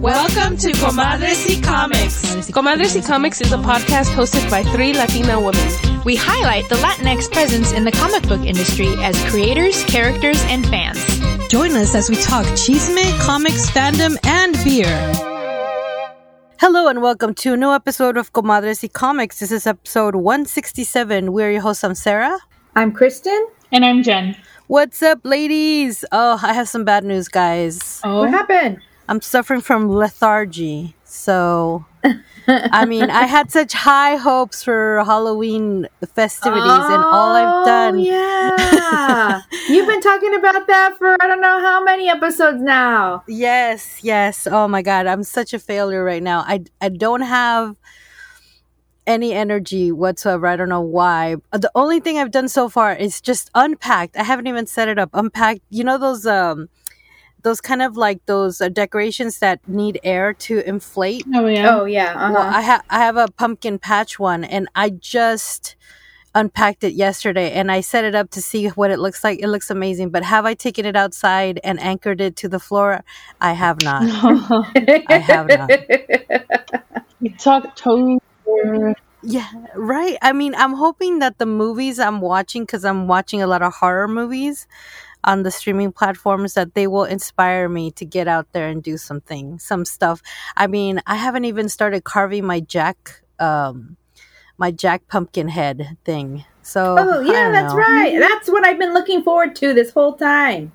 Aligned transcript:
Welcome 0.00 0.56
to 0.58 0.72
Comadres 0.72 1.46
y 1.46 1.60
Comics. 1.60 2.50
Comadres 2.50 2.94
y 2.96 3.02
Comics 3.06 3.42
is 3.42 3.52
a 3.52 3.58
podcast 3.58 4.06
hosted 4.14 4.48
by 4.50 4.62
three 4.62 4.94
Latina 4.94 5.38
women. 5.38 5.68
We 6.04 6.16
highlight 6.16 6.68
the 6.70 6.76
Latinx 6.76 7.30
presence 7.30 7.72
in 7.72 7.84
the 7.84 7.92
comic 7.92 8.26
book 8.26 8.40
industry 8.40 8.88
as 9.00 9.22
creators, 9.30 9.84
characters, 9.84 10.42
and 10.48 10.66
fans. 10.68 10.98
Join 11.48 11.72
us 11.72 11.94
as 11.94 12.08
we 12.08 12.16
talk 12.16 12.46
chisme, 12.56 13.18
comics, 13.20 13.68
fandom, 13.70 14.16
and 14.26 14.54
beer. 14.64 14.88
Hello 16.58 16.88
and 16.88 17.02
welcome 17.02 17.34
to 17.34 17.52
a 17.52 17.56
new 17.58 17.70
episode 17.72 18.16
of 18.16 18.32
Comadres 18.32 18.82
y 18.82 18.88
Comics. 18.88 19.40
This 19.40 19.52
is 19.52 19.66
episode 19.66 20.14
167. 20.16 21.30
We're 21.32 21.52
your 21.52 21.60
hosts. 21.60 21.84
I'm 21.84 21.94
Sarah. 21.94 22.38
I'm 22.74 22.90
Kristen. 22.92 23.46
And 23.70 23.84
I'm 23.84 24.02
Jen. 24.02 24.34
What's 24.66 25.02
up, 25.02 25.18
ladies? 25.24 26.04
Oh, 26.10 26.40
I 26.42 26.54
have 26.54 26.68
some 26.68 26.84
bad 26.84 27.04
news, 27.04 27.28
guys. 27.28 28.00
Oh, 28.02 28.20
What 28.20 28.30
happened? 28.30 28.78
I'm 29.10 29.20
suffering 29.20 29.60
from 29.60 29.88
lethargy. 29.88 30.94
So, 31.02 31.84
I 32.46 32.84
mean, 32.84 33.10
I 33.10 33.26
had 33.26 33.50
such 33.50 33.72
high 33.72 34.14
hopes 34.14 34.62
for 34.62 35.02
Halloween 35.04 35.88
festivities, 36.14 36.64
and 36.64 37.02
all 37.02 37.34
I've 37.34 37.66
done. 37.66 37.96
Oh, 37.96 38.02
yeah. 38.04 39.42
You've 39.68 39.88
been 39.88 40.00
talking 40.00 40.32
about 40.36 40.68
that 40.68 40.96
for 40.96 41.16
I 41.20 41.26
don't 41.26 41.40
know 41.40 41.60
how 41.60 41.82
many 41.82 42.08
episodes 42.08 42.62
now. 42.62 43.24
Yes, 43.26 43.98
yes. 44.04 44.46
Oh 44.46 44.68
my 44.68 44.80
god, 44.80 45.08
I'm 45.08 45.24
such 45.24 45.52
a 45.52 45.58
failure 45.58 46.04
right 46.04 46.22
now. 46.22 46.44
I 46.46 46.62
I 46.80 46.88
don't 46.88 47.22
have 47.22 47.74
any 49.08 49.32
energy 49.32 49.90
whatsoever. 49.90 50.46
I 50.46 50.54
don't 50.54 50.68
know 50.68 50.80
why. 50.80 51.34
The 51.50 51.72
only 51.74 51.98
thing 51.98 52.18
I've 52.18 52.30
done 52.30 52.48
so 52.48 52.68
far 52.68 52.94
is 52.94 53.20
just 53.20 53.50
unpacked. 53.56 54.16
I 54.16 54.22
haven't 54.22 54.46
even 54.46 54.68
set 54.68 54.86
it 54.86 55.00
up. 55.00 55.10
Unpacked. 55.14 55.62
You 55.68 55.82
know 55.82 55.98
those 55.98 56.26
um 56.26 56.68
those 57.42 57.60
kind 57.60 57.82
of 57.82 57.96
like 57.96 58.24
those 58.26 58.60
uh, 58.60 58.68
decorations 58.68 59.38
that 59.38 59.66
need 59.68 60.00
air 60.02 60.32
to 60.34 60.66
inflate. 60.68 61.24
oh 61.34 61.46
yeah. 61.46 61.76
Oh 61.76 61.84
yeah. 61.84 62.12
Uh-huh. 62.14 62.32
Well, 62.34 62.42
I 62.42 62.60
have 62.60 62.84
I 62.90 62.98
have 63.00 63.16
a 63.16 63.28
pumpkin 63.28 63.78
patch 63.78 64.18
one, 64.18 64.44
and 64.44 64.68
I 64.74 64.90
just 64.90 65.76
unpacked 66.34 66.84
it 66.84 66.94
yesterday, 66.94 67.52
and 67.52 67.72
I 67.72 67.80
set 67.80 68.04
it 68.04 68.14
up 68.14 68.30
to 68.30 68.42
see 68.42 68.68
what 68.68 68.90
it 68.90 68.98
looks 68.98 69.24
like. 69.24 69.40
It 69.40 69.48
looks 69.48 69.70
amazing, 69.70 70.10
but 70.10 70.22
have 70.22 70.44
I 70.44 70.54
taken 70.54 70.86
it 70.86 70.96
outside 70.96 71.60
and 71.64 71.80
anchored 71.80 72.20
it 72.20 72.36
to 72.36 72.48
the 72.48 72.60
floor? 72.60 73.02
I 73.40 73.52
have 73.52 73.82
not. 73.82 74.02
I 75.08 75.18
have 75.18 75.48
not. 75.48 75.70
it's 77.20 77.46
October. 77.46 78.20
Yeah, 79.22 79.46
right. 79.74 80.16
I 80.22 80.32
mean, 80.32 80.54
I'm 80.54 80.74
hoping 80.74 81.18
that 81.18 81.38
the 81.38 81.46
movies 81.46 81.98
I'm 81.98 82.20
watching, 82.20 82.62
because 82.62 82.84
I'm 82.84 83.06
watching 83.06 83.42
a 83.42 83.46
lot 83.46 83.60
of 83.62 83.74
horror 83.74 84.08
movies 84.08 84.66
on 85.24 85.42
the 85.42 85.50
streaming 85.50 85.92
platforms, 85.92 86.54
that 86.54 86.74
they 86.74 86.86
will 86.86 87.04
inspire 87.04 87.68
me 87.68 87.90
to 87.92 88.04
get 88.04 88.28
out 88.28 88.52
there 88.52 88.68
and 88.68 88.82
do 88.82 88.96
something, 88.96 89.58
some 89.58 89.84
stuff. 89.84 90.22
I 90.56 90.66
mean, 90.66 91.00
I 91.06 91.16
haven't 91.16 91.44
even 91.44 91.68
started 91.68 92.04
carving 92.04 92.44
my 92.44 92.60
Jack, 92.60 93.22
um, 93.38 93.96
my 94.58 94.70
Jack 94.70 95.06
pumpkin 95.08 95.48
head 95.48 95.96
thing. 96.04 96.44
So, 96.62 96.96
oh 96.98 97.20
yeah, 97.20 97.50
that's 97.50 97.74
right. 97.74 98.18
That's 98.18 98.48
what 98.50 98.66
I've 98.66 98.78
been 98.78 98.94
looking 98.94 99.22
forward 99.22 99.56
to 99.56 99.72
this 99.72 99.92
whole 99.92 100.14
time. 100.14 100.72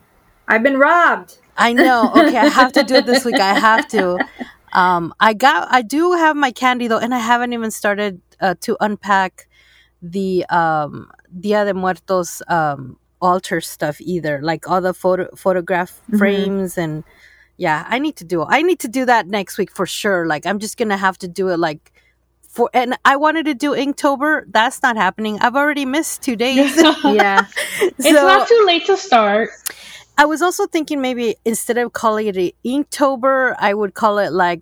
I've 0.47 0.63
been 0.63 0.77
robbed. 0.77 1.39
I 1.57 1.73
know. 1.73 2.11
Okay, 2.16 2.38
I 2.38 2.47
have 2.47 2.73
to 2.73 2.83
do 2.83 2.95
it 2.95 3.05
this 3.05 3.23
week. 3.25 3.39
I 3.39 3.57
have 3.57 3.88
to. 3.89 4.19
Um, 4.73 5.13
I 5.19 5.33
got. 5.33 5.67
I 5.71 5.81
do 5.81 6.13
have 6.13 6.35
my 6.35 6.51
candy 6.51 6.88
though, 6.88 6.97
and 6.97 7.13
I 7.13 7.19
haven't 7.19 7.53
even 7.53 7.71
started 7.71 8.21
uh, 8.41 8.55
to 8.61 8.75
unpack 8.79 9.47
the 10.01 10.45
um, 10.49 11.09
Dia 11.39 11.66
de 11.66 11.73
Muertos 11.73 12.41
um, 12.47 12.97
altar 13.25 13.59
stuff 13.61 13.99
either. 14.01 14.39
Like 14.41 14.69
all 14.69 14.81
the 14.81 14.93
photo 14.93 15.27
photograph 15.35 15.91
Mhm. 16.11 16.17
frames 16.19 16.77
and 16.77 17.03
yeah, 17.57 17.85
I 17.87 17.99
need 17.99 18.15
to 18.17 18.25
do. 18.25 18.43
I 18.43 18.61
need 18.61 18.79
to 18.79 18.87
do 18.99 19.05
that 19.05 19.27
next 19.27 19.57
week 19.57 19.71
for 19.71 19.85
sure. 19.85 20.25
Like 20.33 20.45
I'm 20.45 20.59
just 20.59 20.77
gonna 20.77 20.97
have 21.07 21.17
to 21.19 21.27
do 21.27 21.49
it 21.49 21.57
like. 21.59 21.91
For, 22.55 22.69
and 22.73 22.95
I 23.03 23.17
wanted 23.17 23.45
to 23.51 23.53
do 23.53 23.71
Inktober. 23.75 24.43
That's 24.47 24.81
not 24.81 24.95
happening. 24.95 25.39
I've 25.41 25.57
already 25.57 25.83
missed 25.85 26.22
two 26.23 26.38
days. 26.38 26.72
Yeah. 27.03 27.47
It's 27.81 28.09
not 28.11 28.47
too 28.47 28.63
late 28.66 28.85
to 28.85 28.95
start. 28.95 29.50
I 30.17 30.23
was 30.23 30.41
also 30.41 30.66
thinking 30.66 31.01
maybe 31.01 31.35
instead 31.44 31.77
of 31.77 31.91
calling 31.91 32.27
it 32.27 32.55
Inktober, 32.63 33.55
I 33.59 33.73
would 33.73 33.94
call 33.94 34.19
it 34.19 34.31
like 34.31 34.61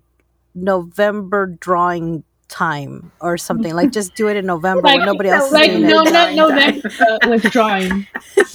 November 0.56 1.46
drawing 1.46 2.24
time 2.48 3.10
or 3.20 3.36
something. 3.36 3.74
Like 3.74 3.90
just 3.92 4.14
do 4.14 4.28
it 4.28 4.36
in 4.36 4.46
November 4.54 4.82
Like- 4.82 4.98
when 4.98 5.06
nobody 5.06 5.28
else 5.30 5.46
is 5.46 5.52
Like 5.52 5.70
doing 5.70 5.82
no, 5.86 6.02
it. 6.02 6.12
not 6.12 6.34
November 6.34 6.90
uh, 7.00 7.18
withdrawing. 7.28 8.06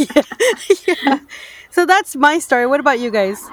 yeah. 0.88 1.19
So 1.72 1.85
that's 1.85 2.16
my 2.16 2.39
story. 2.39 2.66
What 2.66 2.79
about 2.79 2.99
you 2.99 3.11
guys? 3.11 3.44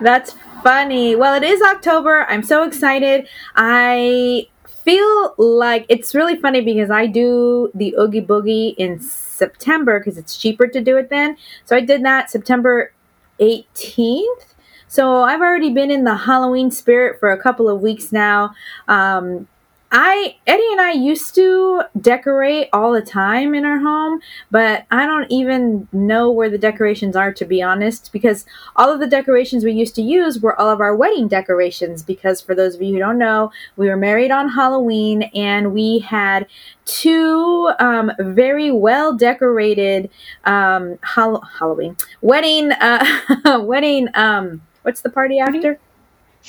That's 0.00 0.34
funny. 0.62 1.14
Well, 1.16 1.34
it 1.34 1.42
is 1.42 1.60
October. 1.62 2.24
I'm 2.28 2.42
so 2.42 2.62
excited. 2.62 3.28
I 3.56 4.48
feel 4.84 5.34
like 5.36 5.84
it's 5.88 6.14
really 6.14 6.36
funny 6.36 6.60
because 6.62 6.90
I 6.90 7.06
do 7.06 7.70
the 7.74 7.94
Oogie 7.98 8.22
Boogie 8.22 8.74
in 8.78 9.00
September 9.00 9.98
because 10.00 10.16
it's 10.16 10.36
cheaper 10.36 10.66
to 10.66 10.80
do 10.80 10.96
it 10.96 11.10
then. 11.10 11.36
So 11.64 11.76
I 11.76 11.80
did 11.80 12.02
that 12.04 12.30
September 12.30 12.92
18th. 13.40 14.54
So 14.88 15.22
I've 15.22 15.40
already 15.40 15.70
been 15.72 15.90
in 15.90 16.04
the 16.04 16.16
Halloween 16.16 16.70
spirit 16.70 17.20
for 17.20 17.30
a 17.30 17.36
couple 17.40 17.68
of 17.68 17.82
weeks 17.82 18.10
now. 18.10 18.54
Um, 18.88 19.46
I 19.90 20.36
Eddie 20.46 20.68
and 20.72 20.80
I 20.82 20.92
used 20.92 21.34
to 21.36 21.82
decorate 21.98 22.68
all 22.74 22.92
the 22.92 23.00
time 23.00 23.54
in 23.54 23.64
our 23.64 23.78
home, 23.78 24.20
but 24.50 24.84
I 24.90 25.06
don't 25.06 25.30
even 25.30 25.88
know 25.92 26.30
where 26.30 26.50
the 26.50 26.58
decorations 26.58 27.16
are 27.16 27.32
to 27.32 27.44
be 27.46 27.62
honest 27.62 28.12
because 28.12 28.44
all 28.76 28.92
of 28.92 29.00
the 29.00 29.06
decorations 29.06 29.64
we 29.64 29.72
used 29.72 29.94
to 29.94 30.02
use 30.02 30.40
were 30.40 30.58
all 30.60 30.68
of 30.68 30.80
our 30.80 30.94
wedding 30.94 31.26
decorations 31.26 32.02
because 32.02 32.42
for 32.42 32.54
those 32.54 32.74
of 32.74 32.82
you 32.82 32.92
who 32.92 32.98
don't 32.98 33.18
know 33.18 33.50
we 33.76 33.88
were 33.88 33.96
married 33.96 34.30
on 34.30 34.50
halloween 34.50 35.22
and 35.34 35.72
we 35.72 36.00
had 36.00 36.46
two 36.84 37.70
um, 37.78 38.12
very 38.18 38.70
well 38.70 39.16
decorated 39.16 40.10
um, 40.44 40.98
Hall- 41.02 41.44
halloween 41.58 41.96
wedding 42.20 42.72
uh, 42.72 43.04
wedding 43.62 44.08
um, 44.14 44.60
what's 44.82 45.00
the 45.00 45.10
party? 45.10 45.38
after 45.38 45.78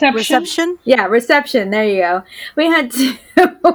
Reception. 0.01 0.39
Reception? 0.39 0.79
yeah, 0.83 1.05
reception. 1.05 1.69
There 1.69 1.83
you 1.83 2.01
go. 2.01 2.23
We 2.55 2.65
had 2.65 2.91
two 2.91 3.15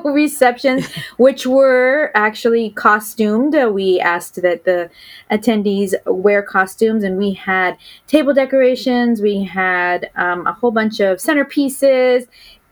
receptions, 0.05 0.87
which 1.17 1.47
were 1.47 2.11
actually 2.15 2.71
costumed. 2.71 3.55
Uh, 3.55 3.71
We 3.73 4.01
asked 4.01 4.41
that 4.43 4.65
the 4.65 4.91
attendees 5.31 5.95
wear 6.07 6.43
costumes, 6.43 7.05
and 7.05 7.17
we 7.19 7.33
had 7.35 7.77
table 8.07 8.33
decorations. 8.35 9.21
We 9.21 9.45
had 9.45 10.11
um, 10.17 10.47
a 10.47 10.53
whole 10.53 10.71
bunch 10.71 11.01
of 11.01 11.19
centerpieces. 11.19 12.27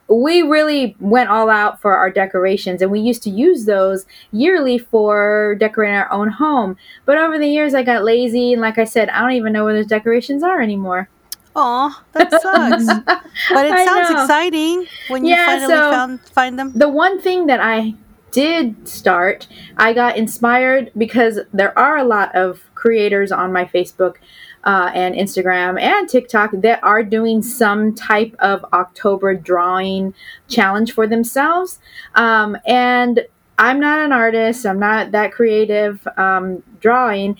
We 0.08 0.42
really 0.42 0.94
went 1.00 1.30
all 1.30 1.48
out 1.48 1.80
for 1.80 1.96
our 1.96 2.10
decorations, 2.10 2.82
and 2.82 2.90
we 2.90 3.00
used 3.00 3.22
to 3.22 3.30
use 3.30 3.64
those 3.64 4.04
yearly 4.32 4.76
for 4.76 5.56
decorating 5.58 5.96
our 5.96 6.10
own 6.12 6.28
home. 6.28 6.76
But 7.06 7.16
over 7.18 7.38
the 7.38 7.46
years, 7.48 7.72
I 7.74 7.82
got 7.82 8.04
lazy, 8.04 8.52
and 8.52 8.60
like 8.60 8.78
I 8.78 8.84
said, 8.84 9.08
I 9.08 9.20
don't 9.20 9.32
even 9.32 9.52
know 9.52 9.64
where 9.64 9.74
those 9.74 9.86
decorations 9.86 10.42
are 10.42 10.60
anymore. 10.60 11.08
Aw, 11.54 12.04
that 12.12 12.30
sucks. 12.30 12.86
but 13.50 13.66
it 13.66 13.72
I 13.72 13.84
sounds 13.84 14.10
know. 14.10 14.22
exciting 14.22 14.86
when 15.08 15.24
you 15.24 15.36
finally 15.36 15.66
so- 15.74 15.90
found 15.90 16.20
find 16.20 16.58
them. 16.58 16.72
the 16.74 16.88
one 16.88 17.20
thing 17.20 17.46
that 17.46 17.60
I 17.60 17.94
did 18.30 18.88
start, 18.88 19.46
I 19.76 19.92
got 19.92 20.16
inspired 20.16 20.90
because 20.96 21.40
there 21.52 21.78
are 21.78 21.98
a 21.98 22.04
lot 22.04 22.34
of 22.34 22.62
creators 22.74 23.30
on 23.30 23.52
my 23.52 23.66
Facebook 23.66 24.16
uh, 24.64 24.90
and 24.94 25.14
Instagram 25.14 25.80
and 25.80 26.08
TikTok 26.08 26.52
that 26.52 26.82
are 26.82 27.02
doing 27.02 27.42
some 27.42 27.94
type 27.94 28.34
of 28.38 28.64
October 28.72 29.34
drawing 29.34 30.14
challenge 30.48 30.92
for 30.92 31.06
themselves. 31.06 31.78
Um, 32.14 32.56
and 32.66 33.26
I'm 33.58 33.78
not 33.78 34.00
an 34.00 34.12
artist, 34.12 34.64
I'm 34.64 34.78
not 34.78 35.12
that 35.12 35.32
creative 35.32 36.06
um, 36.16 36.62
drawing. 36.80 37.36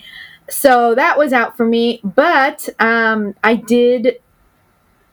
So 0.53 0.93
that 0.95 1.17
was 1.17 1.33
out 1.33 1.57
for 1.57 1.65
me, 1.65 1.99
but 2.03 2.69
um, 2.79 3.33
I 3.43 3.55
did 3.55 4.19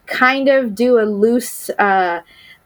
kind 0.06 0.48
of 0.48 0.74
do 0.74 1.00
a 1.00 1.06
loose 1.06 1.70
uh, 1.70 2.20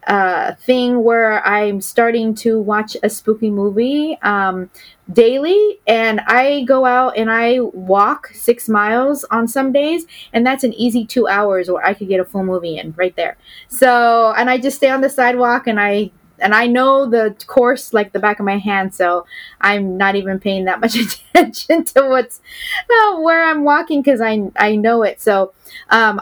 uh, 0.09 0.55
thing 0.57 1.05
where 1.05 1.47
I'm 1.47 1.81
starting 1.81 2.35
to 2.37 2.61
watch 2.61 2.97
a 3.03 3.09
spooky 3.09 3.49
movie 3.49 4.19
um, 4.23 4.71
daily, 5.13 5.79
and 5.87 6.21
I 6.27 6.65
go 6.65 6.85
out 6.85 7.17
and 7.17 7.31
I 7.31 7.61
walk 7.61 8.29
six 8.35 8.69
miles 8.69 9.25
on 9.31 9.47
some 9.47 9.71
days, 9.73 10.05
and 10.33 10.45
that's 10.45 10.65
an 10.65 10.75
easy 10.75 11.07
two 11.07 11.29
hours 11.29 11.71
where 11.71 11.87
I 11.87 11.95
could 11.95 12.09
get 12.09 12.19
a 12.19 12.25
full 12.25 12.45
movie 12.45 12.77
in 12.77 12.93
right 12.99 13.15
there. 13.15 13.37
So, 13.69 14.35
and 14.37 14.51
I 14.51 14.59
just 14.59 14.77
stay 14.79 14.91
on 14.91 15.01
the 15.01 15.09
sidewalk 15.09 15.69
and 15.69 15.81
I. 15.81 16.11
And 16.45 16.55
I 16.55 16.67
know 16.67 17.09
the 17.09 17.35
course 17.47 17.95
like 17.95 18.13
the 18.13 18.19
back 18.21 18.39
of 18.39 18.45
my 18.45 18.59
hand, 18.59 18.95
so 18.95 19.27
I'm 19.63 19.97
not 19.97 20.15
even 20.15 20.39
paying 20.39 20.67
that 20.67 20.79
much 20.79 20.95
attention 21.35 21.85
to 21.85 22.07
what's 22.07 22.41
uh, 22.91 23.21
where 23.21 23.43
I'm 23.43 23.65
walking 23.65 24.03
because 24.03 24.21
I 24.21 24.51
I 24.57 24.77
know 24.77 25.03
it. 25.03 25.21
So, 25.21 25.53
um, 25.89 26.21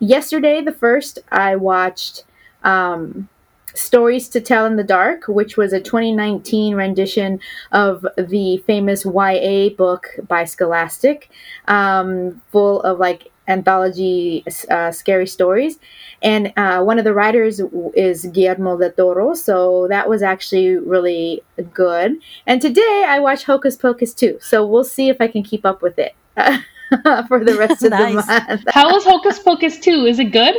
yesterday 0.00 0.62
the 0.62 0.72
first 0.72 1.18
I 1.30 1.56
watched 1.56 2.24
um, 2.64 3.28
Stories 3.74 4.28
to 4.30 4.40
Tell 4.40 4.64
in 4.64 4.76
the 4.76 4.84
Dark, 4.84 5.28
which 5.28 5.58
was 5.58 5.74
a 5.74 5.80
2019 5.80 6.74
rendition 6.74 7.38
of 7.70 8.06
the 8.16 8.56
famous 8.66 9.04
YA 9.04 9.68
book 9.76 10.08
by 10.26 10.44
Scholastic, 10.44 11.30
um, 11.68 12.40
full 12.50 12.80
of 12.82 12.98
like 12.98 13.30
anthology 13.48 14.44
uh, 14.70 14.92
scary 14.92 15.26
stories 15.26 15.78
and 16.22 16.52
uh, 16.56 16.82
one 16.82 16.98
of 16.98 17.04
the 17.04 17.12
writers 17.12 17.60
is 17.94 18.26
guillermo 18.26 18.76
del 18.78 18.92
toro 18.92 19.34
so 19.34 19.86
that 19.88 20.08
was 20.08 20.22
actually 20.22 20.76
really 20.76 21.42
good 21.72 22.16
and 22.46 22.60
today 22.62 23.04
i 23.08 23.18
watch 23.18 23.44
hocus 23.44 23.76
pocus 23.76 24.14
2 24.14 24.38
so 24.40 24.64
we'll 24.66 24.84
see 24.84 25.08
if 25.08 25.20
i 25.20 25.26
can 25.26 25.42
keep 25.42 25.64
up 25.66 25.82
with 25.82 25.98
it 25.98 26.14
for 27.28 27.44
the 27.44 27.56
rest 27.58 27.82
of 27.82 27.90
Nice. 27.90 28.26
the 28.26 28.32
month 28.48 28.64
How 28.68 28.92
was 28.92 29.04
Hocus 29.04 29.38
Pocus 29.38 29.78
2? 29.78 30.06
Is 30.06 30.18
it 30.18 30.32
good? 30.32 30.56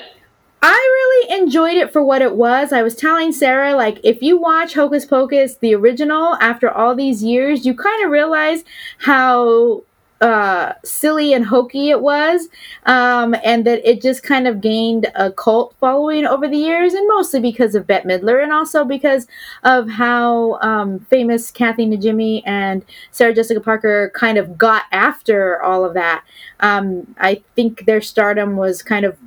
I 0.62 0.68
really 0.72 1.42
enjoyed 1.42 1.78
it 1.78 1.92
for 1.92 2.04
what 2.04 2.22
it 2.22 2.36
was. 2.36 2.74
I 2.74 2.84
was 2.84 2.96
telling 2.96 3.32
Sarah, 3.32 3.76
like, 3.76 4.00
if 4.04 4.22
you 4.22 4.38
watch 4.38 4.74
Hocus 4.74 5.06
Pocus, 5.06 5.56
the 5.56 5.74
original, 5.74 6.36
after 6.42 6.70
all 6.70 6.96
these 6.96 7.24
years, 7.24 7.66
you 7.66 7.74
kind 7.74 8.04
of 8.04 8.12
realize 8.12 8.64
how 9.00 9.84
uh, 10.22 10.74
silly 10.84 11.34
and 11.34 11.46
hokey 11.46 11.90
it 11.90 12.02
was, 12.02 12.50
um, 12.86 13.36
and 13.44 13.66
that 13.66 13.88
it 13.90 14.02
just 14.02 14.24
kind 14.24 14.48
of 14.48 14.62
gained 14.62 15.08
a 15.16 15.32
cult 15.32 15.76
following 15.80 16.26
over 16.26 16.48
the 16.48 16.58
years, 16.58 16.94
and 16.94 17.08
mostly 17.08 17.40
because 17.40 17.76
of 17.76 17.88
Bette 17.88 18.08
Midler, 18.08 18.44
and 18.44 18.52
also 18.52 18.84
because 18.84 19.28
of 19.64 19.90
how 19.90 20.60
um, 20.62 21.00
famous 21.10 21.52
Kathy 21.52 21.86
Najimy 21.86 22.44
and 22.46 22.84
Sarah 23.12 23.34
Jessica 23.34 23.62
Parker 23.62 24.12
kind 24.14 24.38
of 24.38 24.58
got 24.58 24.84
after 24.92 25.62
all 25.62 25.86
of 25.86 25.94
that. 25.94 26.24
Um, 26.60 27.16
I 27.20 27.42
think 27.56 27.86
their 27.86 28.02
stardom 28.02 28.58
was 28.58 28.84
kind 28.84 29.06
of 29.06 29.18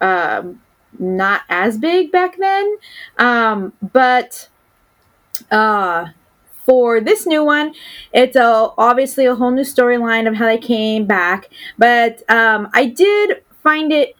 um, 0.00 0.60
not 0.98 1.42
as 1.48 1.78
big 1.78 2.10
back 2.12 2.36
then. 2.38 2.76
Um, 3.18 3.72
but 3.92 4.48
uh, 5.50 6.08
for 6.68 7.00
this 7.00 7.26
new 7.26 7.42
one, 7.42 7.74
it's 8.12 8.36
a, 8.36 8.68
obviously 8.76 9.24
a 9.24 9.34
whole 9.34 9.50
new 9.50 9.62
storyline 9.62 10.28
of 10.28 10.34
how 10.34 10.44
they 10.44 10.58
came 10.58 11.06
back. 11.06 11.48
But 11.78 12.22
um, 12.30 12.68
I 12.74 12.84
did 12.84 13.42
find 13.62 13.90
it 13.90 14.14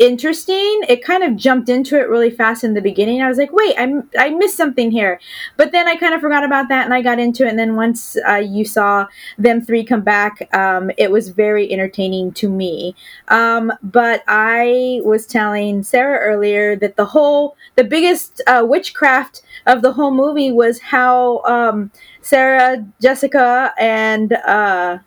interesting. 0.00 0.80
It 0.88 1.04
kind 1.04 1.22
of 1.22 1.36
jumped 1.36 1.68
into 1.68 1.96
it 1.96 2.08
really 2.08 2.30
fast 2.30 2.64
in 2.64 2.74
the 2.74 2.80
beginning. 2.80 3.22
I 3.22 3.28
was 3.28 3.38
like, 3.38 3.52
wait, 3.52 3.76
I'm, 3.78 4.10
I 4.18 4.30
missed 4.30 4.56
something 4.56 4.90
here. 4.90 5.20
But 5.56 5.70
then 5.70 5.86
I 5.86 5.94
kind 5.94 6.12
of 6.12 6.20
forgot 6.20 6.42
about 6.42 6.68
that 6.70 6.86
and 6.86 6.94
I 6.94 7.02
got 7.02 7.20
into 7.20 7.44
it. 7.44 7.50
And 7.50 7.58
then 7.58 7.76
once 7.76 8.16
uh, 8.26 8.36
you 8.36 8.64
saw 8.64 9.06
them 9.38 9.60
three 9.60 9.84
come 9.84 10.00
back, 10.00 10.52
um, 10.52 10.90
it 10.98 11.12
was 11.12 11.28
very 11.28 11.70
entertaining 11.70 12.32
to 12.32 12.48
me. 12.48 12.96
Um, 13.28 13.72
but 13.80 14.24
I 14.26 15.02
was 15.04 15.24
telling 15.24 15.84
Sarah 15.84 16.18
earlier 16.18 16.74
that 16.76 16.96
the 16.96 17.04
whole, 17.04 17.56
the 17.76 17.84
biggest 17.84 18.42
uh, 18.48 18.64
witchcraft 18.66 19.42
of 19.66 19.82
the 19.82 19.92
whole 19.92 20.10
movie 20.10 20.50
was 20.50 20.80
how 20.80 21.42
um, 21.44 21.90
Sarah, 22.22 22.84
Jessica, 23.00 23.72
and 23.78 24.32
uh, 24.32 24.98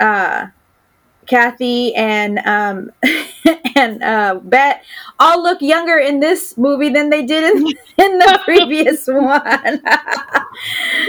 uh, 0.00 0.46
Kathy 1.26 1.94
and 1.94 2.38
um, 2.40 2.92
and 3.76 4.02
uh, 4.02 4.40
Bette 4.42 4.80
all 5.18 5.42
look 5.42 5.60
younger 5.60 5.98
in 5.98 6.20
this 6.20 6.56
movie 6.56 6.88
than 6.88 7.10
they 7.10 7.24
did 7.24 7.56
in, 7.56 7.66
in 7.98 8.18
the 8.18 8.40
previous 8.44 9.06
one. 9.10 9.82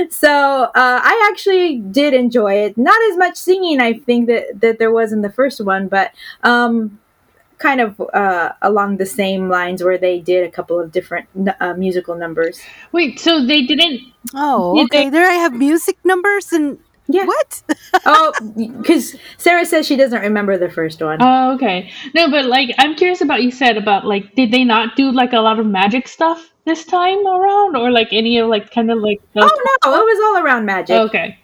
so 0.09 0.63
uh, 0.63 0.71
I 0.75 1.29
actually 1.31 1.77
did 1.77 2.13
enjoy 2.13 2.53
it. 2.55 2.77
Not 2.77 2.99
as 3.11 3.17
much 3.17 3.37
singing, 3.37 3.79
I 3.79 3.93
think 3.93 4.27
that 4.27 4.59
that 4.61 4.79
there 4.79 4.91
was 4.91 5.13
in 5.13 5.21
the 5.21 5.31
first 5.31 5.63
one, 5.63 5.87
but 5.87 6.11
um, 6.43 6.99
kind 7.57 7.81
of 7.81 7.99
uh, 8.13 8.51
along 8.61 8.97
the 8.97 9.05
same 9.05 9.49
lines 9.49 9.83
where 9.83 9.97
they 9.97 10.19
did 10.19 10.45
a 10.47 10.51
couple 10.51 10.79
of 10.79 10.91
different 10.91 11.27
uh, 11.59 11.73
musical 11.73 12.15
numbers. 12.15 12.59
Wait, 12.91 13.19
so 13.19 13.45
they 13.45 13.61
didn't. 13.63 14.01
Oh, 14.35 14.75
Did 14.75 14.85
okay. 14.85 15.03
they- 15.05 15.09
There 15.09 15.29
I 15.29 15.33
have 15.35 15.53
music 15.53 15.97
numbers 16.03 16.51
and 16.53 16.77
Yeah. 17.07 17.25
what? 17.25 17.61
oh, 18.05 18.33
because 18.81 19.15
Sarah 19.37 19.65
says 19.65 19.87
she 19.87 19.95
doesn't 19.95 20.21
remember 20.21 20.57
the 20.57 20.69
first 20.69 21.01
one. 21.01 21.17
Oh, 21.21 21.53
okay. 21.55 21.89
No, 22.13 22.29
but 22.29 22.45
like, 22.45 22.75
I'm 22.77 22.95
curious 22.95 23.21
about 23.21 23.41
you 23.43 23.51
said 23.51 23.77
about 23.77 24.05
like, 24.05 24.35
did 24.35 24.51
they 24.51 24.63
not 24.63 24.95
do 24.95 25.11
like 25.11 25.33
a 25.33 25.39
lot 25.39 25.57
of 25.59 25.65
magic 25.65 26.07
stuff 26.07 26.51
this 26.65 26.83
time 26.85 27.25
around, 27.25 27.77
or 27.77 27.91
like 27.91 28.09
any 28.11 28.37
of 28.39 28.49
like 28.49 28.71
kind 28.71 28.91
of 28.91 28.99
like? 28.99 29.21
The- 29.33 29.41
oh 29.47 29.79
no, 29.85 29.95
it 29.95 30.03
was 30.03 30.19
all 30.27 30.43
around 30.45 30.65
magic. 30.65 30.95
okay. 31.07 31.39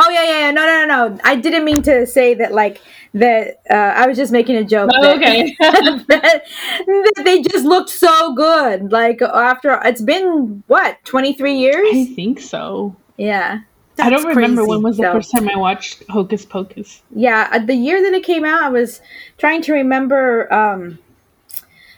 Oh 0.00 0.08
yeah, 0.10 0.22
yeah, 0.22 0.38
yeah. 0.46 0.50
No, 0.52 0.64
no, 0.64 0.86
no, 0.86 1.08
no. 1.08 1.18
I 1.24 1.34
didn't 1.34 1.64
mean 1.64 1.82
to 1.82 2.06
say 2.06 2.32
that. 2.34 2.52
Like 2.54 2.80
that. 3.14 3.60
Uh, 3.68 3.74
I 3.74 4.06
was 4.06 4.16
just 4.16 4.30
making 4.30 4.54
a 4.56 4.62
joke. 4.64 4.90
Oh, 4.94 5.02
that, 5.02 5.16
okay. 5.16 5.56
that, 5.58 6.06
that 6.86 7.22
they 7.24 7.42
just 7.42 7.64
looked 7.64 7.90
so 7.90 8.32
good. 8.34 8.92
Like 8.92 9.20
after 9.22 9.80
it's 9.84 10.00
been 10.00 10.62
what 10.68 10.98
twenty 11.04 11.32
three 11.32 11.58
years. 11.58 11.88
I 11.92 12.04
think 12.14 12.38
so. 12.40 12.94
Yeah, 13.16 13.60
I 13.98 14.08
don't 14.10 14.24
remember 14.26 14.60
crazy. 14.62 14.70
when 14.70 14.82
was 14.82 14.96
the 14.98 15.02
So- 15.02 15.12
first 15.14 15.32
time 15.32 15.48
I 15.48 15.56
watched 15.56 16.04
Hocus 16.08 16.44
Pocus. 16.44 17.02
yeah. 17.14 17.48
uh, 17.50 17.58
The 17.58 17.74
year 17.74 18.00
that 18.00 18.14
it 18.16 18.22
came 18.22 18.44
out, 18.44 18.62
I 18.62 18.68
was 18.68 19.00
trying 19.38 19.62
to 19.62 19.72
remember 19.72 20.52
um, 20.54 21.00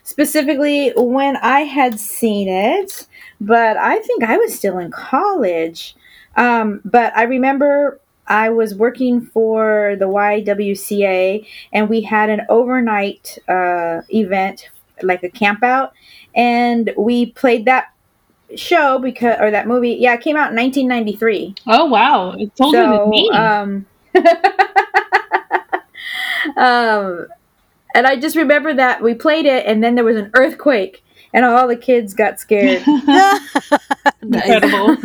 specifically 0.03 0.93
when 0.97 1.37
I 1.37 1.61
had 1.61 2.01
seen 2.01 2.49
it, 2.49 3.07
but 3.41 3.77
I 3.77 3.99
think 3.99 4.23
I 4.25 4.39
was 4.39 4.55
still 4.55 4.79
in 4.79 4.91
college. 4.91 5.95
Um, 6.37 6.81
but 6.85 7.17
I 7.17 7.25
remember 7.25 8.01
I 8.27 8.51
was 8.51 8.75
working 8.75 9.21
for 9.21 9.97
the 9.99 10.07
YWCA, 10.07 11.47
and 11.73 11.89
we 11.89 12.03
had 12.03 12.31
an 12.31 12.43
overnight 12.49 13.39
uh, 13.49 14.03
event, 14.09 14.69
like 15.03 15.25
a 15.25 15.29
camp 15.29 15.65
out, 15.65 15.93
and 16.35 16.93
we 16.97 17.27
played 17.27 17.65
that 17.65 17.93
show 18.55 18.99
because 18.99 19.39
or 19.41 19.51
that 19.51 19.67
movie. 19.67 19.97
Yeah, 19.99 20.15
it 20.15 20.21
came 20.21 20.37
out 20.37 20.51
in 20.51 20.57
1993. 20.57 21.57
Oh 21.67 21.87
wow, 21.87 22.37
it's 22.39 22.61
older 22.61 22.79
so, 22.79 22.99
than 22.99 23.11
me. 23.11 23.29
um, 23.31 23.87
um, 26.57 27.27
and 27.95 28.07
I 28.07 28.17
just 28.17 28.37
remember 28.37 28.73
that 28.75 29.03
we 29.03 29.15
played 29.15 29.47
it, 29.47 29.67
and 29.67 29.83
then 29.83 29.97
there 29.97 30.05
was 30.05 30.17
an 30.17 30.31
earthquake, 30.35 31.03
and 31.33 31.45
all 31.45 31.67
the 31.67 31.75
kids 31.77 32.15
got 32.15 32.39
scared. 32.39 32.85
Incredible. 34.23 34.97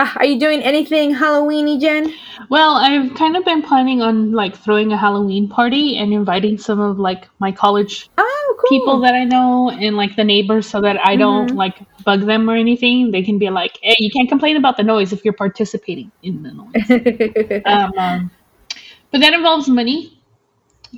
Ah, 0.00 0.12
are 0.16 0.24
you 0.24 0.38
doing 0.38 0.62
anything 0.62 1.12
Halloweeny, 1.12 1.80
Jen? 1.80 2.14
Well, 2.48 2.76
I've 2.76 3.14
kind 3.16 3.36
of 3.36 3.44
been 3.44 3.62
planning 3.62 4.00
on 4.00 4.30
like 4.30 4.56
throwing 4.56 4.92
a 4.92 4.96
Halloween 4.96 5.48
party 5.48 5.98
and 5.98 6.12
inviting 6.12 6.56
some 6.56 6.78
of 6.78 7.00
like 7.00 7.26
my 7.40 7.50
college 7.50 8.08
Oh, 8.16 8.56
cool. 8.60 8.68
people 8.68 9.00
that 9.00 9.14
I 9.14 9.24
know 9.24 9.70
and 9.70 9.96
like 9.96 10.14
the 10.14 10.22
neighbors 10.22 10.68
so 10.68 10.80
that 10.82 11.04
I 11.04 11.16
don't 11.16 11.50
Mhm. 11.50 11.56
like 11.56 11.82
bug 12.04 12.20
them 12.26 12.48
or 12.48 12.54
anything. 12.54 13.10
They 13.10 13.22
can 13.22 13.38
be 13.38 13.50
like, 13.50 13.76
hey, 13.82 13.96
you 13.98 14.08
can't 14.10 14.28
complain 14.28 14.56
about 14.56 14.76
the 14.76 14.84
noise 14.84 15.12
if 15.12 15.24
you're 15.24 15.34
participating 15.34 16.12
in 16.22 16.44
the 16.44 16.52
noise. 16.52 17.62
um, 17.66 17.92
um, 17.98 18.30
but 19.10 19.20
that 19.20 19.34
involves 19.34 19.68
money. 19.68 20.16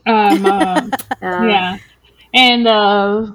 Um, 0.07 0.45
uh, 0.45 0.87
Uh, 1.23 1.45
yeah. 1.45 1.77
And, 2.33 2.67
uh, 2.67 3.33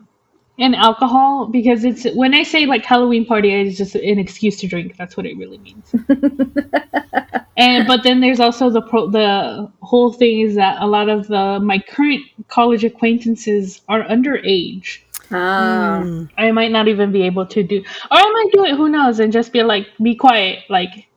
and 0.58 0.76
alcohol 0.76 1.48
because 1.48 1.84
it's 1.84 2.06
when 2.16 2.34
I 2.34 2.44
say 2.44 2.66
like 2.66 2.86
Halloween 2.86 3.26
party, 3.26 3.52
it's 3.54 3.78
just 3.78 3.96
an 3.96 4.20
excuse 4.20 4.58
to 4.62 4.68
drink. 4.68 4.96
That's 4.98 5.18
what 5.18 5.26
it 5.26 5.38
really 5.38 5.58
means. 5.58 5.94
and 7.58 7.88
but 7.88 8.04
then 8.04 8.22
there's 8.22 8.40
also 8.40 8.70
the 8.70 8.82
pro 8.82 9.10
the 9.10 9.70
whole 9.82 10.14
thing 10.14 10.42
is 10.42 10.56
that 10.56 10.82
a 10.82 10.88
lot 10.88 11.10
of 11.10 11.28
the 11.28 11.60
my 11.60 11.80
current 11.80 12.24
college 12.48 12.84
acquaintances 12.84 13.82
are 13.90 14.04
underage. 14.04 15.00
Mm. 15.30 16.30
I 16.38 16.52
might 16.52 16.72
not 16.72 16.88
even 16.88 17.12
be 17.12 17.24
able 17.24 17.48
to 17.48 17.64
do, 17.64 17.80
or 17.80 18.18
I 18.18 18.24
might 18.24 18.52
do 18.54 18.64
it. 18.66 18.76
Who 18.76 18.90
knows? 18.90 19.20
And 19.20 19.34
just 19.34 19.52
be 19.52 19.64
like, 19.64 19.88
be 20.02 20.16
quiet, 20.16 20.60
like, 20.70 21.08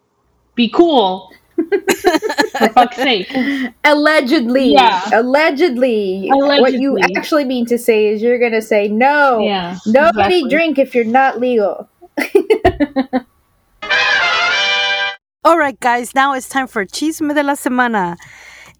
be 0.54 0.71
cool. 0.71 1.30
For 1.59 2.69
fuck's 2.71 2.97
sake. 2.97 3.31
Allegedly. 3.85 4.73
Yeah. 4.73 5.11
Allegedly. 5.12 6.29
What 6.31 6.73
you 6.75 6.99
actually 7.17 7.45
mean 7.45 7.67
to 7.67 7.79
say 7.79 8.07
is 8.09 8.23
you're 8.23 8.38
going 8.38 8.53
to 8.53 8.62
say, 8.62 8.88
no, 8.88 9.41
Yeah. 9.41 9.77
nobody 9.87 10.38
exactly. 10.38 10.50
drink 10.50 10.79
if 10.79 10.95
you're 10.95 11.05
not 11.05 11.41
legal. 11.41 11.88
All 15.45 15.57
right, 15.57 15.79
guys, 15.81 16.15
now 16.15 16.35
it's 16.35 16.49
time 16.49 16.67
for 16.67 16.85
Chisme 16.85 17.35
de 17.35 17.43
la 17.43 17.55
Semana. 17.55 18.17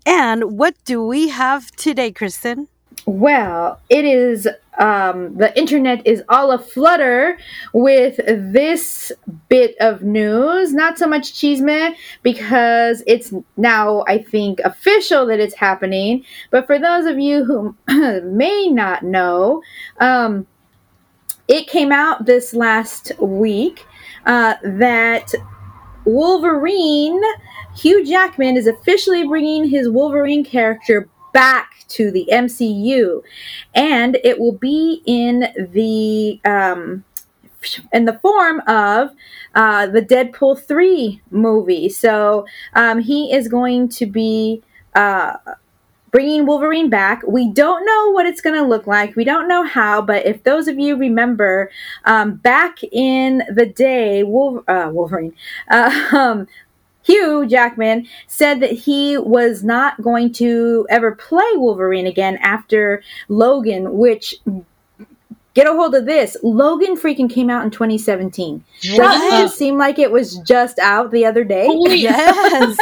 And 0.05 0.59
what 0.59 0.75
do 0.85 1.05
we 1.05 1.29
have 1.29 1.71
today, 1.73 2.11
Kristen? 2.13 2.69
Well, 3.09 3.81
it 3.89 4.05
is 4.05 4.47
um, 4.79 5.35
the 5.39 5.59
internet 5.59 6.07
is 6.07 6.23
all 6.29 6.51
aflutter 6.51 7.39
with 7.73 8.19
this 8.19 9.11
bit 9.49 9.77
of 9.81 10.03
news. 10.03 10.75
Not 10.75 10.99
so 10.99 11.09
much 11.09 11.33
chisme 11.33 11.97
because 12.23 13.03
it's 13.07 13.33
now, 13.57 14.05
I 14.07 14.19
think, 14.19 14.61
official 14.61 15.25
that 15.25 15.41
it's 15.41 15.55
happening. 15.55 16.23
But 16.51 16.67
for 16.67 16.79
those 16.79 17.07
of 17.07 17.19
you 17.19 17.47
who 17.47 17.75
may 18.25 18.69
not 18.69 19.03
know, 19.03 19.63
um, 20.01 20.47
it 21.49 21.67
came 21.67 21.93
out 21.93 22.27
this 22.27 22.53
last 22.53 23.13
week 23.19 23.87
uh, 24.27 24.57
that 24.63 25.33
Wolverine, 26.05 27.23
Hugh 27.75 28.05
Jackman, 28.05 28.59
is 28.59 28.67
officially 28.67 29.27
bringing 29.27 29.65
his 29.65 29.89
Wolverine 29.89 30.45
character 30.45 31.09
back 31.39 31.85
to 31.87 32.11
the 32.11 32.29
MCU, 32.33 33.23
and 33.73 34.19
it 34.25 34.41
will 34.41 34.59
be 34.59 35.03
in 35.07 35.45
the 35.73 36.41
um, 36.45 37.05
in 37.93 38.07
the 38.07 38.19
form 38.19 38.61
of 38.67 39.11
uh, 39.55 39.87
the 39.87 40.03
Deadpool 40.03 40.61
three 40.67 41.23
movie. 41.31 41.91
So 41.91 42.45
um, 42.75 42.99
he 42.99 43.33
is 43.33 43.47
going 43.47 43.89
to 43.91 44.07
be. 44.07 44.63
Uh, 44.95 45.37
bringing 46.11 46.47
Wolverine 46.47 46.89
back. 46.89 47.23
We 47.27 47.53
don't 47.53 47.85
know 47.85 48.13
what 48.13 48.25
it's 48.27 48.41
going 48.41 48.57
to 48.57 48.67
look 48.67 48.87
like. 48.87 49.15
We 49.15 49.25
don't 49.25 49.47
know 49.47 49.63
how, 49.65 50.01
but 50.01 50.25
if 50.25 50.43
those 50.43 50.67
of 50.67 50.79
you 50.79 50.97
remember, 50.97 51.71
um, 52.07 52.37
back 52.37 52.79
in 52.93 53.43
the 53.55 53.67
day, 53.67 54.23
Wolver- 54.23 54.65
uh, 54.71 54.91
Wolverine, 54.91 55.35
uh, 55.71 56.09
um, 56.17 56.49
Hugh 57.09 57.47
Jackman 57.47 58.07
said 58.27 58.61
that 58.61 58.73
he 58.73 59.17
was 59.17 59.65
not 59.65 60.01
going 60.03 60.31
to 60.35 60.87
ever 60.91 61.15
play 61.15 61.51
Wolverine 61.55 62.07
again 62.07 62.37
after 62.43 63.03
Logan, 63.29 63.97
which 63.97 64.35
get 65.55 65.67
a 65.67 65.73
hold 65.73 65.95
of 65.95 66.05
this. 66.05 66.37
Logan 66.43 66.97
freaking 66.97 67.31
came 67.31 67.49
out 67.49 67.65
in 67.65 67.71
2017. 67.71 68.63
Doesn't 68.83 69.27
it 69.27 69.31
just 69.31 69.57
seem 69.57 69.79
like 69.79 69.99
it 69.99 70.13
was 70.13 70.37
just 70.41 70.79
out 70.79 71.11
the 71.11 71.25
other 71.25 71.45
day? 71.45 71.67
Holy 71.67 71.97
Yes. 72.03 72.77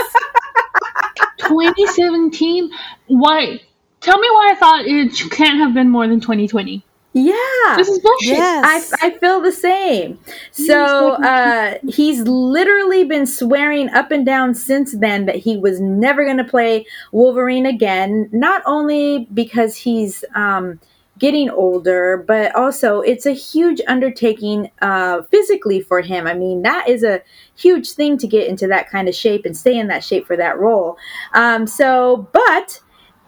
2017. 1.39 2.71
Why? 3.07 3.61
Tell 4.01 4.19
me 4.19 4.29
why 4.31 4.51
I 4.53 4.57
thought 4.57 4.87
it 4.87 5.31
can't 5.31 5.59
have 5.59 5.73
been 5.73 5.89
more 5.89 6.09
than 6.09 6.21
2020. 6.21 6.85
Yeah. 7.19 7.77
This 7.79 7.89
is 7.89 7.99
bullshit. 8.01 8.37
yes. 8.37 8.93
I, 9.01 9.07
I 9.07 9.19
feel 9.19 9.41
the 9.41 9.51
same. 9.51 10.19
So 10.53 11.13
uh, 11.13 11.79
he's 11.89 12.21
literally 12.21 13.05
been 13.05 13.27
swearing 13.27 13.89
up 13.89 14.11
and 14.11 14.27
down 14.27 14.55
since 14.55 14.93
then 14.93 15.25
that 15.25 15.37
he 15.37 15.57
was 15.57 15.81
never 15.81 16.27
going 16.27 16.37
to 16.37 16.45
play 16.45 16.85
Wolverine 17.13 17.65
again. 17.65 18.29
Not 18.33 18.63
only 18.67 19.29
because 19.33 19.77
he's 19.77 20.27
um, 20.35 20.79
getting 21.19 21.49
older, 21.49 22.19
but 22.19 22.55
also 22.55 23.01
it's 23.01 23.25
a 23.25 23.33
huge 23.33 23.81
undertaking 23.89 24.71
uh, 24.83 25.23
physically 25.31 25.81
for 25.81 26.03
him. 26.03 26.27
I 26.27 26.35
mean, 26.35 26.61
that 26.63 26.87
is 26.87 27.03
a 27.03 27.23
huge 27.57 27.93
thing 27.93 28.19
to 28.19 28.27
get 28.27 28.47
into 28.47 28.67
that 28.67 28.91
kind 28.91 29.09
of 29.09 29.15
shape 29.15 29.47
and 29.47 29.57
stay 29.57 29.79
in 29.79 29.87
that 29.89 30.05
shape 30.05 30.27
for 30.27 30.37
that 30.37 30.59
role. 30.59 30.99
Um, 31.33 31.67
so, 31.67 32.29
but 32.33 32.83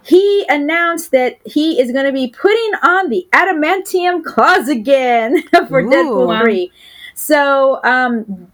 he 0.09 0.47
announced 0.49 1.11
that 1.11 1.39
he 1.45 1.79
is 1.79 1.93
going 1.93 2.07
to 2.07 2.13
be 2.13 2.29
putting 2.29 2.73
on 2.83 3.11
the 3.11 3.29
adamantium 3.33 4.25
claws 4.25 4.67
again 4.69 5.43
for 5.69 5.81
Ooh. 5.81 5.91
Deadpool 5.91 6.29
Wow. 6.29 6.43
3. 6.43 6.73
So, 7.15 7.81
um, 7.85 8.51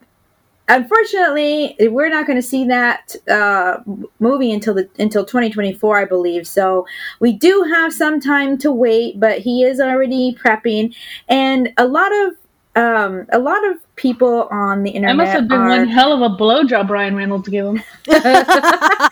unfortunately, 0.66 1.76
we're 1.80 2.08
not 2.08 2.26
going 2.26 2.38
to 2.38 2.42
see 2.42 2.66
that 2.66 3.14
uh, 3.30 3.78
movie 4.18 4.52
until 4.52 4.74
the 4.74 4.88
until 4.98 5.24
2024, 5.24 5.96
I 5.96 6.04
believe. 6.06 6.44
So, 6.48 6.86
we 7.20 7.32
do 7.32 7.62
have 7.70 7.92
some 7.92 8.18
time 8.20 8.58
to 8.58 8.72
wait, 8.72 9.20
but 9.20 9.38
he 9.38 9.62
is 9.62 9.78
already 9.78 10.34
prepping 10.34 10.96
and 11.28 11.72
a 11.76 11.86
lot 11.86 12.10
of 12.12 12.32
um, 12.74 13.26
a 13.32 13.38
lot 13.38 13.64
of 13.68 13.76
people 13.96 14.48
on 14.50 14.82
the 14.82 14.90
internet 14.90 15.16
That 15.16 15.22
must 15.22 15.32
have 15.32 15.48
been 15.48 15.60
are, 15.60 15.68
one 15.68 15.88
hell 15.88 16.12
of 16.12 16.32
a 16.32 16.34
blowjob 16.36 16.88
Ryan 16.88 17.16
Reynolds 17.16 17.48
gave 17.48 17.64
him. 17.64 17.82
a 18.08 19.10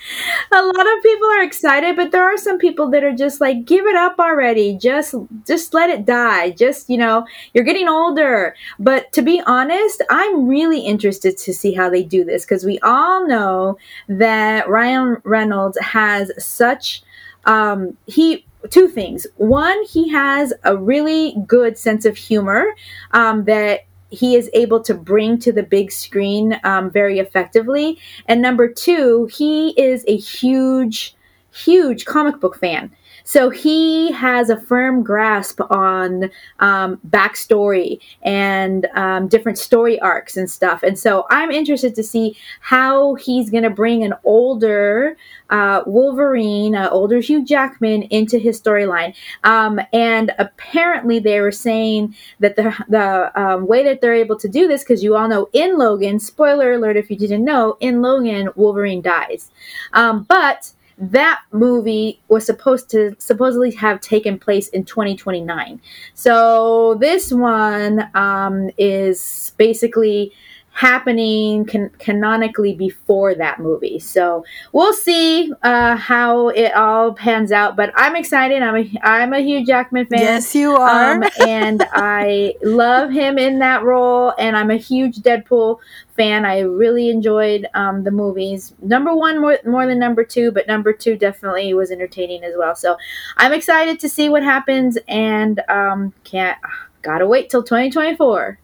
lot 0.53 0.97
of 0.97 1.03
people 1.03 1.29
are 1.29 1.43
excited 1.43 1.97
but 1.97 2.11
there 2.11 2.25
are 2.25 2.37
some 2.37 2.59
people 2.59 2.91
that 2.91 3.05
are 3.05 3.15
just 3.15 3.41
like 3.41 3.65
give 3.65 3.87
it 3.87 3.97
up 3.97 4.19
already. 4.19 4.77
Just 4.77 5.15
just 5.47 5.75
let 5.75 5.91
it 5.91 6.05
die. 6.05 6.51
Just 6.51 6.91
you 6.91 6.99
know 6.99 7.27
you're 7.55 7.65
getting 7.65 7.89
older. 7.89 8.55
But 8.79 9.13
to 9.13 9.23
be 9.23 9.43
honest 9.47 10.03
i'm 10.11 10.47
really 10.47 10.81
interested 10.81 11.37
to 11.39 11.53
see 11.53 11.73
how 11.73 11.89
they 11.89 12.03
do 12.03 12.25
this 12.25 12.45
because 12.45 12.65
we 12.65 12.79
all 12.81 13.27
know 13.27 13.79
that 14.09 14.69
ryan 14.69 15.17
reynolds 15.25 15.79
has 15.81 16.31
such 16.43 17.03
um 17.45 17.97
he 18.07 18.45
two 18.71 18.89
things. 18.89 19.27
One 19.37 19.83
he 19.85 20.09
has 20.11 20.53
a 20.65 20.77
really 20.77 21.37
good 21.47 21.79
sense 21.79 22.05
of 22.05 22.17
humor 22.17 22.75
um, 23.13 23.45
that 23.45 23.81
he 24.13 24.37
is 24.37 24.51
able 24.53 24.81
to 24.83 24.95
bring 24.95 25.39
to 25.39 25.53
the 25.53 25.63
big 25.63 25.91
screen 25.91 26.61
um, 26.65 26.91
very 26.91 27.19
effectively. 27.19 27.99
And 28.27 28.43
number 28.43 28.69
two, 28.69 29.29
he 29.33 29.71
is 29.81 30.05
a 30.07 30.17
huge, 30.17 31.17
huge 31.53 32.05
comic 32.05 32.39
book 32.39 32.57
fan. 32.57 32.93
So 33.25 33.51
he 33.51 34.13
has 34.13 34.51
a 34.51 34.61
firm 34.61 35.03
grasp 35.03 35.61
on 35.71 36.31
um, 36.61 36.99
backstory 37.09 38.01
and 38.23 38.87
um, 38.95 39.29
different 39.29 39.59
story 39.59 40.01
arcs 40.01 40.37
and 40.37 40.51
stuff. 40.51 40.83
And 40.83 40.99
so 40.99 41.27
I'm 41.31 41.51
interested 41.51 41.95
to 41.95 42.03
see 42.03 42.37
how 42.61 43.15
he's 43.15 43.51
going 43.51 43.63
to 43.63 43.71
bring 43.71 44.05
an 44.05 44.15
older 44.25 45.17
uh, 45.51 45.83
Wolverine, 45.87 46.75
uh, 46.75 46.89
older 46.91 47.21
Hugh 47.21 47.45
Jackman 47.45 48.03
into 48.05 48.39
his 48.39 48.61
storyline. 48.61 49.15
Um, 49.45 49.81
and 49.93 50.33
apparently 50.39 51.19
they 51.19 51.41
were 51.41 51.53
saying 51.53 52.15
that 52.41 52.57
the, 52.57 52.75
the 52.89 53.41
um, 53.41 53.67
way 53.67 53.85
that 53.85 54.01
they're 54.01 54.15
able 54.15 54.39
to 54.39 54.49
do 54.49 54.67
this, 54.67 54.83
because 54.83 55.03
you 55.03 55.17
all 55.17 55.29
know 55.29 55.49
in 55.53 55.79
Logan, 55.79 56.19
spoiler 56.19 56.73
alert 56.73 56.97
if 56.97 57.11
you 57.11 57.17
didn't 57.17 57.45
know, 57.45 57.77
in 57.81 58.01
Logan, 58.01 58.49
Wolverine 58.57 59.03
dies. 59.03 59.51
Um, 59.93 60.25
but 60.25 60.73
that 60.99 61.43
movie 61.53 62.21
was 62.29 62.47
supposed 62.47 62.91
to 62.91 63.15
supposedly 63.19 63.73
have 63.73 64.01
taken 64.01 64.39
place 64.39 64.69
in 64.69 64.85
2029. 64.85 65.81
So 66.15 66.97
this 67.01 67.33
one 67.33 68.11
um, 68.15 68.71
is 68.79 69.53
basically 69.57 70.33
happening 70.73 71.67
can- 71.67 71.91
canonically 71.99 72.75
before 72.75 73.35
that 73.35 73.61
movie. 73.61 73.99
So 73.99 74.45
we'll 74.73 74.95
see 74.95 75.53
uh, 75.63 75.97
how 75.97 76.49
it 76.49 76.75
all 76.75 77.13
pans 77.13 77.53
out. 77.53 77.77
But 77.77 77.93
I'm 77.95 78.17
excited. 78.17 78.63
I'm 78.63 78.77
a 78.77 79.01
I'm 79.03 79.33
a 79.33 79.41
Hugh 79.41 79.65
Jackman 79.65 80.07
fan. 80.07 80.21
yes, 80.21 80.55
you 80.55 80.75
are. 80.75 81.13
Um, 81.13 81.25
and 81.47 81.87
I 81.93 82.55
love 82.63 83.11
him 83.11 83.39
in 83.39 83.59
that 83.61 83.83
role, 83.85 84.33
and 84.39 84.57
I'm 84.57 84.71
a 84.71 84.77
huge 84.77 85.19
Deadpool 85.19 85.79
fan. 86.17 86.45
I 86.45 86.61
really 86.61 87.11
enjoyed 87.11 87.67
um, 87.75 88.03
the 88.05 88.11
movies. 88.11 88.73
Number 88.81 89.15
one 89.15 89.41
more 89.41 89.59
more 89.67 89.87
than 89.87 89.99
number 89.99 90.25
two, 90.25 90.51
but 90.53 90.67
number 90.67 90.93
two 90.93 91.17
definitely 91.17 91.73
was 91.75 91.91
entertaining 91.91 92.45
as 92.45 92.55
well. 92.57 92.75
So 92.75 92.97
I'm 93.37 93.53
excited 93.53 94.01
to 94.01 94.09
see 94.09 94.31
what 94.31 94.43
happens, 94.43 94.97
and 95.07 95.61
um, 95.69 96.15
can't 96.25 96.59
gotta 97.03 97.27
wait 97.27 97.51
till 97.51 97.63
2024. 97.63 98.59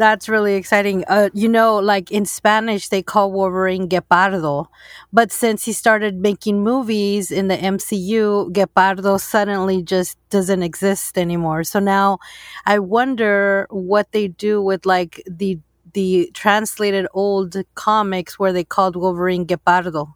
That's 0.00 0.30
really 0.30 0.54
exciting. 0.54 1.04
Uh, 1.08 1.28
you 1.34 1.48
know, 1.48 1.76
like 1.76 2.10
in 2.10 2.24
Spanish, 2.24 2.88
they 2.88 3.02
call 3.02 3.30
Wolverine 3.32 3.86
Gepardo. 3.86 4.66
But 5.12 5.30
since 5.30 5.66
he 5.66 5.74
started 5.74 6.16
making 6.16 6.64
movies 6.64 7.30
in 7.30 7.48
the 7.48 7.56
MCU, 7.58 8.50
Gepardo 8.50 9.20
suddenly 9.20 9.82
just 9.82 10.16
doesn't 10.30 10.62
exist 10.62 11.18
anymore. 11.18 11.64
So 11.64 11.80
now 11.80 12.18
I 12.64 12.78
wonder 12.78 13.66
what 13.70 14.12
they 14.12 14.28
do 14.28 14.62
with 14.62 14.86
like 14.86 15.22
the 15.28 15.58
the 15.92 16.30
translated 16.34 17.06
old 17.12 17.56
comics 17.74 18.38
where 18.38 18.54
they 18.54 18.64
called 18.64 18.96
Wolverine 18.96 19.44
Gepardo. 19.46 20.14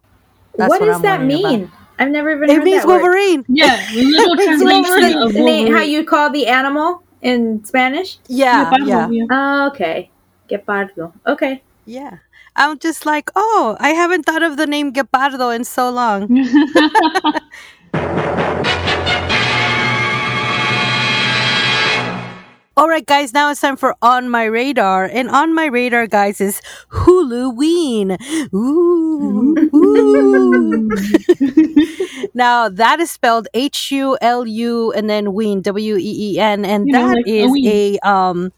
That's 0.57 0.69
what 0.69 0.81
what 0.81 0.87
does 0.87 0.95
I'm 0.97 1.01
that 1.03 1.21
mean? 1.23 1.65
about. 1.65 1.79
I've 1.99 2.11
never 2.11 2.31
even 2.35 2.49
It 2.49 2.55
heard 2.55 2.63
means 2.65 2.81
that 2.83 2.87
word. 2.87 3.01
Wolverine. 3.03 3.45
Yeah, 3.47 3.79
little 3.93 4.35
translation 4.45 4.83
Wolverine. 4.83 5.17
of 5.19 5.35
Wolverine. 5.35 5.73
how 5.73 5.81
you 5.83 6.03
call 6.05 6.31
the 6.31 6.47
animal 6.47 7.04
in 7.25 7.65
Spanish? 7.65 8.19
Yeah, 8.27 8.71
yeah, 8.85 9.09
Oh, 9.31 9.67
okay. 9.73 10.11
Gepardo. 10.47 11.11
Okay. 11.25 11.63
yeah. 11.85 12.19
I'm 12.55 12.79
just 12.79 13.05
like, 13.05 13.29
oh, 13.35 13.75
I 13.81 13.89
haven't 13.89 14.23
thought 14.23 14.43
of 14.43 14.55
the 14.55 14.67
name 14.67 14.93
Gepardo 14.93 15.53
in 15.53 15.65
so 15.65 15.89
long. 15.89 16.29
All 22.77 22.89
right, 22.89 23.05
guys, 23.05 23.33
now 23.33 23.51
it's 23.51 23.61
time 23.61 23.77
for 23.77 23.95
On 24.01 24.29
My 24.29 24.43
Radar. 24.43 25.05
And 25.05 25.29
On 25.29 25.55
My 25.55 25.67
Radar, 25.67 26.07
guys, 26.07 26.41
is 26.41 26.61
Huluween. 26.89 28.17
Ooh. 28.53 29.55
ooh. 29.73 30.89
now, 32.33 32.67
that 32.67 32.99
is 32.99 33.09
spelled 33.09 33.47
H 33.53 33.91
U 33.91 34.17
L 34.19 34.45
U 34.45 34.91
and 34.91 35.09
then 35.09 35.31
Ween, 35.31 35.61
W 35.61 35.95
E 35.95 36.33
E 36.33 36.39
N. 36.39 36.65
And 36.65 36.87
You 36.87 36.93
know, 36.93 37.07
like 37.07 37.25
is 37.25 37.53
a, 37.65 37.97
um, 37.99 38.51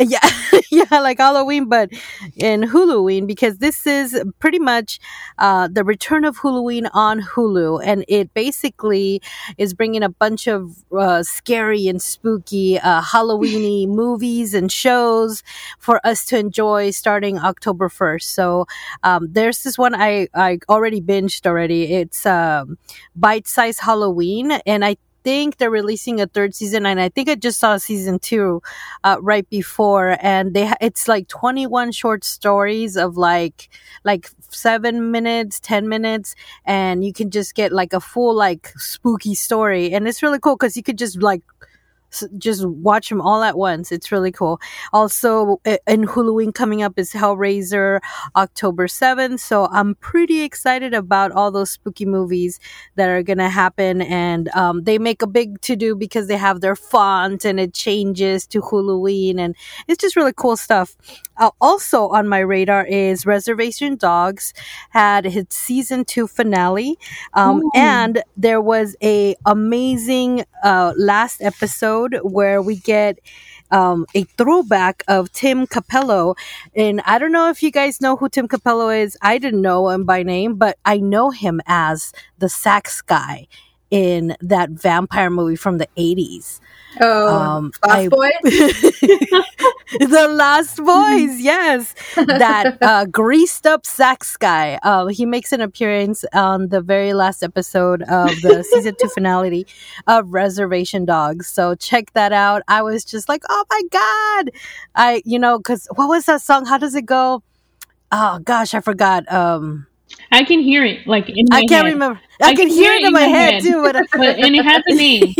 yeah, 0.00 0.18
yeah, 0.70 0.98
like 1.00 1.18
Halloween, 1.18 1.66
but 1.66 1.90
in 2.36 2.62
Huluween 2.62 3.26
because 3.26 3.58
this 3.58 3.86
is 3.86 4.20
pretty 4.38 4.58
much 4.58 4.98
uh, 5.38 5.68
the 5.70 5.84
return 5.84 6.24
of 6.24 6.38
Huluween 6.38 6.88
on 6.94 7.20
Hulu, 7.20 7.82
and 7.84 8.04
it 8.08 8.32
basically 8.32 9.20
is 9.58 9.74
bringing 9.74 10.02
a 10.02 10.08
bunch 10.08 10.46
of 10.46 10.84
uh, 10.96 11.22
scary 11.22 11.86
and 11.86 12.00
spooky 12.00 12.78
uh, 12.78 13.02
Halloweeny 13.02 13.86
movies 14.02 14.54
and 14.54 14.72
shows 14.72 15.42
for 15.78 16.04
us 16.06 16.24
to 16.26 16.38
enjoy 16.38 16.90
starting 16.90 17.38
October 17.38 17.88
first. 17.88 18.30
So 18.30 18.66
um, 19.02 19.28
there's 19.30 19.62
this 19.62 19.76
one 19.76 19.94
I 19.94 20.28
I 20.34 20.58
already 20.68 21.00
binged 21.00 21.46
already. 21.46 21.92
It's 21.92 22.24
um, 22.24 22.78
Bite 23.14 23.46
Size 23.46 23.78
Halloween, 23.80 24.52
and 24.66 24.84
I 24.84 24.96
think 25.22 25.56
they're 25.56 25.70
releasing 25.70 26.20
a 26.20 26.26
third 26.26 26.54
season 26.54 26.86
and 26.86 27.00
i 27.00 27.08
think 27.08 27.28
i 27.28 27.34
just 27.34 27.58
saw 27.58 27.76
season 27.76 28.18
two 28.18 28.62
uh, 29.04 29.16
right 29.20 29.48
before 29.50 30.16
and 30.20 30.54
they 30.54 30.72
it's 30.80 31.08
like 31.08 31.28
21 31.28 31.92
short 31.92 32.24
stories 32.24 32.96
of 32.96 33.16
like 33.16 33.68
like 34.04 34.30
seven 34.50 35.10
minutes 35.10 35.60
10 35.60 35.88
minutes 35.88 36.34
and 36.64 37.04
you 37.04 37.12
can 37.12 37.30
just 37.30 37.54
get 37.54 37.72
like 37.72 37.92
a 37.92 38.00
full 38.00 38.34
like 38.34 38.72
spooky 38.76 39.34
story 39.34 39.92
and 39.92 40.08
it's 40.08 40.22
really 40.22 40.38
cool 40.38 40.56
because 40.56 40.76
you 40.76 40.82
could 40.82 40.98
just 40.98 41.22
like 41.22 41.42
just 42.38 42.66
watch 42.66 43.08
them 43.08 43.20
all 43.20 43.42
at 43.42 43.56
once. 43.56 43.92
It's 43.92 44.12
really 44.12 44.32
cool. 44.32 44.60
Also, 44.92 45.60
in 45.86 46.04
Halloween 46.04 46.52
coming 46.52 46.82
up 46.82 46.98
is 46.98 47.12
Hellraiser 47.12 48.00
October 48.36 48.86
7th. 48.86 49.40
So 49.40 49.66
I'm 49.66 49.94
pretty 49.96 50.42
excited 50.42 50.94
about 50.94 51.32
all 51.32 51.50
those 51.50 51.70
spooky 51.70 52.06
movies 52.06 52.58
that 52.96 53.08
are 53.08 53.22
going 53.22 53.38
to 53.38 53.48
happen. 53.48 54.02
And 54.02 54.48
um, 54.50 54.84
they 54.84 54.98
make 54.98 55.22
a 55.22 55.26
big 55.26 55.60
to 55.62 55.76
do 55.76 55.94
because 55.94 56.26
they 56.26 56.36
have 56.36 56.60
their 56.60 56.76
font 56.76 57.44
and 57.44 57.60
it 57.60 57.74
changes 57.74 58.46
to 58.48 58.60
Halloween. 58.60 59.38
And 59.38 59.54
it's 59.88 60.00
just 60.00 60.16
really 60.16 60.34
cool 60.34 60.56
stuff. 60.56 60.96
Uh, 61.36 61.50
also 61.60 62.08
on 62.08 62.28
my 62.28 62.40
radar 62.40 62.84
is 62.84 63.24
Reservation 63.24 63.96
Dogs 63.96 64.52
had 64.90 65.26
its 65.26 65.56
season 65.56 66.04
two 66.04 66.26
finale. 66.26 66.98
Um, 67.34 67.62
and 67.74 68.22
there 68.36 68.60
was 68.60 68.96
a 69.02 69.34
amazing 69.46 70.44
uh, 70.62 70.92
last 70.96 71.40
episode 71.40 71.99
where 72.22 72.62
we 72.62 72.76
get 72.76 73.18
um, 73.70 74.06
a 74.14 74.24
throwback 74.24 75.02
of 75.08 75.32
Tim 75.32 75.66
Cappello. 75.66 76.36
And 76.74 77.00
I 77.04 77.18
don't 77.18 77.32
know 77.32 77.48
if 77.50 77.62
you 77.62 77.70
guys 77.70 78.00
know 78.00 78.16
who 78.16 78.28
Tim 78.28 78.48
Cappello 78.48 78.88
is. 78.90 79.16
I 79.22 79.38
didn't 79.38 79.62
know 79.62 79.88
him 79.90 80.04
by 80.04 80.22
name, 80.22 80.56
but 80.56 80.78
I 80.84 80.98
know 80.98 81.30
him 81.30 81.60
as 81.66 82.12
the 82.38 82.48
sax 82.48 83.00
guy 83.02 83.46
in 83.90 84.36
that 84.40 84.70
vampire 84.70 85.30
movie 85.30 85.56
from 85.56 85.78
the 85.78 85.88
80s. 85.96 86.60
Oh, 87.00 87.28
Um, 87.28 87.72
Lost 87.86 87.96
I- 87.96 88.08
Boy. 88.08 88.30
the 90.00 90.26
Lost 90.30 90.76
Boys, 90.78 91.40
yes. 91.40 91.94
That 92.16 92.78
uh, 92.80 93.04
greased 93.06 93.66
up 93.66 93.86
sax 93.86 94.36
guy. 94.36 94.78
Uh, 94.82 95.06
he 95.06 95.24
makes 95.26 95.52
an 95.52 95.60
appearance 95.60 96.24
on 96.32 96.68
the 96.68 96.80
very 96.80 97.12
last 97.12 97.42
episode 97.42 98.02
of 98.02 98.28
the 98.42 98.64
season 98.70 98.94
two 99.00 99.08
finale 99.08 99.66
of 100.06 100.32
Reservation 100.32 101.04
Dogs. 101.04 101.46
So 101.46 101.74
check 101.74 102.12
that 102.14 102.32
out. 102.32 102.62
I 102.68 102.82
was 102.82 103.04
just 103.04 103.28
like, 103.28 103.42
oh 103.48 103.64
my 103.70 103.82
God. 103.90 104.50
I, 104.94 105.22
you 105.24 105.38
know, 105.38 105.58
because 105.58 105.86
what 105.94 106.08
was 106.08 106.26
that 106.26 106.42
song? 106.42 106.66
How 106.66 106.78
does 106.78 106.94
it 106.94 107.06
go? 107.06 107.42
Oh 108.12 108.40
gosh, 108.40 108.74
I 108.74 108.80
forgot. 108.80 109.30
Um, 109.32 109.86
I 110.32 110.42
can 110.42 110.58
hear 110.60 110.84
it 110.84 111.06
like 111.06 111.28
in 111.28 111.46
my 111.48 111.58
I 111.58 111.60
can't 111.66 111.86
head. 111.86 111.92
remember. 111.92 112.20
I, 112.42 112.54
can 112.56 112.68
hear 112.68 112.92
it 112.94 113.04
in 113.04 113.12
my 113.12 113.22
head, 113.22 113.62
too, 113.62 113.82
but, 113.82 113.94
but 114.12 114.38
and 114.40 114.56
it 114.56 114.64
has 114.64 114.82
a 114.86 114.94
name. 114.94 115.34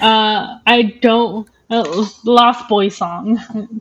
Uh, 0.00 0.58
I 0.66 0.98
don't. 1.00 1.48
Uh, 1.68 2.06
Lost 2.24 2.68
Boy 2.68 2.88
song. 2.88 3.40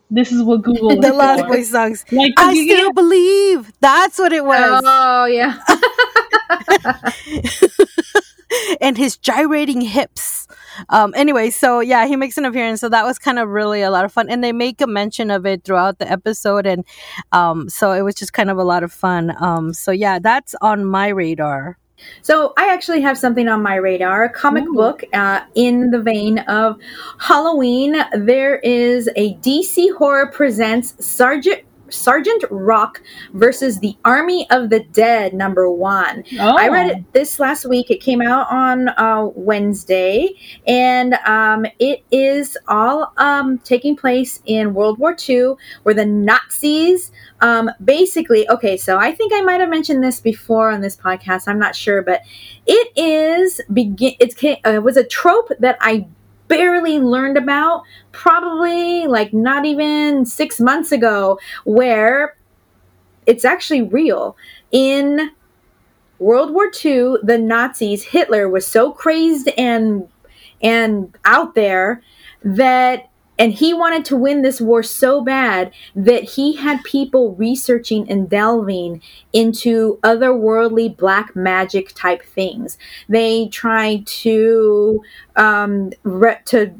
This 0.10 0.32
is 0.32 0.42
what 0.42 0.64
Google. 0.64 0.90
the 1.02 1.10
is 1.10 1.16
Lost 1.16 1.42
for. 1.44 1.48
Boys 1.50 1.70
songs. 1.70 2.04
Like, 2.12 2.34
I 2.38 2.52
you 2.52 2.66
still 2.66 2.94
believe. 2.94 3.72
That's 3.80 4.18
what 4.18 4.34
it 4.34 4.44
was. 4.44 4.82
Oh 4.84 5.26
yeah. 5.26 5.60
and 8.82 8.98
his 8.98 9.18
gyrating 9.18 9.82
hips. 9.82 10.48
Um, 10.90 11.14
anyway, 11.16 11.50
so 11.50 11.80
yeah, 11.80 12.06
he 12.06 12.16
makes 12.16 12.38
an 12.38 12.46
appearance. 12.46 12.82
So 12.82 12.90
that 12.90 13.06
was 13.06 13.20
kind 13.20 13.40
of 13.40 13.50
really 13.50 13.82
a 13.82 13.92
lot 13.92 14.06
of 14.06 14.12
fun. 14.12 14.30
And 14.30 14.44
they 14.44 14.52
make 14.52 14.82
a 14.82 14.88
mention 14.88 15.32
of 15.32 15.46
it 15.46 15.64
throughout 15.64 16.00
the 16.00 16.12
episode. 16.12 16.66
And 16.66 16.86
um, 17.32 17.70
so 17.70 17.92
it 17.92 18.02
was 18.02 18.16
just 18.16 18.34
kind 18.34 18.50
of 18.50 18.58
a 18.58 18.64
lot 18.64 18.84
of 18.84 18.92
fun. 18.92 19.36
Um, 19.40 19.74
so 19.74 19.92
yeah, 19.92 20.20
that's 20.20 20.56
on 20.62 20.86
my 20.86 21.10
radar. 21.10 21.78
So 22.22 22.54
I 22.58 22.74
actually 22.74 23.02
have 23.02 23.18
something 23.18 23.48
on 23.48 23.62
my 23.62 23.76
radar, 23.76 24.26
a 24.26 24.30
comic 24.30 24.66
book 24.74 25.04
uh, 25.14 25.42
in 25.56 25.92
the 25.92 26.02
vein 26.02 26.40
of 26.40 26.78
Halloween. 27.20 27.96
There 28.14 28.58
is 28.58 29.10
a 29.16 29.36
DC 29.36 29.96
Horror 29.98 30.28
presents 30.28 31.06
Sergeant 31.06 31.64
Sergeant 31.90 32.44
Rock 32.50 33.02
versus 33.34 33.80
the 33.80 33.96
Army 34.06 34.48
of 34.50 34.70
the 34.70 34.82
Dead 34.82 35.34
number 35.34 35.70
one. 35.70 36.24
Oh. 36.40 36.58
I 36.58 36.70
read 36.70 36.92
it 36.92 37.14
this 37.14 37.40
last 37.40 37.66
week. 37.66 37.92
It 37.92 38.02
came 38.02 38.22
out 38.22 38.52
on 38.52 38.90
uh, 38.90 39.30
Wednesday, 39.36 40.36
and 40.68 41.16
um, 41.26 41.66
it 41.80 42.04
is 42.12 42.58
all 42.68 43.14
um, 43.18 43.60
taking 43.60 43.96
place 43.96 44.42
in 44.46 44.74
World 44.74 45.00
War 45.00 45.16
II, 45.28 45.54
where 45.84 45.96
the 45.96 46.06
Nazis 46.06 47.12
um, 47.42 47.70
basically. 47.84 48.50
Okay, 48.50 48.78
so 48.78 48.98
I 48.98 49.12
think 49.12 49.34
I 49.34 49.42
might 49.42 49.60
have 49.60 49.70
mentioned 49.70 50.04
this 50.04 50.20
before 50.20 50.72
on 50.72 50.82
this 50.82 50.96
podcast. 50.96 51.48
I'm 51.48 51.60
not 51.60 51.76
sure, 51.76 52.02
but 52.02 52.22
it 52.66 52.92
is 52.96 53.62
begin. 53.72 54.14
It's 54.20 54.42
uh, 54.44 54.58
it 54.66 54.84
was 54.84 54.98
a 54.98 55.04
trope 55.04 55.52
that 55.60 55.78
I 55.82 56.08
barely 56.48 57.00
learned 57.00 57.38
about 57.38 57.84
probably 58.12 59.08
like 59.08 59.34
not 59.34 59.66
even 59.66 60.26
six 60.26 60.60
months 60.60 60.92
ago 60.92 61.40
where 61.64 62.36
it's 63.26 63.46
actually 63.46 63.82
real. 63.82 64.38
In 64.72 65.32
World 66.20 66.54
War 66.54 66.66
II, 66.66 67.16
the 67.24 67.38
Nazis, 67.38 68.04
Hitler 68.04 68.48
was 68.50 68.66
so 68.66 68.92
crazed 68.92 69.50
and 69.58 70.08
and 70.62 71.16
out 71.26 71.56
there 71.56 72.02
that 72.44 73.10
and 73.38 73.54
he 73.54 73.74
wanted 73.74 74.06
to 74.06 74.16
win 74.18 74.42
this 74.42 74.62
war 74.62 74.82
so 74.84 75.22
bad 75.22 75.72
that 75.96 76.24
he 76.24 76.56
had 76.56 76.84
people 76.84 77.36
researching 77.36 78.10
and 78.10 78.30
delving 78.30 79.02
into 79.34 80.00
otherworldly 80.04 80.96
black 80.96 81.36
magic 81.36 81.94
type 81.96 82.24
things. 82.24 82.78
They 83.10 83.48
tried 83.48 84.08
to 84.08 85.02
um, 85.36 85.92
re- 86.04 86.40
to 86.46 86.74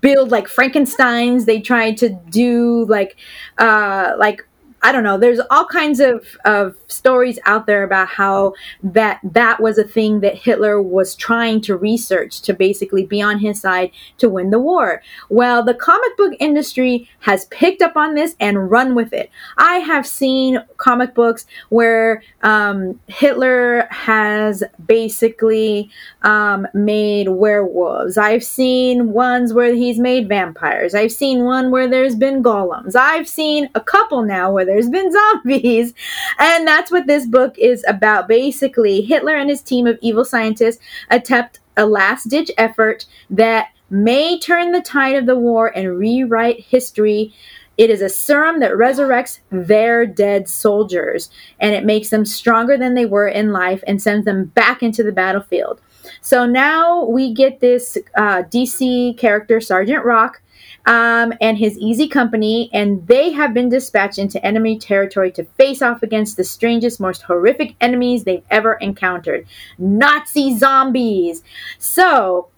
build 0.00 0.30
like 0.30 0.48
Frankenstein's. 0.48 1.44
They 1.44 1.60
tried 1.60 1.96
to 1.98 2.10
do 2.30 2.84
like 2.86 3.16
uh, 3.58 4.12
like 4.18 4.46
I 4.84 4.92
don't 4.92 5.02
know. 5.02 5.16
There's 5.16 5.40
all 5.50 5.64
kinds 5.64 5.98
of, 5.98 6.36
of 6.44 6.76
stories 6.88 7.38
out 7.46 7.66
there 7.66 7.84
about 7.84 8.06
how 8.06 8.52
that 8.82 9.18
that 9.24 9.58
was 9.58 9.78
a 9.78 9.84
thing 9.84 10.20
that 10.20 10.36
Hitler 10.36 10.82
was 10.82 11.14
trying 11.14 11.62
to 11.62 11.74
research 11.74 12.42
to 12.42 12.52
basically 12.52 13.06
be 13.06 13.22
on 13.22 13.38
his 13.38 13.58
side 13.58 13.92
to 14.18 14.28
win 14.28 14.50
the 14.50 14.58
war. 14.58 15.02
Well, 15.30 15.64
the 15.64 15.72
comic 15.72 16.14
book 16.18 16.34
industry 16.38 17.08
has 17.20 17.46
picked 17.46 17.80
up 17.80 17.96
on 17.96 18.14
this 18.14 18.36
and 18.40 18.70
run 18.70 18.94
with 18.94 19.14
it. 19.14 19.30
I 19.56 19.76
have 19.78 20.06
seen 20.06 20.62
comic 20.76 21.14
books 21.14 21.46
where 21.70 22.22
um, 22.42 23.00
Hitler 23.06 23.88
has 23.90 24.62
basically 24.86 25.88
um, 26.24 26.68
made 26.74 27.30
werewolves. 27.30 28.18
I've 28.18 28.44
seen 28.44 29.14
ones 29.14 29.54
where 29.54 29.74
he's 29.74 29.98
made 29.98 30.28
vampires. 30.28 30.94
I've 30.94 31.12
seen 31.12 31.44
one 31.44 31.70
where 31.70 31.88
there's 31.88 32.14
been 32.14 32.42
golems. 32.42 32.94
I've 32.94 33.26
seen 33.26 33.70
a 33.74 33.80
couple 33.80 34.22
now 34.22 34.52
where 34.52 34.66
there's 34.74 34.90
been 34.90 35.12
zombies. 35.12 35.94
And 36.38 36.66
that's 36.66 36.90
what 36.90 37.06
this 37.06 37.26
book 37.26 37.56
is 37.58 37.84
about. 37.86 38.26
Basically, 38.26 39.02
Hitler 39.02 39.36
and 39.36 39.48
his 39.48 39.62
team 39.62 39.86
of 39.86 39.98
evil 40.02 40.24
scientists 40.24 40.82
attempt 41.10 41.60
a 41.76 41.86
last 41.86 42.28
ditch 42.28 42.50
effort 42.58 43.06
that 43.30 43.68
may 43.90 44.38
turn 44.38 44.72
the 44.72 44.80
tide 44.80 45.14
of 45.14 45.26
the 45.26 45.38
war 45.38 45.68
and 45.76 45.96
rewrite 45.96 46.60
history. 46.60 47.32
It 47.76 47.90
is 47.90 48.02
a 48.02 48.08
serum 48.08 48.60
that 48.60 48.72
resurrects 48.72 49.38
their 49.50 50.06
dead 50.06 50.48
soldiers 50.48 51.30
and 51.60 51.74
it 51.74 51.84
makes 51.84 52.10
them 52.10 52.24
stronger 52.24 52.76
than 52.76 52.94
they 52.94 53.06
were 53.06 53.28
in 53.28 53.52
life 53.52 53.82
and 53.86 54.02
sends 54.02 54.24
them 54.24 54.46
back 54.46 54.82
into 54.82 55.02
the 55.02 55.12
battlefield. 55.12 55.80
So 56.20 56.46
now 56.46 57.04
we 57.04 57.32
get 57.32 57.60
this 57.60 57.98
uh, 58.16 58.42
DC 58.44 59.16
character, 59.18 59.60
Sergeant 59.60 60.04
Rock, 60.04 60.40
um, 60.86 61.32
and 61.40 61.56
his 61.56 61.78
easy 61.78 62.08
company, 62.08 62.70
and 62.72 63.06
they 63.06 63.32
have 63.32 63.54
been 63.54 63.68
dispatched 63.68 64.18
into 64.18 64.44
enemy 64.44 64.78
territory 64.78 65.32
to 65.32 65.44
face 65.44 65.80
off 65.82 66.02
against 66.02 66.36
the 66.36 66.44
strangest, 66.44 67.00
most 67.00 67.22
horrific 67.22 67.74
enemies 67.80 68.24
they've 68.24 68.44
ever 68.50 68.74
encountered 68.74 69.46
Nazi 69.78 70.56
zombies. 70.56 71.42
So. 71.78 72.48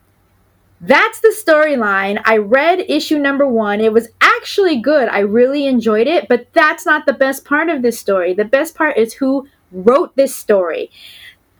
That's 0.78 1.20
the 1.20 1.34
storyline. 1.34 2.20
I 2.26 2.36
read 2.36 2.80
issue 2.80 3.18
number 3.18 3.48
one. 3.48 3.80
It 3.80 3.94
was 3.94 4.08
actually 4.20 4.78
good. 4.78 5.08
I 5.08 5.20
really 5.20 5.66
enjoyed 5.66 6.06
it, 6.06 6.28
but 6.28 6.52
that's 6.52 6.84
not 6.84 7.06
the 7.06 7.14
best 7.14 7.46
part 7.46 7.70
of 7.70 7.80
this 7.80 7.98
story. 7.98 8.34
The 8.34 8.44
best 8.44 8.74
part 8.74 8.98
is 8.98 9.14
who 9.14 9.48
wrote 9.72 10.14
this 10.16 10.34
story. 10.34 10.90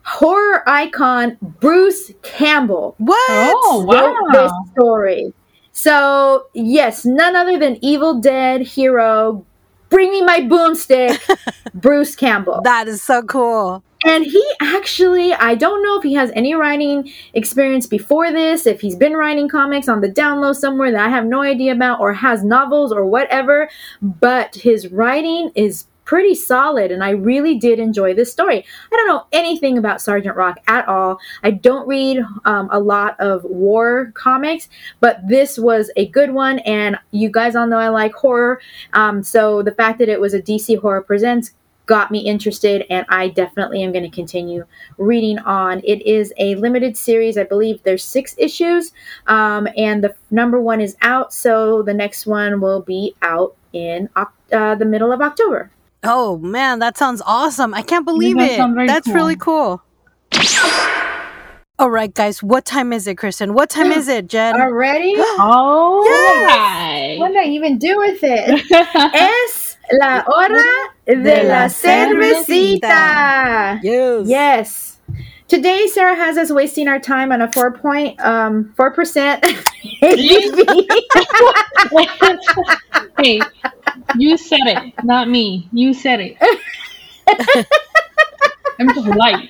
Horror 0.07 0.63
icon 0.67 1.37
Bruce 1.59 2.13
Campbell 2.21 2.95
What? 2.97 3.17
Oh 3.29 3.85
wrote 3.85 4.33
wow! 4.33 4.47
this 4.47 4.71
story. 4.71 5.33
So, 5.73 6.47
yes, 6.53 7.05
none 7.05 7.35
other 7.35 7.59
than 7.59 7.77
Evil 7.83 8.19
Dead 8.19 8.61
hero, 8.61 9.45
bring 9.89 10.09
me 10.09 10.23
my 10.23 10.39
boomstick, 10.39 11.19
Bruce 11.75 12.15
Campbell. 12.15 12.61
That 12.63 12.87
is 12.87 13.03
so 13.03 13.21
cool. 13.21 13.83
And 14.05 14.23
he 14.23 14.43
actually, 14.61 15.33
I 15.33 15.55
don't 15.55 15.83
know 15.83 15.97
if 15.97 16.03
he 16.03 16.13
has 16.13 16.31
any 16.33 16.55
writing 16.55 17.11
experience 17.33 17.85
before 17.85 18.31
this, 18.31 18.65
if 18.65 18.79
he's 18.79 18.95
been 18.95 19.13
writing 19.13 19.49
comics 19.49 19.87
on 19.87 20.01
the 20.01 20.07
down 20.07 20.39
low 20.39 20.53
somewhere 20.53 20.91
that 20.91 21.05
I 21.05 21.09
have 21.09 21.25
no 21.25 21.41
idea 21.41 21.73
about, 21.73 21.99
or 21.99 22.13
has 22.13 22.43
novels 22.43 22.91
or 22.91 23.05
whatever, 23.05 23.69
but 24.01 24.55
his 24.55 24.87
writing 24.87 25.51
is 25.53 25.85
pretty 26.07 26.33
solid 26.33 26.89
and 26.89 27.03
I 27.03 27.11
really 27.11 27.59
did 27.59 27.79
enjoy 27.79 28.13
this 28.13 28.31
story. 28.31 28.65
I 28.91 28.95
don't 28.95 29.07
know 29.07 29.27
anything 29.33 29.77
about 29.77 30.01
Sergeant 30.01 30.37
Rock 30.37 30.57
at 30.65 30.87
all. 30.87 31.19
I 31.43 31.51
don't 31.51 31.85
read 31.85 32.23
um, 32.45 32.69
a 32.71 32.79
lot 32.79 33.19
of 33.19 33.43
war 33.43 34.13
comics, 34.15 34.69
but 35.01 35.19
this 35.27 35.59
was 35.59 35.91
a 35.97 36.07
good 36.07 36.31
one 36.31 36.59
and 36.59 36.97
you 37.11 37.29
guys 37.29 37.57
all 37.57 37.67
know 37.67 37.77
I 37.77 37.89
like 37.89 38.13
horror. 38.13 38.61
Um, 38.93 39.21
so 39.21 39.61
the 39.61 39.73
fact 39.73 39.99
that 39.99 40.07
it 40.07 40.21
was 40.21 40.33
a 40.33 40.41
DC 40.41 40.79
Horror 40.79 41.01
Presents 41.01 41.51
got 41.85 42.11
me 42.11 42.19
interested, 42.19 42.85
and 42.89 43.05
I 43.07 43.29
definitely 43.29 43.81
am 43.81 43.93
going 43.93 44.03
to 44.03 44.13
continue 44.13 44.65
reading 44.97 45.39
on. 45.39 45.79
It 45.85 46.05
is 46.05 46.33
a 46.37 46.55
limited 46.55 46.97
series. 46.97 47.37
I 47.37 47.45
believe 47.45 47.81
there's 47.83 48.03
six 48.03 48.35
issues, 48.37 48.91
um, 49.25 49.69
and 49.77 50.03
the 50.03 50.13
number 50.29 50.59
one 50.59 50.81
is 50.81 50.97
out, 51.01 51.33
so 51.33 51.81
the 51.81 51.93
next 51.93 52.27
one 52.27 52.59
will 52.59 52.81
be 52.81 53.15
out 53.21 53.55
in 53.71 54.09
uh, 54.17 54.75
the 54.75 54.85
middle 54.85 55.13
of 55.13 55.21
October. 55.21 55.71
Oh 56.03 56.37
man, 56.37 56.79
that 56.79 56.97
sounds 56.97 57.21
awesome! 57.25 57.73
I 57.73 57.81
can't 57.81 58.05
believe 58.05 58.37
it. 58.39 58.57
That's 58.87 59.07
cool. 59.07 59.15
really 59.15 59.35
cool. 59.35 59.81
All 61.79 61.91
right, 61.91 62.11
guys, 62.11 62.41
what 62.41 62.65
time 62.65 62.91
is 62.91 63.05
it, 63.05 63.19
Kristen? 63.19 63.53
What 63.53 63.69
time 63.69 63.91
is 63.91 64.07
it, 64.07 64.25
Jen? 64.27 64.59
Already? 64.59 65.13
Oh, 65.17 66.01
What 67.19 67.27
did 67.29 67.37
I 67.37 67.45
even 67.45 67.77
do 67.77 67.97
with 67.97 68.19
it? 68.23 68.65
es 69.13 69.77
la 70.01 70.23
hora 70.27 70.63
de 71.05 71.43
la 71.43 71.69
cervecita. 71.69 72.89
Yes. 73.83 74.27
Yes. 74.27 74.96
Today, 75.47 75.87
Sarah 75.87 76.15
has 76.15 76.37
us 76.37 76.51
wasting 76.51 76.87
our 76.89 76.99
time 76.99 77.31
on 77.31 77.41
a 77.41 77.49
four 77.51 77.71
point, 77.71 78.19
um, 78.19 78.73
four 78.75 78.91
percent. 78.91 79.45
hey, 80.01 80.17
you 84.17 84.37
said 84.37 84.59
it, 84.65 84.93
not 85.03 85.29
me. 85.29 85.69
You 85.71 85.93
said 85.93 86.19
it. 86.21 86.37
I'm 88.79 88.93
just 88.93 89.07
light. 89.07 89.49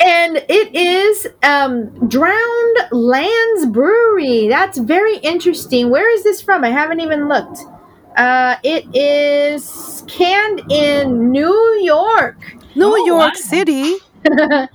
and 0.00 0.36
it 0.48 0.74
is 0.74 1.26
um, 1.42 2.08
Drowned 2.08 2.76
Lands 2.92 3.66
Brewery. 3.66 4.48
That's 4.48 4.78
very 4.78 5.16
interesting. 5.18 5.90
Where 5.90 6.12
is 6.14 6.24
this 6.24 6.40
from? 6.42 6.64
I 6.64 6.70
haven't 6.70 7.00
even 7.00 7.28
looked. 7.28 7.58
Uh, 8.16 8.56
it 8.64 8.84
is 8.94 10.02
canned 10.08 10.62
in 10.70 11.30
New 11.30 11.78
York. 11.82 12.36
New 12.74 12.92
Oh, 12.96 13.06
York 13.06 13.34
wow. 13.34 13.34
City. 13.34 13.96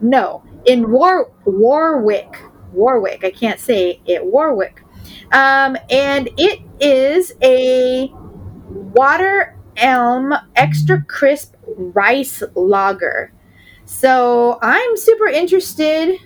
no, 0.00 0.42
in 0.66 0.90
War 0.90 1.30
Warwick. 1.44 2.42
Warwick. 2.72 3.24
I 3.24 3.30
can't 3.30 3.60
say 3.60 4.00
it. 4.06 4.24
Warwick. 4.24 4.82
Um, 5.32 5.76
and 5.90 6.28
it 6.36 6.60
is 6.80 7.32
a 7.42 8.10
water 8.68 9.56
elm 9.76 10.34
extra 10.56 11.02
crisp 11.04 11.54
rice 11.66 12.42
lager. 12.54 13.32
So 13.84 14.58
I'm 14.62 14.96
super 14.96 15.26
interested 15.26 16.18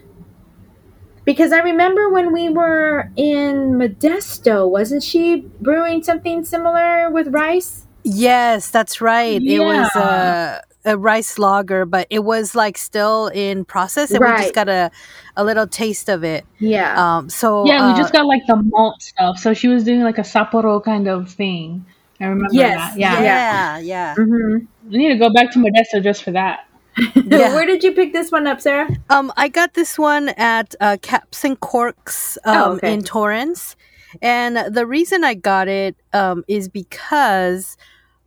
because 1.25 1.53
I 1.53 1.59
remember 1.59 2.09
when 2.11 2.33
we 2.33 2.49
were 2.49 3.11
in 3.17 3.73
Modesto, 3.73 4.69
wasn't 4.69 5.03
she 5.03 5.47
brewing 5.61 6.03
something 6.03 6.45
similar 6.45 7.11
with 7.11 7.29
rice? 7.29 7.87
Yes, 8.03 8.71
that's 8.71 9.01
right. 9.01 9.43
It 9.43 9.61
was 9.61 9.91
Yeah. 9.95 10.61
A, 10.85 10.93
a 10.93 10.99
rice 10.99 11.39
lager, 11.39 11.85
but 11.85 12.07
it 12.11 12.21
was 12.25 12.55
like 12.55 12.79
still 12.79 13.29
in 13.29 13.65
process, 13.65 14.11
and 14.11 14.21
we 14.21 14.31
just 14.43 14.55
got 14.55 14.69
a, 14.69 14.91
a 15.37 15.45
little 15.45 15.67
taste 15.67 16.09
of 16.09 16.25
it. 16.25 16.45
Yeah. 16.59 17.17
Um, 17.17 17.29
so 17.29 17.67
Yeah, 17.67 17.85
uh, 17.85 17.93
we 17.93 17.99
just 17.99 18.13
got 18.13 18.27
like 18.27 18.43
the 18.47 18.57
malt 18.57 19.01
stuff. 19.03 19.39
So 19.39 19.55
she 19.55 19.69
was 19.69 19.85
doing 19.85 20.03
like 20.03 20.19
a 20.19 20.23
Sapporo 20.23 20.83
kind 20.83 21.09
of 21.09 21.31
thing. 21.31 21.87
I 22.21 22.25
remember 22.27 22.49
Yes, 22.53 22.77
that. 22.93 22.99
Yeah. 22.99 23.23
yeah, 23.23 23.79
yeah, 23.79 24.15
hmm 24.15 24.57
I 24.93 24.97
need 24.97 25.09
to 25.11 25.17
go 25.19 25.33
back 25.33 25.51
to 25.53 25.59
Modesto 25.59 26.03
just 26.03 26.23
for 26.23 26.33
that. 26.33 26.61
yeah. 27.25 27.55
Where 27.55 27.65
did 27.65 27.83
you 27.83 27.93
pick 27.93 28.13
this 28.13 28.31
one 28.31 28.47
up, 28.47 28.61
Sarah? 28.61 28.89
Um, 29.09 29.33
I 29.37 29.49
got 29.49 29.75
this 29.75 29.99
one 29.99 30.31
at 30.31 30.75
uh, 30.81 30.97
Caps 31.01 31.45
and 31.45 31.59
Corks 31.61 32.37
um, 32.45 32.57
Oh, 32.57 32.73
okay. 32.73 32.93
in 32.93 33.03
Torrance, 33.03 33.77
and 34.21 34.75
the 34.75 34.87
reason 34.87 35.25
I 35.25 35.35
got 35.35 35.69
it 35.69 35.97
um, 36.13 36.45
is 36.49 36.69
because. 36.69 37.77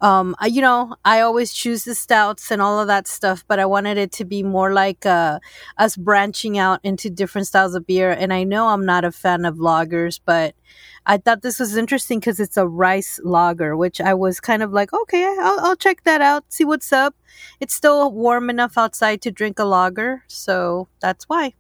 Um, 0.04 0.36
you 0.44 0.62
know, 0.62 0.98
I 1.06 1.22
always 1.22 1.54
choose 1.54 1.86
the 1.86 1.96
stouts 1.96 2.52
and 2.52 2.62
all 2.62 2.78
of 2.78 2.88
that 2.88 3.08
stuff, 3.08 3.46
but 3.48 3.58
I 3.58 3.66
wanted 3.66 3.98
it 3.98 4.12
to 4.14 4.26
be 4.26 4.44
more 4.44 4.74
like 4.74 5.06
uh, 5.06 5.40
us 5.78 5.96
branching 5.96 6.58
out 6.58 6.82
into 6.84 7.10
different 7.10 7.48
styles 7.48 7.74
of 7.74 7.88
beer. 7.88 8.12
And 8.12 8.34
I 8.34 8.44
know 8.44 8.68
I'm 8.68 8.86
not 8.86 9.06
a 9.06 9.14
fan 9.14 9.46
of 9.46 9.56
lagers, 9.56 10.20
but 10.24 10.56
I 11.06 11.16
thought 11.16 11.42
this 11.42 11.58
was 11.58 11.78
interesting 11.78 12.20
because 12.20 12.42
it's 12.42 12.58
a 12.58 12.68
rice 12.68 13.18
lager, 13.24 13.78
which 13.78 14.02
I 14.02 14.14
was 14.14 14.42
kind 14.42 14.62
of 14.62 14.74
like, 14.74 14.92
okay, 14.92 15.24
I'll, 15.24 15.60
I'll 15.62 15.76
check 15.78 16.04
that 16.04 16.20
out, 16.20 16.44
see 16.50 16.66
what's 16.66 16.92
up. 16.92 17.16
It's 17.62 17.74
still 17.74 18.12
warm 18.12 18.50
enough 18.50 18.78
outside 18.78 19.22
to 19.22 19.32
drink 19.32 19.58
a 19.58 19.64
lager, 19.64 20.26
so 20.28 20.90
that's 21.00 21.30
why. 21.30 21.54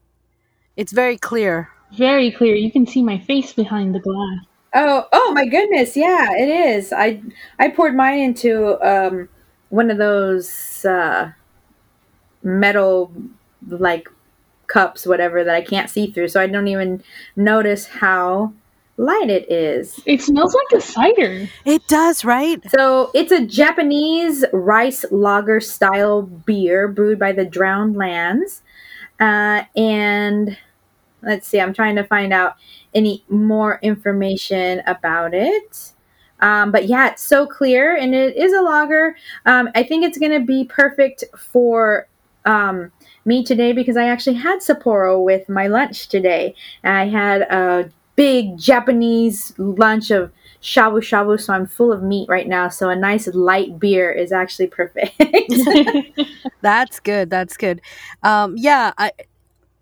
It's 0.76 0.92
very 0.92 1.18
clear. 1.18 1.70
Very 1.98 2.30
clear. 2.30 2.56
You 2.56 2.72
can 2.72 2.88
see 2.88 3.04
my 3.04 3.20
face 3.20 3.54
behind 3.54 3.96
the 3.96 4.00
glass. 4.00 4.53
Oh, 4.74 5.08
oh 5.12 5.32
my 5.34 5.46
goodness! 5.46 5.96
Yeah, 5.96 6.28
it 6.32 6.50
is. 6.50 6.92
I 6.92 7.22
I 7.60 7.70
poured 7.70 7.96
mine 7.96 8.20
into 8.20 8.80
um 8.82 9.30
one 9.70 9.90
of 9.90 9.98
those 9.98 10.86
uh, 10.86 11.32
metal 12.44 13.12
like 13.68 14.08
cups, 14.68 15.06
whatever 15.06 15.44
that 15.44 15.56
I 15.56 15.62
can't 15.62 15.90
see 15.90 16.12
through, 16.12 16.30
so 16.30 16.42
I 16.42 16.48
don't 16.48 16.68
even 16.68 17.04
notice 17.36 17.86
how 17.88 18.54
light 18.98 19.30
it 19.30 19.52
is. 19.52 20.00
It 20.06 20.22
smells 20.22 20.56
like 20.56 20.80
a 20.80 20.82
cider. 20.82 21.50
It 21.66 21.82
does, 21.88 22.24
right? 22.24 22.60
So 22.70 23.10
it's 23.14 23.32
a 23.32 23.46
Japanese 23.46 24.46
rice 24.54 25.06
lager 25.12 25.60
style 25.60 26.24
beer 26.24 26.88
brewed 26.88 27.20
by 27.20 27.32
the 27.32 27.46
Drowned 27.46 27.96
Lands, 27.96 28.62
uh, 29.20 29.64
and 29.76 30.58
let's 31.24 31.48
see. 31.48 31.60
I'm 31.60 31.74
trying 31.74 31.96
to 31.96 32.04
find 32.04 32.34
out 32.34 32.56
any 32.94 33.24
more 33.30 33.80
information 33.82 34.82
about 34.86 35.34
it. 35.34 35.94
Um, 36.40 36.72
but 36.72 36.88
yeah, 36.88 37.12
it's 37.12 37.24
so 37.24 37.48
clear, 37.48 37.96
and 37.96 38.14
it 38.14 38.36
is 38.36 38.52
a 38.54 38.62
lager. 38.62 39.16
Um, 39.46 39.70
I 39.76 39.84
think 39.84 40.04
it's 40.04 40.18
going 40.18 40.34
to 40.34 40.46
be 40.46 40.66
perfect 40.66 41.24
for 41.38 42.08
um, 42.46 42.92
me 43.26 43.44
today 43.44 43.72
because 43.72 43.96
I 43.96 44.06
actually 44.08 44.36
had 44.36 44.60
Sapporo 44.60 45.24
with 45.24 45.48
my 45.48 45.68
lunch 45.68 46.10
today. 46.10 46.56
I 46.84 47.08
had 47.08 47.44
a 47.44 47.90
big 48.16 48.58
Japanese 48.58 49.54
lunch 49.58 50.12
of 50.12 50.32
shabu 50.62 51.00
shabu, 51.00 51.40
so 51.40 51.54
I'm 51.54 51.66
full 51.66 51.92
of 51.92 52.04
meat 52.04 52.28
right 52.30 52.48
now. 52.48 52.70
So 52.70 52.90
a 52.90 52.96
nice 52.96 53.28
light 53.28 53.80
beer 53.80 54.12
is 54.12 54.32
actually 54.32 54.68
perfect. 54.68 55.16
That's 56.62 57.00
good. 57.00 57.30
That's 57.30 57.58
good. 57.58 57.82
Um, 58.24 58.56
yeah. 58.58 58.94
I, 58.98 59.12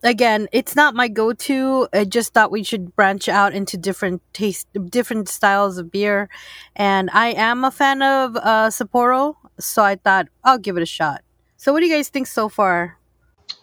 again, 0.03 0.47
it's 0.51 0.75
not 0.75 0.95
my 0.95 1.07
go-to. 1.07 1.87
I 1.93 2.05
just 2.05 2.33
thought 2.33 2.51
we 2.51 2.63
should 2.63 2.95
branch 2.95 3.29
out 3.29 3.53
into 3.53 3.77
different 3.77 4.21
taste, 4.33 4.67
different 4.89 5.29
styles 5.29 5.77
of 5.77 5.91
beer, 5.91 6.29
and 6.75 7.09
I 7.13 7.29
am 7.33 7.63
a 7.63 7.71
fan 7.71 8.01
of 8.01 8.35
uh, 8.35 8.69
Sapporo, 8.69 9.35
so 9.59 9.83
I 9.83 9.95
thought 9.95 10.27
I'll 10.43 10.57
give 10.57 10.77
it 10.77 10.83
a 10.83 10.87
shot. 10.87 11.23
So, 11.57 11.73
what 11.73 11.81
do 11.81 11.87
you 11.87 11.95
guys 11.95 12.09
think 12.09 12.27
so 12.27 12.49
far? 12.49 12.97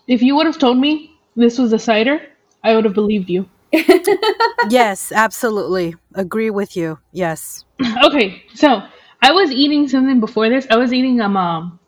If 0.06 0.22
you 0.22 0.36
would 0.36 0.46
have 0.46 0.58
told 0.58 0.78
me 0.78 1.18
this 1.36 1.58
was 1.58 1.72
a 1.72 1.78
cider, 1.78 2.20
I 2.62 2.74
would 2.74 2.84
have 2.84 2.94
believed 2.94 3.28
you. 3.28 3.48
yes, 4.70 5.12
absolutely. 5.12 5.94
Agree 6.14 6.50
with 6.50 6.76
you. 6.76 6.98
Yes. 7.12 7.64
Okay, 8.04 8.42
so 8.54 8.82
I 9.22 9.32
was 9.32 9.50
eating 9.50 9.88
something 9.88 10.20
before 10.20 10.48
this. 10.48 10.66
I 10.70 10.76
was 10.76 10.92
eating 10.92 11.20
um, 11.20 11.36
um 11.36 11.78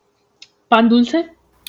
pan 0.70 0.88
dulce. 0.88 1.14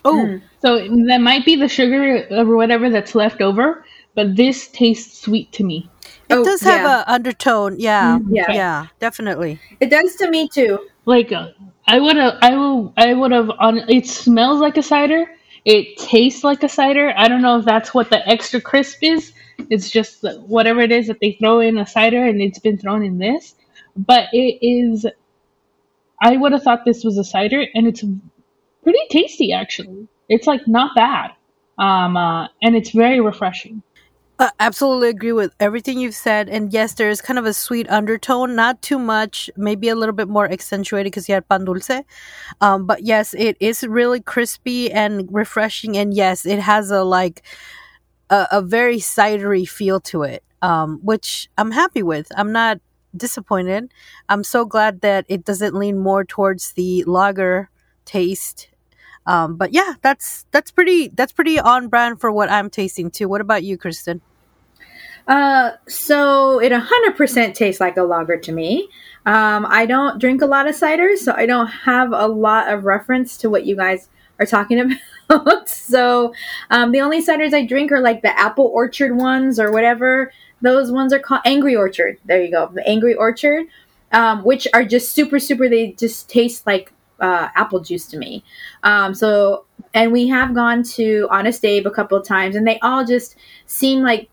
Oh, 0.03 0.39
So 0.61 0.79
that 1.07 1.21
might 1.21 1.45
be 1.45 1.55
the 1.55 1.67
sugar 1.67 2.27
or 2.31 2.55
whatever 2.55 2.89
that's 2.89 3.13
left 3.15 3.41
over, 3.41 3.85
but 4.15 4.35
this 4.35 4.67
tastes 4.69 5.19
sweet 5.21 5.51
to 5.53 5.63
me. 5.63 5.89
it 6.29 6.35
Oh, 6.35 6.43
does 6.43 6.61
have 6.61 6.81
yeah. 6.81 7.03
a 7.07 7.11
undertone. 7.13 7.79
Yeah. 7.79 8.19
yeah. 8.29 8.51
Yeah, 8.51 8.87
definitely. 8.99 9.59
it 9.79 9.89
does 9.89 10.15
to 10.17 10.29
me 10.29 10.47
too. 10.47 10.79
Like 11.05 11.31
uh, 11.31 11.49
I 11.87 11.99
would 11.99 12.15
have, 12.17 12.37
I 12.41 12.55
will, 12.55 12.93
I 12.97 13.13
would 13.13 13.31
have. 13.31 13.49
On 13.59 13.79
it 13.89 14.05
smells 14.07 14.59
like 14.59 14.77
a 14.77 14.83
cider. 14.83 15.25
It 15.65 15.97
tastes 15.97 16.43
like 16.43 16.63
a 16.63 16.69
cider. 16.69 17.13
I 17.15 17.27
don't 17.27 17.41
know 17.41 17.59
if 17.59 17.65
that's 17.65 17.93
what 17.93 18.09
the 18.09 18.27
extra 18.27 18.59
crisp 18.61 18.99
is. 19.03 19.33
It's 19.69 19.89
just 19.91 20.23
whatever 20.47 20.79
it 20.81 20.91
is 20.91 21.07
that 21.07 21.19
they 21.19 21.33
throw 21.33 21.59
in 21.59 21.77
a 21.77 21.85
cider, 21.85 22.23
and 22.25 22.41
it's 22.41 22.59
been 22.59 22.77
thrown 22.77 23.03
in 23.03 23.17
this. 23.19 23.53
But 23.95 24.25
it 24.33 24.57
is. 24.65 25.05
I 26.21 26.37
would 26.37 26.51
have 26.51 26.63
thought 26.63 26.85
this 26.85 27.03
was 27.03 27.17
a 27.17 27.23
cider, 27.23 27.65
and 27.73 27.87
it's 27.87 28.03
pretty 28.83 28.99
tasty 29.09 29.53
actually. 29.53 30.07
It's 30.29 30.47
like 30.47 30.67
not 30.67 30.95
bad, 30.95 31.31
um, 31.77 32.15
uh, 32.15 32.47
and 32.61 32.75
it's 32.75 32.91
very 32.91 33.19
refreshing. 33.19 33.83
Uh, 34.41 34.49
absolutely 34.59 35.09
agree 35.09 35.33
with 35.33 35.53
everything 35.59 35.99
you've 35.99 36.15
said. 36.15 36.49
And 36.49 36.73
yes, 36.73 36.95
there 36.95 37.11
is 37.11 37.21
kind 37.21 37.37
of 37.37 37.45
a 37.45 37.53
sweet 37.53 37.87
undertone, 37.91 38.55
not 38.55 38.81
too 38.81 38.97
much, 38.97 39.51
maybe 39.55 39.87
a 39.87 39.95
little 39.95 40.15
bit 40.15 40.27
more 40.27 40.51
accentuated 40.51 41.11
because 41.11 41.29
you 41.29 41.35
had 41.35 41.47
pan 41.47 41.63
dulce. 41.63 42.03
Um, 42.59 42.87
but 42.87 43.03
yes, 43.03 43.35
it 43.35 43.55
is 43.59 43.83
really 43.83 44.19
crispy 44.19 44.91
and 44.91 45.29
refreshing. 45.31 45.95
And 45.95 46.11
yes, 46.11 46.47
it 46.47 46.57
has 46.57 46.89
a 46.89 47.03
like 47.03 47.43
a, 48.31 48.47
a 48.53 48.61
very 48.63 48.97
cidery 48.97 49.69
feel 49.69 49.99
to 49.99 50.23
it, 50.23 50.43
um, 50.63 50.99
which 51.03 51.47
I'm 51.59 51.69
happy 51.69 52.01
with. 52.01 52.31
I'm 52.35 52.51
not 52.51 52.79
disappointed. 53.15 53.93
I'm 54.27 54.43
so 54.43 54.65
glad 54.65 55.01
that 55.01 55.25
it 55.27 55.45
doesn't 55.45 55.75
lean 55.75 55.99
more 55.99 56.25
towards 56.25 56.73
the 56.73 57.03
lager 57.03 57.69
taste. 58.05 58.69
Um, 59.31 59.55
but 59.55 59.71
yeah, 59.71 59.93
that's 60.01 60.45
that's 60.51 60.71
pretty 60.71 61.07
that's 61.07 61.31
pretty 61.31 61.57
on 61.57 61.87
brand 61.87 62.19
for 62.19 62.29
what 62.33 62.51
I'm 62.51 62.69
tasting 62.69 63.09
too. 63.09 63.29
What 63.29 63.39
about 63.39 63.63
you, 63.63 63.77
Kristen? 63.77 64.19
Uh, 65.25 65.71
so 65.87 66.59
it 66.59 66.73
100% 66.73 67.53
tastes 67.53 67.79
like 67.79 67.95
a 67.95 68.03
lager 68.03 68.37
to 68.37 68.51
me. 68.51 68.89
Um, 69.25 69.65
I 69.69 69.85
don't 69.85 70.19
drink 70.19 70.41
a 70.41 70.45
lot 70.45 70.67
of 70.67 70.75
ciders, 70.75 71.19
so 71.19 71.31
I 71.31 71.45
don't 71.45 71.67
have 71.67 72.11
a 72.11 72.27
lot 72.27 72.73
of 72.73 72.83
reference 72.83 73.37
to 73.37 73.49
what 73.49 73.65
you 73.65 73.77
guys 73.77 74.09
are 74.39 74.45
talking 74.45 74.79
about. 75.29 75.69
so 75.69 76.33
um, 76.69 76.91
the 76.91 76.99
only 76.99 77.25
ciders 77.25 77.53
I 77.53 77.65
drink 77.65 77.93
are 77.93 78.01
like 78.01 78.23
the 78.23 78.37
apple 78.37 78.65
orchard 78.65 79.15
ones 79.15 79.61
or 79.61 79.71
whatever. 79.71 80.33
Those 80.61 80.91
ones 80.91 81.13
are 81.13 81.19
called 81.19 81.41
Angry 81.45 81.75
Orchard. 81.75 82.17
There 82.25 82.43
you 82.43 82.51
go, 82.51 82.69
the 82.73 82.85
Angry 82.85 83.15
Orchard, 83.15 83.67
um, 84.11 84.43
which 84.43 84.67
are 84.73 84.83
just 84.83 85.13
super, 85.13 85.39
super. 85.39 85.69
They 85.69 85.93
just 85.93 86.29
taste 86.29 86.67
like 86.67 86.91
uh, 87.21 87.49
apple 87.55 87.79
juice 87.79 88.07
to 88.07 88.17
me. 88.17 88.43
Um, 88.83 89.13
so, 89.13 89.65
and 89.93 90.11
we 90.11 90.27
have 90.27 90.53
gone 90.53 90.83
to 90.83 91.27
Honest 91.31 91.63
Abe 91.63 91.87
a 91.87 91.91
couple 91.91 92.17
of 92.17 92.27
times, 92.27 92.55
and 92.55 92.67
they 92.67 92.79
all 92.79 93.05
just 93.05 93.35
seem 93.67 94.01
like 94.01 94.29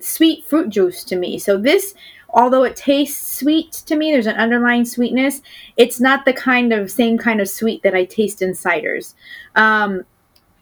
sweet 0.00 0.44
fruit 0.46 0.70
juice 0.70 1.04
to 1.04 1.16
me. 1.16 1.38
So 1.38 1.56
this, 1.56 1.94
although 2.30 2.62
it 2.62 2.76
tastes 2.76 3.38
sweet 3.38 3.72
to 3.86 3.96
me, 3.96 4.12
there's 4.12 4.26
an 4.26 4.36
underlying 4.36 4.84
sweetness. 4.84 5.42
It's 5.76 6.00
not 6.00 6.24
the 6.24 6.32
kind 6.32 6.72
of 6.72 6.90
same 6.90 7.18
kind 7.18 7.40
of 7.40 7.48
sweet 7.48 7.82
that 7.82 7.94
I 7.94 8.04
taste 8.04 8.42
in 8.42 8.52
ciders. 8.52 9.14
Um, 9.56 10.04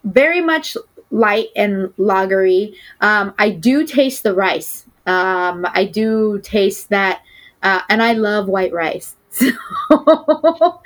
very 0.03 0.41
much 0.41 0.77
light 1.11 1.47
and 1.55 1.93
lagery. 1.97 2.75
Um, 3.01 3.33
I 3.37 3.51
do 3.51 3.85
taste 3.85 4.23
the 4.23 4.33
rice. 4.33 4.85
Um, 5.05 5.65
I 5.73 5.85
do 5.85 6.39
taste 6.39 6.89
that, 6.89 7.21
uh, 7.63 7.81
and 7.89 8.01
I 8.01 8.13
love 8.13 8.47
white 8.47 8.73
rice. 8.73 9.16
So 9.89 10.81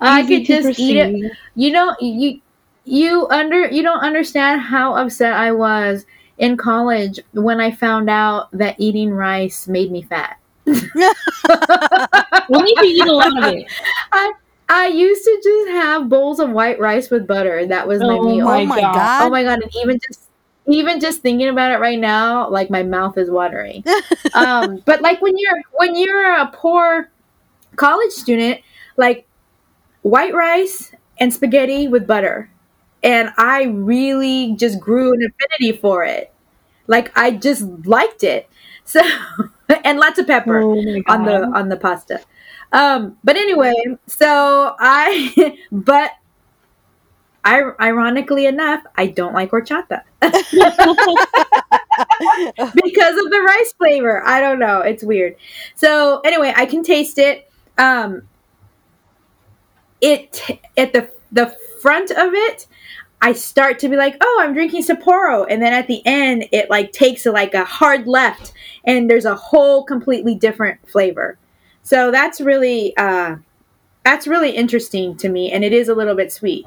I 0.00 0.22
could 0.26 0.44
to 0.46 0.62
just 0.62 0.78
eat 0.78 0.96
it. 0.96 1.32
You 1.54 1.70
know, 1.72 1.94
you 2.00 2.40
you 2.84 3.26
under 3.30 3.68
you 3.68 3.82
don't 3.82 4.00
understand 4.00 4.60
how 4.60 4.94
upset 4.94 5.32
I 5.34 5.52
was 5.52 6.04
in 6.38 6.56
college 6.56 7.20
when 7.32 7.60
I 7.60 7.70
found 7.70 8.10
out 8.10 8.50
that 8.52 8.76
eating 8.78 9.10
rice 9.10 9.68
made 9.68 9.90
me 9.90 10.02
fat. 10.02 10.38
Well, 12.48 12.66
you 12.66 12.74
can 12.76 12.84
eat 12.84 13.06
a 13.06 13.12
lot 13.12 13.38
of 13.38 13.44
it. 13.54 13.66
I 14.12 14.32
I 14.68 14.86
used 14.88 15.24
to 15.24 15.40
just 15.42 15.68
have 15.70 16.08
bowls 16.08 16.40
of 16.40 16.50
white 16.50 16.78
rice 16.80 17.10
with 17.10 17.26
butter, 17.26 17.66
that 17.66 17.86
was 17.86 18.00
my 18.00 18.06
Oh 18.08 18.22
meal. 18.22 18.48
oh 18.48 18.64
my 18.66 18.80
god. 18.80 19.22
Oh 19.22 19.30
my 19.30 19.42
god! 19.42 19.62
And 19.62 19.70
even 19.76 19.98
just 20.06 20.28
even 20.66 21.00
just 21.00 21.20
thinking 21.22 21.48
about 21.48 21.72
it 21.72 21.78
right 21.78 21.98
now, 21.98 22.48
like 22.48 22.70
my 22.70 22.82
mouth 22.82 23.16
is 23.18 23.30
watering. 23.30 23.84
um, 24.34 24.82
but 24.84 25.02
like 25.02 25.20
when 25.20 25.36
you're 25.36 25.62
when 25.72 25.94
you're 25.96 26.36
a 26.36 26.46
poor 26.52 27.10
college 27.76 28.12
student, 28.12 28.60
like 28.96 29.26
white 30.02 30.34
rice 30.34 30.92
and 31.18 31.32
spaghetti 31.32 31.88
with 31.88 32.06
butter, 32.06 32.50
and 33.02 33.30
I 33.36 33.64
really 33.64 34.54
just 34.56 34.80
grew 34.80 35.12
an 35.12 35.20
affinity 35.24 35.78
for 35.78 36.04
it. 36.04 36.32
Like 36.86 37.16
I 37.16 37.32
just 37.32 37.62
liked 37.86 38.24
it. 38.24 38.48
So 38.84 39.00
and 39.84 40.00
lots 40.00 40.18
of 40.18 40.26
pepper 40.26 40.60
Oh 40.60 40.74
on 41.06 41.24
the 41.24 41.48
on 41.54 41.68
the 41.68 41.76
pasta. 41.76 42.20
Um, 42.72 43.16
but 43.22 43.36
anyway, 43.36 43.72
so 44.08 44.74
I 44.80 45.56
but 45.72 46.10
I 47.44 47.72
ironically 47.80 48.46
enough, 48.46 48.84
I 48.96 49.06
don't 49.06 49.34
like 49.34 49.50
horchata 49.50 50.02
because 50.20 50.42
of 53.18 53.30
the 53.30 53.42
rice 53.44 53.72
flavor. 53.78 54.22
I 54.24 54.40
don't 54.40 54.58
know, 54.58 54.80
it's 54.80 55.02
weird. 55.02 55.36
So 55.74 56.20
anyway, 56.20 56.52
I 56.56 56.66
can 56.66 56.82
taste 56.82 57.18
it. 57.18 57.50
Um, 57.78 58.22
it 60.00 60.40
at 60.76 60.92
the 60.92 61.10
the 61.30 61.56
front 61.80 62.10
of 62.10 62.34
it. 62.34 62.66
I 63.24 63.34
start 63.34 63.78
to 63.78 63.88
be 63.88 63.94
like, 63.94 64.16
oh, 64.20 64.40
I'm 64.42 64.52
drinking 64.52 64.82
Sapporo, 64.82 65.46
and 65.48 65.62
then 65.62 65.72
at 65.72 65.86
the 65.86 66.04
end, 66.04 66.48
it 66.50 66.68
like 66.68 66.90
takes 66.90 67.24
a, 67.24 67.30
like 67.30 67.54
a 67.54 67.64
hard 67.64 68.08
left, 68.08 68.52
and 68.84 69.08
there's 69.08 69.24
a 69.24 69.36
whole 69.36 69.84
completely 69.84 70.34
different 70.34 70.80
flavor. 70.90 71.38
So 71.84 72.10
that's 72.10 72.40
really 72.40 72.96
uh, 72.96 73.36
that's 74.04 74.26
really 74.26 74.50
interesting 74.50 75.16
to 75.18 75.28
me, 75.28 75.52
and 75.52 75.62
it 75.62 75.72
is 75.72 75.88
a 75.88 75.94
little 75.94 76.16
bit 76.16 76.32
sweet. 76.32 76.66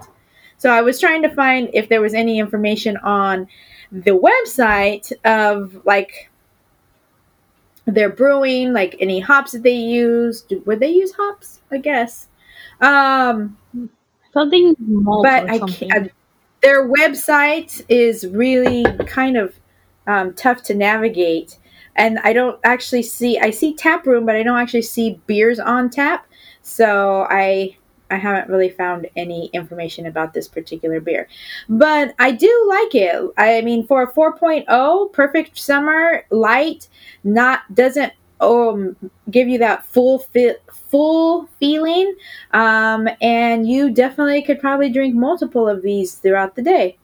So 0.58 0.70
I 0.70 0.82
was 0.82 1.00
trying 1.00 1.22
to 1.24 1.30
find 1.30 1.70
if 1.74 1.90
there 1.90 2.02
was 2.02 2.14
any 2.14 2.40
information 2.40 2.96
on 2.98 3.48
the 3.92 4.18
website 4.18 5.12
of 5.26 5.86
like 5.86 6.30
their 7.86 8.10
brewing, 8.10 8.74
like 8.74 8.96
any 9.00 9.20
hops 9.20 9.52
that 9.54 9.64
they 9.64 9.76
use. 9.76 10.42
Do, 10.42 10.62
would 10.66 10.80
they 10.80 10.90
use 10.90 11.14
hops? 11.14 11.62
I 11.72 11.78
guess. 11.78 12.28
Um, 12.82 13.58
Something 14.34 14.76
malt 14.80 15.24
but 15.24 15.50
I 15.50 15.60
something. 15.60 15.90
can't. 15.90 16.12
Their 16.62 16.88
website 16.90 17.86
is 17.88 18.28
really 18.28 18.84
kind 19.06 19.38
of 19.38 19.56
um, 20.08 20.34
tough 20.34 20.62
to 20.64 20.74
navigate, 20.74 21.58
and 21.96 22.20
I 22.20 22.34
don't 22.34 22.60
actually 22.64 23.04
see. 23.04 23.40
I 23.40 23.52
see 23.52 23.74
tap 23.74 24.06
room, 24.06 24.26
but 24.26 24.36
I 24.36 24.44
don't 24.44 24.58
actually 24.58 24.82
see 24.82 25.22
beers 25.26 25.60
on 25.60 25.90
tap. 25.90 26.28
So 26.64 27.28
I 27.30 27.78
I 28.12 28.18
haven't 28.18 28.50
really 28.50 28.70
found 28.70 29.08
any 29.16 29.48
information 29.48 30.06
about 30.06 30.34
this 30.34 30.48
particular 30.48 31.00
beer, 31.00 31.28
but 31.68 32.14
I 32.20 32.32
do 32.32 32.66
like 32.70 32.96
it. 32.96 33.32
I 33.38 33.62
mean, 33.62 33.88
for 33.88 34.04
a 34.04 34.14
4.0, 34.14 35.12
perfect 35.12 35.58
summer, 35.58 36.26
light, 36.30 36.88
not 37.24 37.62
doesn't 37.74 38.14
um 38.42 38.98
give 39.32 39.48
you 39.48 39.58
that 39.58 39.86
full 39.86 40.20
fit 40.20 40.62
full 40.92 41.48
feeling 41.60 42.14
um, 42.52 43.08
and 43.22 43.68
you 43.68 43.90
definitely 43.90 44.42
could 44.42 44.60
probably 44.60 44.90
drink 44.90 45.16
multiple 45.16 45.68
of 45.68 45.82
these 45.82 46.16
throughout 46.16 46.56
the 46.56 46.62
day 46.62 46.98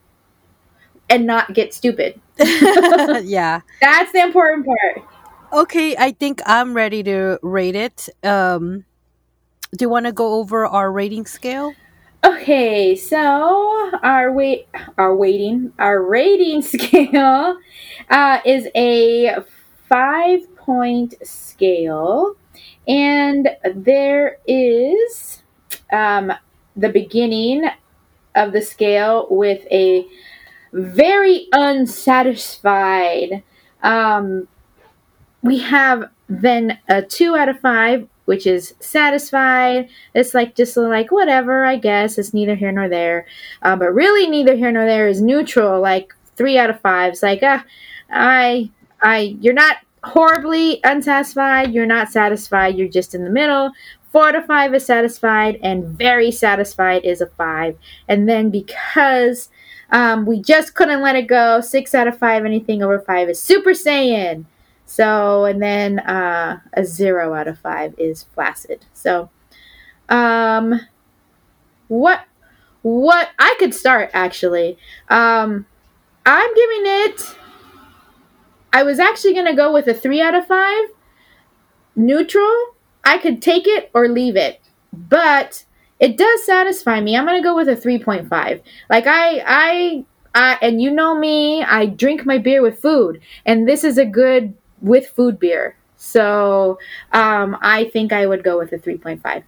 and 1.09 1.27
not 1.27 1.53
get 1.53 1.73
stupid. 1.73 2.19
yeah. 2.37 3.61
That's 3.81 4.11
the 4.13 4.21
important 4.23 4.65
part. 4.65 5.03
Okay, 5.53 5.95
I 5.97 6.11
think 6.11 6.41
I'm 6.45 6.73
ready 6.73 7.03
to 7.03 7.37
rate 7.41 7.75
it. 7.75 8.07
Um, 8.23 8.85
do 9.75 9.86
you 9.86 9.89
want 9.89 10.05
to 10.05 10.12
go 10.12 10.36
over 10.36 10.65
our 10.65 10.91
rating 10.91 11.25
scale? 11.25 11.73
Okay, 12.23 12.95
so 12.95 13.89
our 14.03 14.31
wait, 14.31 14.67
our 14.97 15.15
waiting, 15.15 15.73
our 15.79 16.01
rating 16.01 16.62
scale 16.62 17.57
uh, 18.10 18.39
is 18.45 18.67
a 18.75 19.38
five 19.89 20.55
point 20.55 21.15
scale, 21.23 22.36
and 22.88 23.49
there 23.73 24.38
is 24.45 25.41
um, 25.91 26.31
the 26.75 26.89
beginning 26.89 27.67
of 28.36 28.53
the 28.53 28.62
scale 28.62 29.27
with 29.29 29.65
a 29.71 30.05
very 30.73 31.47
unsatisfied. 31.53 33.43
Um, 33.84 34.47
we 35.41 35.60
have 35.60 36.12
then 36.29 36.77
a 36.88 37.01
two 37.01 37.36
out 37.36 37.49
of 37.49 37.60
five, 37.60 38.07
which 38.25 38.45
is 38.47 38.73
satisfied. 38.79 39.89
It's 40.13 40.34
like 40.34 40.55
just 40.55 40.77
like 40.77 41.12
whatever, 41.12 41.65
I 41.65 41.77
guess. 41.77 42.17
It's 42.17 42.34
neither 42.34 42.55
here 42.55 42.71
nor 42.71 42.88
there. 42.89 43.25
Uh, 43.62 43.75
but 43.75 43.93
really, 43.93 44.29
neither 44.29 44.55
here 44.55 44.71
nor 44.71 44.86
there 44.86 45.07
is 45.07 45.21
neutral. 45.21 45.81
Like 45.81 46.13
three 46.36 46.57
out 46.57 46.69
of 46.69 46.81
five. 46.81 47.13
It's 47.13 47.23
like, 47.23 47.39
ah, 47.43 47.65
I, 48.10 48.69
I, 49.01 49.38
you're 49.39 49.53
not 49.53 49.77
horribly 50.03 50.79
unsatisfied. 50.84 51.73
You're 51.73 51.86
not 51.86 52.12
satisfied. 52.12 52.75
You're 52.75 52.88
just 52.88 53.15
in 53.15 53.23
the 53.23 53.29
middle. 53.29 53.71
Four 54.12 54.31
to 54.34 54.41
five 54.41 54.73
is 54.73 54.86
satisfied, 54.86 55.57
and 55.63 55.86
very 55.86 56.31
satisfied 56.31 57.05
is 57.05 57.21
a 57.21 57.27
five. 57.27 57.77
And 58.10 58.27
then 58.27 58.49
because 58.49 59.49
um, 59.89 60.25
we 60.25 60.41
just 60.41 60.75
couldn't 60.75 61.01
let 61.01 61.15
it 61.15 61.27
go, 61.27 61.62
six 61.62 61.95
out 61.95 62.07
of 62.07 62.17
five, 62.17 62.43
anything 62.43 62.84
over 62.84 62.99
five 62.99 63.29
is 63.29 63.41
Super 63.41 63.71
Saiyan. 63.71 64.45
So, 64.91 65.45
and 65.45 65.62
then 65.62 65.99
uh, 65.99 66.60
a 66.73 66.84
zero 66.84 67.34
out 67.34 67.47
of 67.47 67.58
five 67.58 67.95
is 67.97 68.23
flaccid. 68.23 68.86
So, 68.91 69.30
um, 70.10 70.82
what, 71.88 72.25
what 72.82 73.30
I 73.39 73.56
could 73.58 73.73
start 73.73 74.10
actually. 74.12 74.77
Um, 75.08 75.65
I'm 76.25 76.54
giving 76.54 76.82
it. 76.84 77.38
I 78.73 78.84
was 78.84 78.99
actually 78.99 79.34
gonna 79.34 79.56
go 79.56 79.71
with 79.71 79.88
a 79.88 79.93
three 79.93 80.19
out 80.21 80.36
of 80.36 80.45
five. 80.45 80.84
Neutral. 81.95 82.75
I 83.06 83.17
could 83.17 83.41
take 83.41 83.67
it 83.67 83.91
or 83.93 84.10
leave 84.10 84.36
it, 84.36 84.60
but 84.91 85.63
it 86.01 86.17
does 86.17 86.43
satisfy 86.43 86.99
me. 86.99 87.15
I'm 87.15 87.25
gonna 87.25 87.41
go 87.41 87.56
with 87.56 87.69
a 87.69 87.77
three 87.77 87.97
point 87.97 88.27
five. 88.27 88.62
Like 88.89 89.08
I, 89.08 89.41
I, 89.47 90.06
I, 90.36 90.58
and 90.62 90.82
you 90.82 90.91
know 90.91 91.17
me. 91.17 91.63
I 91.63 91.86
drink 91.86 92.25
my 92.25 92.39
beer 92.39 92.62
with 92.62 92.82
food, 92.82 93.21
and 93.45 93.69
this 93.69 93.86
is 93.86 93.97
a 93.97 94.06
good 94.06 94.54
with 94.81 95.07
food 95.07 95.39
beer. 95.39 95.75
So 95.97 96.79
um, 97.13 97.57
I 97.61 97.85
think 97.85 98.11
I 98.11 98.25
would 98.25 98.43
go 98.43 98.57
with 98.57 98.71
a 98.73 98.77
3.5. 98.77 99.43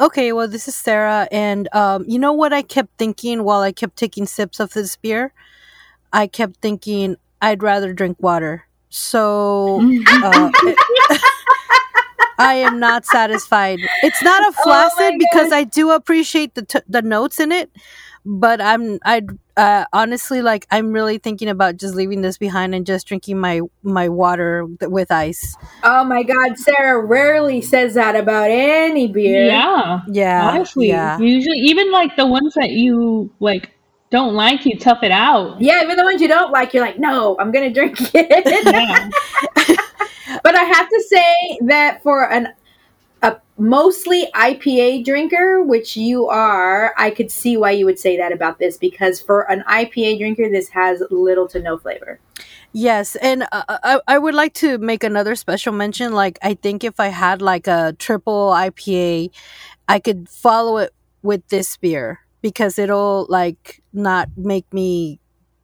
Okay, 0.00 0.32
well, 0.32 0.46
this 0.46 0.68
is 0.68 0.76
Sarah, 0.76 1.26
and 1.32 1.68
um, 1.74 2.04
you 2.06 2.20
know 2.20 2.32
what 2.32 2.52
I 2.52 2.62
kept 2.62 2.90
thinking 2.98 3.42
while 3.42 3.62
I 3.62 3.72
kept 3.72 3.96
taking 3.96 4.26
sips 4.26 4.60
of 4.60 4.72
this 4.72 4.94
beer? 4.94 5.32
I 6.12 6.28
kept 6.28 6.56
thinking 6.56 7.16
I'd 7.42 7.64
rather 7.64 7.92
drink 7.92 8.16
water. 8.20 8.64
So 8.90 9.80
uh, 9.82 10.50
I 12.38 12.54
am 12.54 12.78
not 12.78 13.04
satisfied. 13.04 13.80
It's 14.02 14.22
not 14.22 14.48
a 14.48 14.52
flaccid 14.62 15.14
because 15.18 15.52
I 15.52 15.64
do 15.64 15.90
appreciate 15.90 16.54
the 16.54 16.62
t- 16.62 16.86
the 16.88 17.02
notes 17.02 17.40
in 17.40 17.50
it, 17.50 17.70
but 18.24 18.60
I'm 18.60 19.00
I'd 19.04 19.28
uh, 19.58 19.84
honestly, 19.92 20.40
like 20.40 20.66
I'm 20.70 20.92
really 20.92 21.18
thinking 21.18 21.48
about 21.48 21.76
just 21.76 21.96
leaving 21.96 22.20
this 22.20 22.38
behind 22.38 22.76
and 22.76 22.86
just 22.86 23.08
drinking 23.08 23.40
my 23.40 23.60
my 23.82 24.08
water 24.08 24.68
th- 24.78 24.88
with 24.88 25.10
ice. 25.10 25.56
Oh 25.82 26.04
my 26.04 26.22
God, 26.22 26.56
Sarah 26.56 27.04
rarely 27.04 27.60
says 27.60 27.94
that 27.94 28.14
about 28.14 28.50
any 28.52 29.08
beer. 29.08 29.46
Yeah. 29.46 30.02
Yeah, 30.08 30.48
Honestly, 30.48 30.88
yeah. 30.88 31.18
usually 31.18 31.58
even 31.58 31.90
like 31.90 32.14
the 32.14 32.26
ones 32.26 32.54
that 32.54 32.70
you 32.70 33.32
like 33.40 33.72
don't 34.10 34.34
like, 34.34 34.64
you 34.64 34.78
tough 34.78 35.02
it 35.02 35.10
out. 35.10 35.60
Yeah, 35.60 35.82
even 35.82 35.96
the 35.96 36.04
ones 36.04 36.22
you 36.22 36.28
don't 36.28 36.52
like, 36.52 36.72
you're 36.72 36.84
like, 36.84 37.00
no, 37.00 37.36
I'm 37.40 37.50
gonna 37.50 37.74
drink 37.74 37.98
it. 38.14 38.28
Yeah. 38.64 39.10
but 40.44 40.54
I 40.54 40.62
have 40.62 40.88
to 40.88 41.04
say 41.08 41.58
that 41.66 42.00
for 42.04 42.30
an 42.30 42.54
a 43.22 43.36
mostly 43.56 44.28
IPA 44.34 45.04
drinker, 45.04 45.62
which 45.62 45.96
you 45.96 46.26
are, 46.28 46.94
I 46.96 47.10
could 47.10 47.30
see 47.30 47.56
why 47.56 47.72
you 47.72 47.84
would 47.86 47.98
say 47.98 48.16
that 48.16 48.32
about 48.32 48.58
this 48.58 48.76
because 48.76 49.20
for 49.20 49.50
an 49.50 49.64
IPA 49.68 50.18
drinker, 50.18 50.48
this 50.48 50.68
has 50.70 51.02
little 51.10 51.48
to 51.48 51.60
no 51.60 51.78
flavor. 51.78 52.20
Yes, 52.72 53.16
and 53.16 53.44
uh, 53.50 53.62
I 53.68 54.00
I 54.06 54.18
would 54.18 54.34
like 54.34 54.52
to 54.54 54.78
make 54.78 55.02
another 55.02 55.34
special 55.34 55.72
mention. 55.72 56.12
Like 56.12 56.38
I 56.42 56.54
think 56.54 56.84
if 56.84 57.00
I 57.00 57.08
had 57.08 57.40
like 57.40 57.66
a 57.66 57.94
triple 57.98 58.50
IPA, 58.50 59.30
I 59.88 59.98
could 59.98 60.28
follow 60.28 60.76
it 60.76 60.94
with 61.22 61.48
this 61.48 61.76
beer 61.78 62.20
because 62.42 62.78
it'll 62.78 63.26
like 63.28 63.82
not 63.92 64.28
make 64.36 64.72
me 64.72 65.18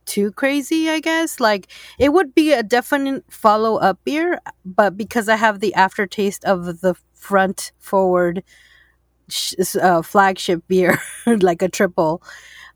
too 0.07 0.33
crazy. 0.33 0.89
I 0.89 1.01
guess 1.01 1.41
like 1.41 1.69
it 1.99 2.13
would 2.13 2.35
be 2.35 2.53
a 2.53 2.63
definite 2.63 3.25
follow 3.31 3.77
up 3.77 3.99
beer, 4.05 4.41
but 4.65 4.97
because 4.97 5.29
I 5.29 5.37
have 5.37 5.61
the 5.61 5.75
aftertaste 5.75 6.45
of 6.45 6.81
the 6.81 6.95
front 7.25 7.73
forward 7.79 8.45
sh- 9.29 9.55
uh, 9.81 10.03
flagship 10.03 10.63
beer, 10.69 11.01
like 11.27 11.63
a 11.63 11.69
triple 11.69 12.23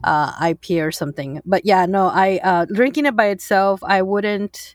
uh, 0.04 0.32
IPA 0.40 0.87
or 0.87 0.92
something. 0.92 1.42
But 1.44 1.64
yeah, 1.66 1.87
no, 1.87 2.08
I 2.08 2.40
uh, 2.42 2.64
drinking 2.66 3.06
it 3.06 3.16
by 3.16 3.26
itself, 3.26 3.82
I 3.84 4.02
wouldn't. 4.02 4.74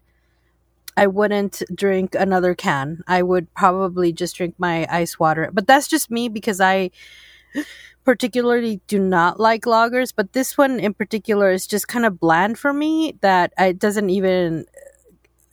I 0.96 1.08
wouldn't 1.08 1.64
drink 1.74 2.14
another 2.14 2.54
can. 2.54 3.02
I 3.08 3.24
would 3.24 3.52
probably 3.56 4.14
just 4.14 4.36
drink 4.36 4.54
my 4.60 4.86
ice 4.92 5.18
water. 5.18 5.50
But 5.52 5.66
that's 5.66 5.88
just 5.88 6.12
me 6.12 6.30
because 6.30 6.62
I 6.62 6.92
particularly 8.06 8.80
do 8.86 9.00
not 9.00 9.40
like 9.40 9.64
lagers. 9.64 10.14
But 10.16 10.34
this 10.34 10.56
one 10.56 10.80
in 10.80 10.94
particular 10.94 11.50
is 11.50 11.66
just 11.66 11.88
kind 11.88 12.06
of 12.06 12.20
bland 12.20 12.60
for 12.60 12.74
me 12.74 13.18
that 13.22 13.54
it 13.58 13.80
doesn't 13.80 14.12
even 14.12 14.68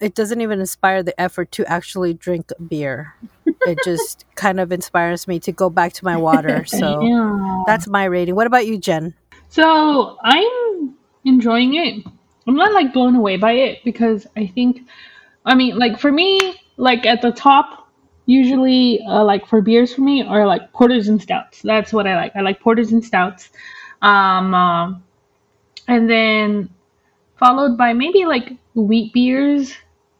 it 0.00 0.14
doesn't 0.14 0.40
even 0.40 0.60
inspire 0.60 1.02
the 1.02 1.18
effort 1.20 1.52
to 1.52 1.64
actually 1.66 2.14
drink 2.14 2.50
beer. 2.68 3.14
It 3.66 3.78
just 3.84 4.24
kind 4.34 4.60
of 4.60 4.72
inspires 4.72 5.28
me 5.28 5.38
to 5.40 5.52
go 5.52 5.70
back 5.70 5.92
to 5.94 6.04
my 6.04 6.16
water. 6.16 6.64
So 6.66 7.06
Yeah. 7.06 7.62
that's 7.66 7.86
my 7.86 8.04
rating. 8.04 8.34
What 8.34 8.46
about 8.46 8.66
you, 8.66 8.78
Jen? 8.78 9.14
So 9.48 10.16
I'm 10.22 10.94
enjoying 11.24 11.74
it. 11.74 12.04
I'm 12.46 12.54
not 12.54 12.72
like 12.72 12.92
blown 12.92 13.16
away 13.16 13.36
by 13.36 13.52
it 13.52 13.78
because 13.84 14.26
I 14.36 14.46
think, 14.46 14.82
I 15.44 15.54
mean, 15.54 15.78
like 15.78 15.98
for 15.98 16.10
me, 16.10 16.60
like 16.76 17.06
at 17.06 17.22
the 17.22 17.32
top, 17.32 17.88
usually 18.26 19.00
uh, 19.06 19.24
like 19.24 19.46
for 19.46 19.60
beers 19.60 19.94
for 19.94 20.02
me 20.02 20.22
are 20.22 20.46
like 20.46 20.72
porters 20.72 21.08
and 21.08 21.20
stouts. 21.20 21.62
That's 21.62 21.92
what 21.92 22.06
I 22.06 22.16
like. 22.16 22.32
I 22.36 22.40
like 22.40 22.60
porters 22.60 22.92
and 22.92 23.04
stouts. 23.04 23.50
Um, 24.02 24.54
um, 24.54 25.04
and 25.88 26.08
then 26.08 26.70
followed 27.36 27.76
by 27.76 27.92
maybe 27.92 28.24
like 28.24 28.52
wheat 28.74 29.12
beers, 29.12 29.74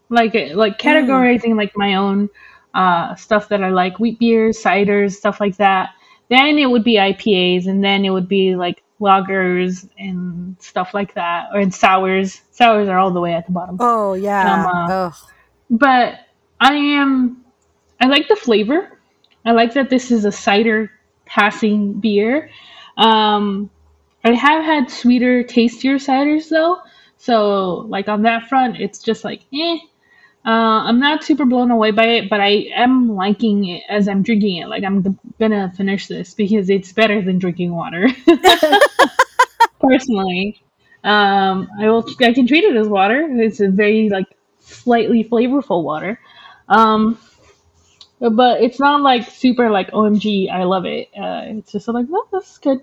like 0.09 0.35
like 0.55 0.79
categorizing 0.79 1.57
like 1.57 1.77
my 1.77 1.95
own 1.95 2.29
uh, 2.75 3.15
stuff 3.15 3.49
that 3.49 3.63
I 3.63 3.71
like, 3.71 3.99
wheat 3.99 4.19
beers, 4.19 4.63
ciders, 4.63 5.13
stuff 5.13 5.41
like 5.41 5.57
that. 5.57 5.91
Then 6.29 6.59
it 6.59 6.71
would 6.71 6.85
be 6.85 6.95
IPAs, 6.97 7.67
and 7.67 7.83
then 7.83 8.05
it 8.05 8.11
would 8.11 8.29
be 8.29 8.55
like 8.57 8.83
lagers 9.01 9.89
and 9.99 10.57
stuff 10.61 10.95
like 10.95 11.15
that, 11.15 11.49
or 11.53 11.61
and 11.61 11.75
sours. 11.75 12.43
Sours 12.51 12.89
are 12.89 12.99
all 12.99 13.11
the 13.11 13.21
way 13.21 13.35
at 13.35 13.47
the 13.47 13.53
bottom. 13.53 13.77
Oh 13.81 14.15
yeah. 14.15 14.65
Um, 14.67 14.67
uh, 14.67 15.11
But 15.71 16.21
I 16.61 16.75
am, 16.75 17.45
I 18.01 18.07
like 18.07 18.29
the 18.29 18.37
flavor. 18.37 18.99
I 19.45 19.53
like 19.53 19.75
that 19.75 19.91
this 19.91 20.11
is 20.11 20.25
a 20.25 20.33
cider 20.33 20.91
passing 21.25 21.95
beer. 21.95 22.51
Um, 22.97 23.71
I 24.25 24.33
have 24.35 24.65
had 24.65 24.91
sweeter, 24.91 25.43
tastier 25.43 25.97
ciders 25.97 26.49
though. 26.49 26.79
So 27.17 27.87
like 27.89 28.09
on 28.09 28.23
that 28.23 28.49
front, 28.49 28.81
it's 28.81 29.03
just 29.03 29.25
like 29.25 29.43
eh. 29.55 29.79
Uh, 30.45 30.89
I'm 30.89 30.99
not 31.01 31.23
super 31.23 31.45
blown 31.45 31.71
away 31.71 31.91
by 31.91 32.07
it, 32.07 32.31
but 32.31 32.41
I 32.41 32.71
am 32.75 33.15
liking 33.15 33.67
it 33.69 33.83
as 33.91 34.09
I'm 34.09 34.23
drinking 34.23 34.57
it. 34.57 34.69
Like 34.69 34.85
I'm 34.85 35.19
gonna 35.39 35.71
finish 35.77 36.07
this 36.07 36.33
because 36.33 36.71
it's 36.71 36.93
better 36.93 37.21
than 37.21 37.39
drinking 37.39 37.75
water. 37.75 38.09
Personally, 39.81 40.63
um, 41.05 41.69
I 41.79 41.89
will. 41.91 42.07
I 42.21 42.33
can 42.33 42.47
treat 42.47 42.65
it 42.65 42.77
as 42.77 42.89
water. 42.89 43.29
It's 43.31 43.61
a 43.61 43.69
very 43.69 44.09
like 44.09 44.27
slightly 44.61 45.25
flavorful 45.25 45.83
water, 45.83 46.19
um, 46.69 47.19
but 48.19 48.61
it's 48.63 48.79
not 48.79 49.01
like 49.03 49.29
super 49.31 49.71
like 49.71 49.91
OMG. 49.93 50.51
I 50.51 50.65
love 50.65 50.85
it. 50.87 51.09
Uh, 51.17 51.43
it's 51.59 51.73
just 51.73 51.89
like 51.89 52.09
no, 52.09 52.25
this 52.33 52.51
is 52.53 52.59
good. 52.59 52.81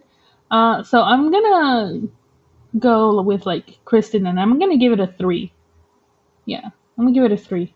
Uh, 0.50 0.84
so 0.84 1.02
I'm 1.02 1.32
gonna 1.32 2.02
go 2.80 3.22
with 3.22 3.46
like 3.46 3.80
Kristen, 3.86 4.28
and 4.28 4.40
I'm 4.40 4.60
gonna 4.60 4.78
give 4.78 4.94
it 4.94 5.00
a 5.00 5.08
three. 5.08 5.54
Yeah, 6.46 6.72
I'm 6.98 7.06
gonna 7.06 7.14
give 7.14 7.24
it 7.24 7.32
a 7.32 7.38
three. 7.38 7.74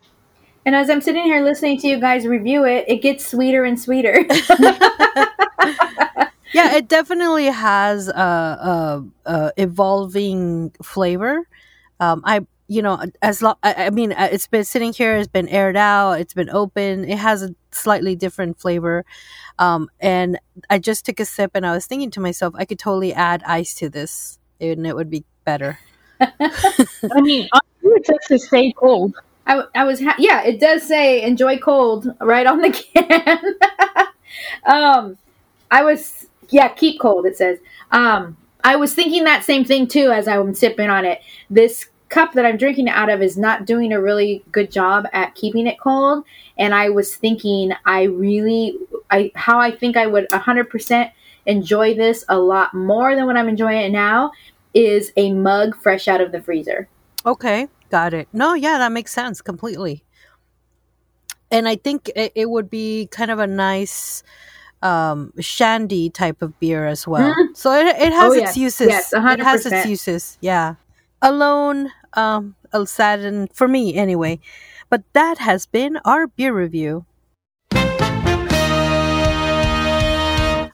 And 0.66 0.76
as 0.76 0.90
I'm 0.90 1.02
sitting 1.02 1.24
here 1.24 1.44
listening 1.44 1.80
to 1.80 1.88
you 1.88 2.00
guys 2.00 2.26
review 2.26 2.66
it, 2.66 2.86
it 2.88 3.02
gets 3.02 3.26
sweeter 3.26 3.64
and 3.64 3.80
sweeter. 3.80 4.26
yeah, 6.54 6.76
it 6.76 6.88
definitely 6.88 7.46
has 7.46 8.08
a, 8.08 8.14
a, 8.14 9.04
a 9.26 9.54
evolving 9.58 10.72
flavor. 10.84 11.48
Um, 12.00 12.22
I 12.26 12.46
you 12.68 12.82
know 12.82 13.04
as 13.22 13.42
long 13.42 13.56
I, 13.64 13.88
I 13.88 13.90
mean 13.90 14.14
uh, 14.14 14.30
it's 14.32 14.48
been 14.48 14.64
sitting 14.64 14.94
here, 14.94 15.18
it's 15.18 15.28
been 15.28 15.48
aired 15.50 15.76
out, 15.76 16.20
it's 16.20 16.34
been 16.34 16.50
open. 16.50 17.06
It 17.10 17.18
has 17.18 17.44
a 17.44 17.56
slightly 17.72 18.16
different 18.16 18.60
flavor. 18.60 19.06
Um, 19.60 19.90
and 20.00 20.40
I 20.70 20.80
just 20.80 21.06
took 21.06 21.20
a 21.20 21.26
sip, 21.26 21.52
and 21.54 21.66
I 21.66 21.74
was 21.74 21.86
thinking 21.86 22.12
to 22.12 22.20
myself, 22.20 22.54
I 22.58 22.66
could 22.66 22.80
totally 22.80 23.14
add 23.14 23.44
ice 23.46 23.76
to 23.76 23.90
this, 23.90 24.40
and 24.60 24.88
it 24.88 24.96
would 24.96 25.10
be 25.10 25.24
better. 25.46 25.80
I 26.20 27.22
mean, 27.22 27.48
honestly, 27.54 27.71
it 28.02 28.06
says 28.06 28.40
to 28.40 28.40
stay 28.40 28.72
cold. 28.74 29.16
I, 29.46 29.64
I 29.76 29.84
was 29.84 30.00
ha- 30.02 30.16
yeah 30.20 30.44
it 30.44 30.60
does 30.60 30.84
say 30.84 31.24
enjoy 31.24 31.58
cold 31.58 32.08
right 32.20 32.46
on 32.46 32.62
the 32.62 32.72
can. 32.96 33.56
Um 34.66 35.18
i 35.70 35.84
was 35.84 36.28
yeah 36.50 36.68
keep 36.70 37.00
cold 37.00 37.26
it 37.26 37.38
says. 37.38 37.60
Um 37.92 38.38
i 38.64 38.76
was 38.76 38.94
thinking 38.94 39.24
that 39.24 39.44
same 39.44 39.66
thing 39.66 39.88
too 39.88 40.12
as 40.12 40.28
i'm 40.28 40.54
sipping 40.54 40.90
on 40.90 41.06
it. 41.06 41.22
This 41.50 41.88
cup 42.10 42.34
that 42.34 42.46
i'm 42.46 42.58
drinking 42.58 42.90
out 42.90 43.10
of 43.10 43.22
is 43.22 43.38
not 43.38 43.66
doing 43.66 43.94
a 43.94 44.02
really 44.02 44.44
good 44.52 44.70
job 44.70 45.06
at 45.14 45.34
keeping 45.36 45.68
it 45.68 45.80
cold. 45.80 46.24
And 46.58 46.74
i 46.76 46.90
was 46.90 47.16
thinking 47.16 47.72
i 47.86 48.04
really 48.04 48.78
i 49.10 49.32
how 49.36 49.60
i 49.60 49.72
think 49.72 49.98
i 49.98 50.08
would 50.08 50.30
100% 50.30 51.12
enjoy 51.48 51.96
this 51.96 52.24
a 52.30 52.38
lot 52.38 52.74
more 52.74 53.16
than 53.16 53.26
what 53.26 53.36
i'm 53.38 53.50
enjoying 53.50 53.82
it 53.82 53.92
now 53.92 54.32
is 54.74 55.12
a 55.18 55.32
mug 55.34 55.76
fresh 55.76 56.08
out 56.08 56.22
of 56.22 56.32
the 56.32 56.42
freezer. 56.42 56.88
Okay, 57.26 57.68
got 57.92 58.14
it. 58.14 58.28
No, 58.34 58.54
yeah, 58.56 58.78
that 58.80 58.92
makes 58.92 59.14
sense 59.14 59.42
completely. 59.42 60.04
And 61.52 61.68
I 61.68 61.76
think 61.76 62.10
it, 62.16 62.32
it 62.34 62.50
would 62.50 62.70
be 62.70 63.08
kind 63.12 63.30
of 63.30 63.40
a 63.40 63.48
nice 63.48 64.24
um 64.82 65.32
shandy 65.40 66.10
type 66.10 66.42
of 66.42 66.60
beer 66.60 66.88
as 66.88 67.06
well. 67.06 67.36
So 67.54 67.72
it 67.74 67.86
it 67.88 68.14
has 68.14 68.32
Oh, 68.32 68.34
its 68.34 68.58
yes. 68.58 68.58
uses. 68.58 68.88
Yes, 68.88 69.14
it 69.14 69.40
has 69.40 69.66
its 69.68 69.86
uses. 69.86 70.38
Yeah. 70.42 70.76
Alone 71.22 71.92
um 72.14 72.56
a 72.74 72.88
sadden 72.88 73.48
for 73.54 73.68
me 73.68 73.94
anyway. 73.94 74.40
But 74.90 75.04
that 75.14 75.38
has 75.38 75.68
been 75.68 76.00
our 76.04 76.26
beer 76.28 76.54
review. 76.54 77.06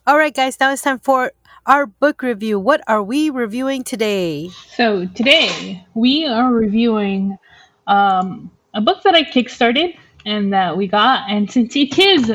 All 0.07 0.17
right, 0.17 0.33
guys, 0.33 0.57
now 0.57 0.71
it's 0.71 0.81
time 0.81 0.99
for 0.99 1.33
our 1.67 1.85
book 1.85 2.21
review. 2.21 2.59
What 2.59 2.81
are 2.87 3.03
we 3.03 3.29
reviewing 3.29 3.83
today? 3.83 4.49
So 4.75 5.05
today 5.05 5.85
we 5.93 6.25
are 6.25 6.51
reviewing 6.51 7.37
um, 7.85 8.49
a 8.73 8.79
book 8.79 9.03
that 9.03 9.13
I 9.13 9.23
kickstarted 9.23 9.97
and 10.25 10.53
that 10.53 10.77
we 10.77 10.87
got, 10.87 11.29
and 11.29 11.51
since 11.51 11.75
it 11.75 11.99
is 11.99 12.27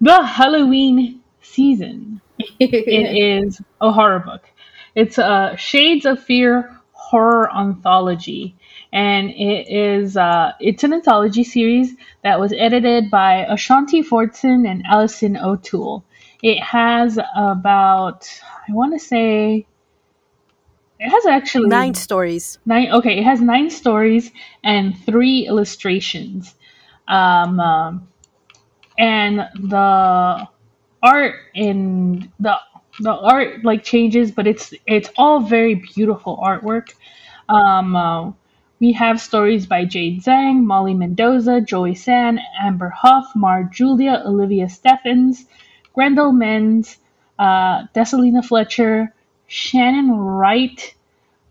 the 0.00 0.24
Halloween 0.24 1.20
season, 1.42 2.20
it 2.38 3.44
is 3.44 3.60
a 3.80 3.90
horror 3.90 4.20
book. 4.20 4.42
It's 4.94 5.18
a 5.18 5.56
Shades 5.58 6.06
of 6.06 6.22
Fear 6.22 6.76
horror 6.92 7.50
anthology, 7.56 8.54
and 8.92 9.30
it 9.30 9.68
is 9.68 10.16
uh, 10.16 10.52
it's 10.60 10.84
an 10.84 10.92
anthology 10.92 11.42
series 11.42 11.94
that 12.22 12.38
was 12.38 12.52
edited 12.52 13.10
by 13.10 13.46
Ashanti 13.48 14.02
Fortson 14.02 14.68
and 14.68 14.84
Alison 14.86 15.36
O'Toole. 15.36 16.04
It 16.42 16.60
has 16.62 17.18
about 17.36 18.28
I 18.68 18.72
want 18.72 18.92
to 18.94 18.98
say 18.98 19.66
it 21.00 21.08
has 21.08 21.26
actually 21.26 21.68
Nine 21.68 21.94
stories. 21.94 22.58
Nine. 22.66 22.92
Okay, 22.92 23.18
it 23.18 23.24
has 23.24 23.40
nine 23.40 23.70
stories 23.70 24.30
and 24.62 24.94
three 25.06 25.46
illustrations, 25.46 26.54
um, 27.08 27.58
um, 27.58 28.08
and 28.98 29.38
the 29.38 30.46
art 31.02 31.34
in 31.54 32.30
the 32.38 32.54
the 33.00 33.12
art 33.12 33.64
like 33.64 33.82
changes, 33.82 34.30
but 34.30 34.46
it's 34.46 34.74
it's 34.86 35.08
all 35.16 35.40
very 35.40 35.76
beautiful 35.94 36.36
artwork. 36.36 36.92
Um, 37.48 37.96
uh, 37.96 38.32
we 38.78 38.92
have 38.92 39.20
stories 39.22 39.64
by 39.66 39.86
Jade 39.86 40.22
Zhang, 40.22 40.64
Molly 40.64 40.92
Mendoza, 40.92 41.62
Joy 41.62 41.94
San, 41.94 42.38
Amber 42.60 42.90
Huff, 42.90 43.30
Mar 43.34 43.64
Julia, 43.64 44.22
Olivia 44.26 44.68
Stephens, 44.68 45.46
Grendel 46.00 46.32
Menz, 46.32 46.96
uh, 47.38 47.86
Dessalina 47.94 48.42
Fletcher, 48.42 49.12
Shannon 49.48 50.10
Wright, 50.10 50.94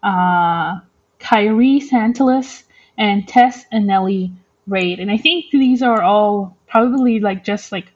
uh, 0.01 0.79
Kyrie 1.19 1.79
Santalis, 1.79 2.63
and 2.97 3.27
Tess 3.27 3.63
and 3.71 3.85
Nellie 3.85 4.31
Raid. 4.65 4.99
And 4.99 5.11
I 5.11 5.17
think 5.17 5.51
these 5.51 5.83
are 5.83 6.01
all 6.01 6.57
probably 6.65 7.19
like 7.19 7.43
just 7.43 7.71
like 7.71 7.93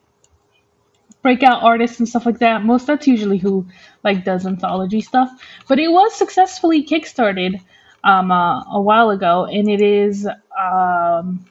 breakout 1.23 1.63
artists 1.63 1.97
and 1.97 2.07
stuff 2.07 2.27
like 2.27 2.37
that. 2.37 2.63
Most 2.63 2.85
that's 2.85 3.07
usually 3.07 3.39
who 3.39 3.65
like 4.03 4.23
does 4.23 4.45
anthology 4.45 5.01
stuff. 5.01 5.31
But 5.67 5.79
it 5.79 5.87
was 5.87 6.13
successfully 6.13 6.85
kickstarted 6.85 7.61
um, 8.03 8.31
uh, 8.31 8.61
a 8.65 8.79
while 8.79 9.09
ago, 9.09 9.45
and 9.45 9.67
it 9.67 9.81
is 9.81 10.27
um, 10.55 11.47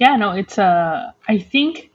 yeah 0.00 0.16
no 0.16 0.32
it's 0.32 0.58
uh 0.58 1.12
I 1.28 1.38
think 1.38 1.91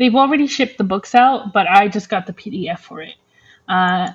they've 0.00 0.16
already 0.16 0.48
shipped 0.48 0.78
the 0.78 0.84
books 0.84 1.14
out, 1.14 1.52
but 1.52 1.68
I 1.68 1.86
just 1.86 2.08
got 2.08 2.26
the 2.26 2.32
PDF 2.32 2.80
for 2.80 3.02
it. 3.02 3.14
Uh, 3.68 4.10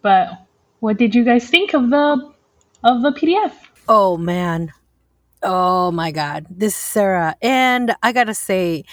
but 0.00 0.30
what 0.80 0.96
did 0.96 1.14
you 1.14 1.22
guys 1.22 1.48
think 1.48 1.74
of 1.74 1.90
the 1.90 2.32
of 2.82 3.02
the 3.02 3.12
PDF? 3.12 3.52
Oh 3.86 4.16
man. 4.16 4.72
Oh 5.42 5.92
my 5.92 6.10
god. 6.10 6.46
This 6.50 6.72
is 6.72 6.78
Sarah. 6.78 7.36
And 7.42 7.94
I 8.02 8.12
gotta 8.12 8.34
say, 8.34 8.84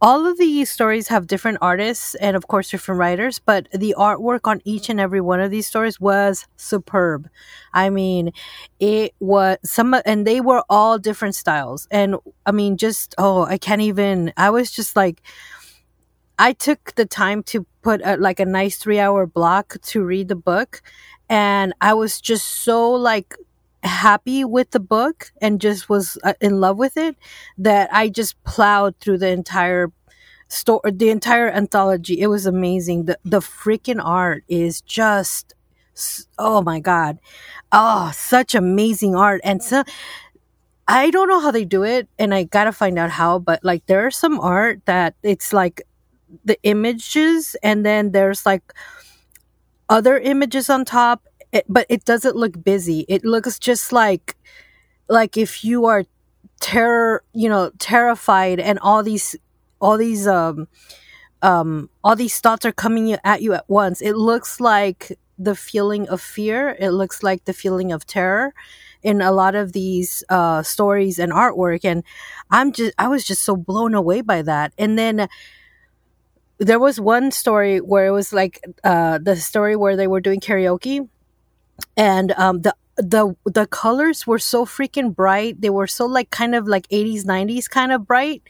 all 0.00 0.26
of 0.26 0.38
these 0.38 0.70
stories 0.70 1.08
have 1.08 1.26
different 1.26 1.58
artists 1.60 2.14
and 2.16 2.36
of 2.36 2.46
course 2.46 2.70
different 2.70 2.98
writers, 2.98 3.38
but 3.38 3.68
the 3.72 3.94
artwork 3.98 4.40
on 4.44 4.60
each 4.64 4.88
and 4.88 5.00
every 5.00 5.20
one 5.20 5.40
of 5.40 5.50
these 5.50 5.66
stories 5.66 5.98
was 5.98 6.46
superb. 6.56 7.28
I 7.72 7.90
mean, 7.90 8.30
it 8.78 9.12
was 9.18 9.58
some 9.64 9.96
and 10.04 10.26
they 10.26 10.40
were 10.40 10.62
all 10.70 10.98
different 10.98 11.34
styles. 11.34 11.88
And 11.90 12.16
I 12.46 12.52
mean 12.52 12.76
just 12.76 13.14
oh, 13.18 13.44
I 13.44 13.58
can't 13.58 13.82
even 13.82 14.32
I 14.36 14.50
was 14.50 14.70
just 14.70 14.94
like 14.94 15.20
I 16.38 16.52
took 16.52 16.94
the 16.94 17.06
time 17.06 17.42
to 17.44 17.66
put 17.82 18.00
a, 18.04 18.16
like 18.16 18.40
a 18.40 18.44
nice 18.44 18.82
3-hour 18.82 19.26
block 19.26 19.76
to 19.82 20.04
read 20.04 20.28
the 20.28 20.36
book 20.36 20.82
and 21.28 21.74
I 21.80 21.94
was 21.94 22.20
just 22.20 22.46
so 22.46 22.90
like 22.90 23.34
happy 23.82 24.44
with 24.44 24.70
the 24.70 24.80
book 24.80 25.30
and 25.40 25.60
just 25.60 25.88
was 25.88 26.18
uh, 26.24 26.34
in 26.40 26.60
love 26.60 26.76
with 26.78 26.96
it 26.96 27.16
that 27.58 27.92
I 27.92 28.08
just 28.08 28.42
plowed 28.44 28.98
through 28.98 29.18
the 29.18 29.28
entire 29.28 29.92
store, 30.48 30.80
the 30.84 31.10
entire 31.10 31.50
anthology. 31.50 32.20
It 32.20 32.28
was 32.28 32.46
amazing. 32.46 33.04
The 33.04 33.18
the 33.24 33.40
freaking 33.40 34.02
art 34.02 34.44
is 34.48 34.80
just 34.80 35.54
oh 36.38 36.62
my 36.62 36.80
god. 36.80 37.18
Oh, 37.70 38.10
such 38.14 38.54
amazing 38.54 39.14
art 39.14 39.40
and 39.44 39.62
so 39.62 39.84
I 40.86 41.10
don't 41.10 41.28
know 41.28 41.40
how 41.40 41.50
they 41.50 41.64
do 41.64 41.82
it 41.82 42.08
and 42.18 42.34
I 42.34 42.44
got 42.44 42.64
to 42.64 42.72
find 42.72 42.98
out 42.98 43.10
how, 43.10 43.38
but 43.38 43.64
like 43.64 43.86
there's 43.86 44.16
some 44.16 44.38
art 44.40 44.80
that 44.84 45.14
it's 45.22 45.52
like 45.52 45.82
the 46.44 46.58
images 46.62 47.56
and 47.62 47.84
then 47.84 48.12
there's 48.12 48.46
like 48.46 48.72
other 49.88 50.18
images 50.18 50.70
on 50.70 50.84
top 50.84 51.22
it, 51.54 51.64
but 51.68 51.86
it 51.88 52.04
doesn't 52.04 52.36
look 52.36 52.62
busy. 52.62 53.06
It 53.08 53.24
looks 53.24 53.58
just 53.58 53.92
like 53.92 54.36
like 55.08 55.36
if 55.36 55.64
you 55.64 55.86
are 55.86 56.04
terror 56.60 57.22
you 57.32 57.48
know 57.48 57.70
terrified 57.78 58.58
and 58.58 58.78
all 58.80 59.02
these 59.02 59.36
all 59.80 59.96
these 59.96 60.26
um 60.26 60.66
um 61.42 61.90
all 62.02 62.16
these 62.16 62.38
thoughts 62.40 62.64
are 62.66 62.72
coming 62.72 63.12
at 63.24 63.40
you 63.40 63.52
at 63.54 63.68
once. 63.68 64.02
It 64.02 64.14
looks 64.16 64.60
like 64.60 65.16
the 65.38 65.54
feeling 65.54 66.08
of 66.08 66.20
fear. 66.20 66.76
It 66.80 66.90
looks 66.90 67.22
like 67.22 67.44
the 67.44 67.52
feeling 67.52 67.92
of 67.92 68.06
terror 68.06 68.52
in 69.02 69.20
a 69.20 69.30
lot 69.30 69.54
of 69.54 69.72
these 69.72 70.24
uh 70.28 70.62
stories 70.62 71.18
and 71.18 71.30
artwork 71.30 71.84
and 71.84 72.02
i'm 72.50 72.72
just 72.72 72.94
i 72.96 73.06
was 73.06 73.22
just 73.22 73.42
so 73.42 73.54
blown 73.54 73.94
away 73.94 74.22
by 74.22 74.42
that. 74.42 74.72
And 74.78 74.98
then 74.98 75.28
there 76.58 76.78
was 76.78 77.00
one 77.00 77.30
story 77.30 77.80
where 77.80 78.06
it 78.06 78.12
was 78.12 78.32
like 78.32 78.60
uh, 78.84 79.18
the 79.18 79.36
story 79.36 79.76
where 79.76 79.96
they 79.96 80.06
were 80.06 80.20
doing 80.20 80.40
karaoke, 80.40 81.08
and 81.96 82.32
um, 82.32 82.62
the 82.62 82.74
the 82.96 83.34
the 83.44 83.66
colors 83.66 84.26
were 84.26 84.38
so 84.38 84.64
freaking 84.64 85.14
bright. 85.14 85.60
They 85.60 85.70
were 85.70 85.86
so 85.86 86.06
like 86.06 86.30
kind 86.30 86.54
of 86.54 86.66
like 86.68 86.88
80s 86.88 87.24
90s 87.24 87.68
kind 87.68 87.92
of 87.92 88.06
bright, 88.06 88.42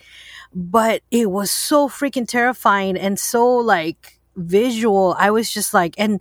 but 0.54 1.02
it 1.10 1.30
was 1.30 1.50
so 1.50 1.88
freaking 1.88 2.28
terrifying 2.28 2.96
and 2.96 3.18
so 3.18 3.46
like 3.56 4.20
visual. 4.36 5.16
I 5.18 5.30
was 5.30 5.50
just 5.50 5.72
like 5.72 5.94
and 5.98 6.20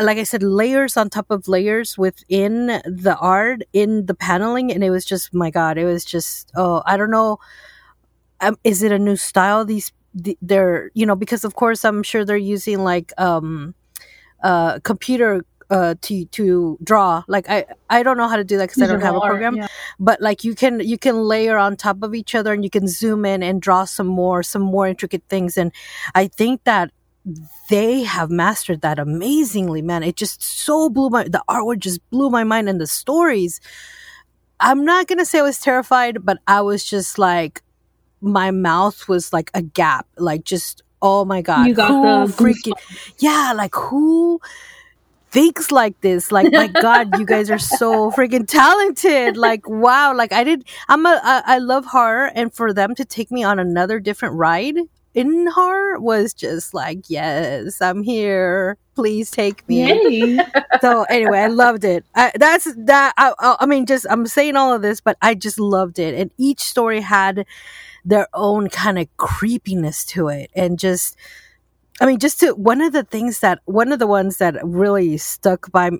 like 0.00 0.16
I 0.16 0.22
said, 0.22 0.42
layers 0.42 0.96
on 0.96 1.10
top 1.10 1.30
of 1.30 1.48
layers 1.48 1.98
within 1.98 2.66
the 2.86 3.16
art, 3.20 3.62
in 3.74 4.06
the 4.06 4.14
paneling, 4.14 4.72
and 4.72 4.82
it 4.82 4.90
was 4.90 5.04
just 5.04 5.34
my 5.34 5.50
god, 5.50 5.76
it 5.76 5.84
was 5.84 6.04
just 6.04 6.50
oh, 6.56 6.82
I 6.86 6.96
don't 6.96 7.10
know. 7.10 7.38
Um, 8.40 8.56
is 8.64 8.82
it 8.82 8.90
a 8.90 8.98
new 8.98 9.16
style 9.16 9.64
these 9.64 9.92
they're 10.14 10.90
you 10.94 11.06
know 11.06 11.16
because 11.16 11.44
of 11.44 11.54
course 11.54 11.84
i'm 11.84 12.02
sure 12.02 12.24
they're 12.24 12.36
using 12.36 12.84
like 12.84 13.12
um 13.18 13.74
uh 14.42 14.78
computer 14.80 15.44
uh 15.72 15.94
to 16.02 16.26
to 16.26 16.78
draw. 16.84 17.24
Like 17.28 17.48
i 17.48 17.64
i 17.88 18.02
don't 18.02 18.18
know 18.18 18.28
how 18.28 18.36
to 18.36 18.44
do 18.44 18.58
that 18.58 18.68
because 18.68 18.82
i 18.82 18.86
don't 18.86 19.00
have 19.00 19.16
a 19.16 19.20
program. 19.20 19.54
art, 19.54 19.62
yeah. 19.62 19.68
but 19.98 20.20
like 20.20 20.44
you 20.44 20.54
can 20.54 20.80
you 20.80 20.98
can 20.98 21.16
layer 21.22 21.56
on 21.56 21.76
top 21.76 22.02
of 22.02 22.14
each 22.14 22.34
other 22.34 22.52
and 22.52 22.62
you 22.62 22.70
can 22.70 22.86
zoom 22.86 23.24
in 23.24 23.42
and 23.42 23.62
draw 23.62 23.84
some 23.84 24.06
more 24.06 24.42
some 24.42 24.62
more 24.62 24.86
intricate 24.86 25.22
things. 25.28 25.56
And 25.56 25.72
i 26.14 26.26
think 26.28 26.64
that 26.64 26.92
they 27.70 28.02
have 28.02 28.30
mastered 28.30 28.82
that 28.82 28.98
amazingly 28.98 29.80
man. 29.80 30.02
It 30.02 30.16
just 30.16 30.42
so 30.42 30.90
blew 30.90 31.08
my 31.08 31.24
the 31.24 31.42
artwork 31.48 31.78
just 31.78 32.00
blew 32.10 32.28
my 32.28 32.44
mind 32.44 32.68
and 32.68 32.80
the 32.80 32.86
stories. 32.86 33.60
I'm 34.60 34.84
not 34.84 35.06
gonna 35.06 35.24
say 35.24 35.38
i 35.38 35.42
was 35.42 35.58
terrified 35.58 36.24
but 36.24 36.38
i 36.46 36.60
was 36.60 36.84
just 36.84 37.18
like 37.18 37.62
my 38.22 38.50
mouth 38.50 39.08
was 39.08 39.32
like 39.32 39.50
a 39.54 39.62
gap, 39.62 40.06
like 40.16 40.44
just 40.44 40.82
oh 41.02 41.24
my 41.24 41.42
god, 41.42 41.66
you 41.66 41.74
got 41.74 41.88
who 41.88 42.26
the 42.26 42.32
freaking 42.32 42.72
yeah, 43.18 43.52
like 43.54 43.74
who 43.74 44.40
thinks 45.32 45.72
like 45.72 46.00
this? 46.02 46.30
Like 46.30 46.52
my 46.52 46.66
god 46.80 47.18
you 47.18 47.26
guys 47.26 47.50
are 47.50 47.58
so 47.58 48.10
freaking 48.12 48.46
talented. 48.46 49.36
Like 49.36 49.68
wow. 49.68 50.14
Like 50.14 50.32
i 50.32 50.44
did 50.44 50.64
i'm 50.88 51.04
a 51.06 51.20
I, 51.22 51.42
I 51.56 51.58
love 51.58 51.86
horror 51.86 52.30
and 52.34 52.54
for 52.54 52.72
them 52.72 52.94
to 52.94 53.04
take 53.04 53.30
me 53.30 53.42
on 53.42 53.58
another 53.58 53.98
different 53.98 54.36
ride 54.36 54.76
in 55.14 55.46
horror 55.48 56.00
was 56.00 56.32
just 56.32 56.72
like 56.74 57.08
yes 57.08 57.80
i'm 57.82 58.02
here. 58.02 58.76
Please 58.94 59.30
take 59.30 59.66
me. 59.68 60.38
So 60.82 61.04
anyway 61.04 61.40
i 61.40 61.46
loved 61.48 61.84
it. 61.84 62.04
I, 62.14 62.32
that's 62.34 62.72
that 62.76 63.14
I, 63.16 63.32
I 63.60 63.66
mean 63.66 63.86
just 63.86 64.06
i'm 64.10 64.26
saying 64.26 64.56
all 64.56 64.74
of 64.74 64.82
this 64.82 65.00
but 65.00 65.16
i 65.22 65.34
just 65.34 65.58
loved 65.58 65.98
it. 65.98 66.14
And 66.14 66.30
each 66.36 66.60
story 66.60 67.00
had 67.00 67.46
their 68.04 68.28
own 68.34 68.68
kind 68.68 68.98
of 68.98 69.08
creepiness 69.16 70.04
to 70.04 70.28
it 70.28 70.50
and 70.54 70.78
just 70.78 71.16
I 72.00 72.06
mean, 72.06 72.18
just 72.18 72.40
to 72.40 72.52
one 72.54 72.80
of 72.80 72.92
the 72.92 73.04
things 73.04 73.40
that 73.40 73.60
one 73.64 73.92
of 73.92 73.98
the 73.98 74.06
ones 74.06 74.38
that 74.38 74.56
really 74.64 75.16
stuck 75.18 75.70
by. 75.70 75.90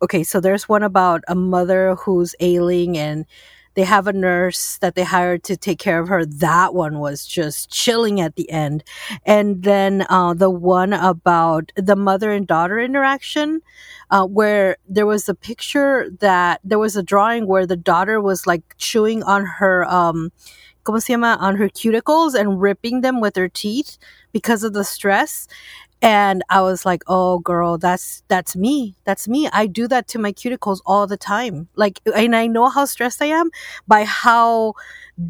Okay, 0.00 0.22
so 0.22 0.40
there's 0.40 0.68
one 0.68 0.82
about 0.82 1.22
a 1.28 1.34
mother 1.34 1.94
who's 1.96 2.34
ailing 2.40 2.96
and 2.96 3.26
they 3.74 3.82
have 3.82 4.06
a 4.06 4.12
nurse 4.12 4.78
that 4.78 4.94
they 4.94 5.02
hired 5.02 5.42
to 5.44 5.56
take 5.56 5.78
care 5.78 5.98
of 5.98 6.08
her. 6.08 6.24
That 6.24 6.74
one 6.74 6.98
was 6.98 7.26
just 7.26 7.70
chilling 7.70 8.20
at 8.20 8.36
the 8.36 8.48
end. 8.50 8.84
And 9.26 9.62
then 9.64 10.06
uh, 10.08 10.34
the 10.34 10.50
one 10.50 10.92
about 10.92 11.72
the 11.76 11.96
mother 11.96 12.30
and 12.32 12.46
daughter 12.46 12.78
interaction, 12.78 13.62
uh, 14.10 14.26
where 14.26 14.76
there 14.88 15.06
was 15.06 15.28
a 15.28 15.34
picture 15.34 16.08
that 16.20 16.60
there 16.62 16.78
was 16.78 16.96
a 16.96 17.02
drawing 17.02 17.46
where 17.46 17.66
the 17.66 17.76
daughter 17.76 18.20
was 18.20 18.46
like 18.46 18.62
chewing 18.78 19.22
on 19.24 19.44
her. 19.44 19.84
Um, 19.84 20.30
¿cómo 20.84 21.02
se 21.02 21.12
llama? 21.12 21.36
On 21.40 21.56
her 21.56 21.68
cuticles 21.68 22.34
and 22.34 22.60
ripping 22.60 23.00
them 23.00 23.20
with 23.20 23.36
her 23.36 23.48
teeth 23.48 23.98
because 24.32 24.62
of 24.62 24.72
the 24.72 24.84
stress. 24.84 25.48
And 26.02 26.42
I 26.50 26.60
was 26.60 26.84
like, 26.84 27.02
oh 27.06 27.38
girl, 27.38 27.78
that's, 27.78 28.22
that's 28.28 28.54
me. 28.54 28.94
That's 29.04 29.26
me. 29.26 29.48
I 29.52 29.66
do 29.66 29.88
that 29.88 30.06
to 30.08 30.18
my 30.18 30.32
cuticles 30.32 30.80
all 30.84 31.06
the 31.06 31.16
time. 31.16 31.68
Like, 31.76 32.00
and 32.14 32.36
I 32.36 32.46
know 32.46 32.68
how 32.68 32.84
stressed 32.84 33.22
I 33.22 33.26
am 33.26 33.50
by 33.88 34.04
how 34.04 34.74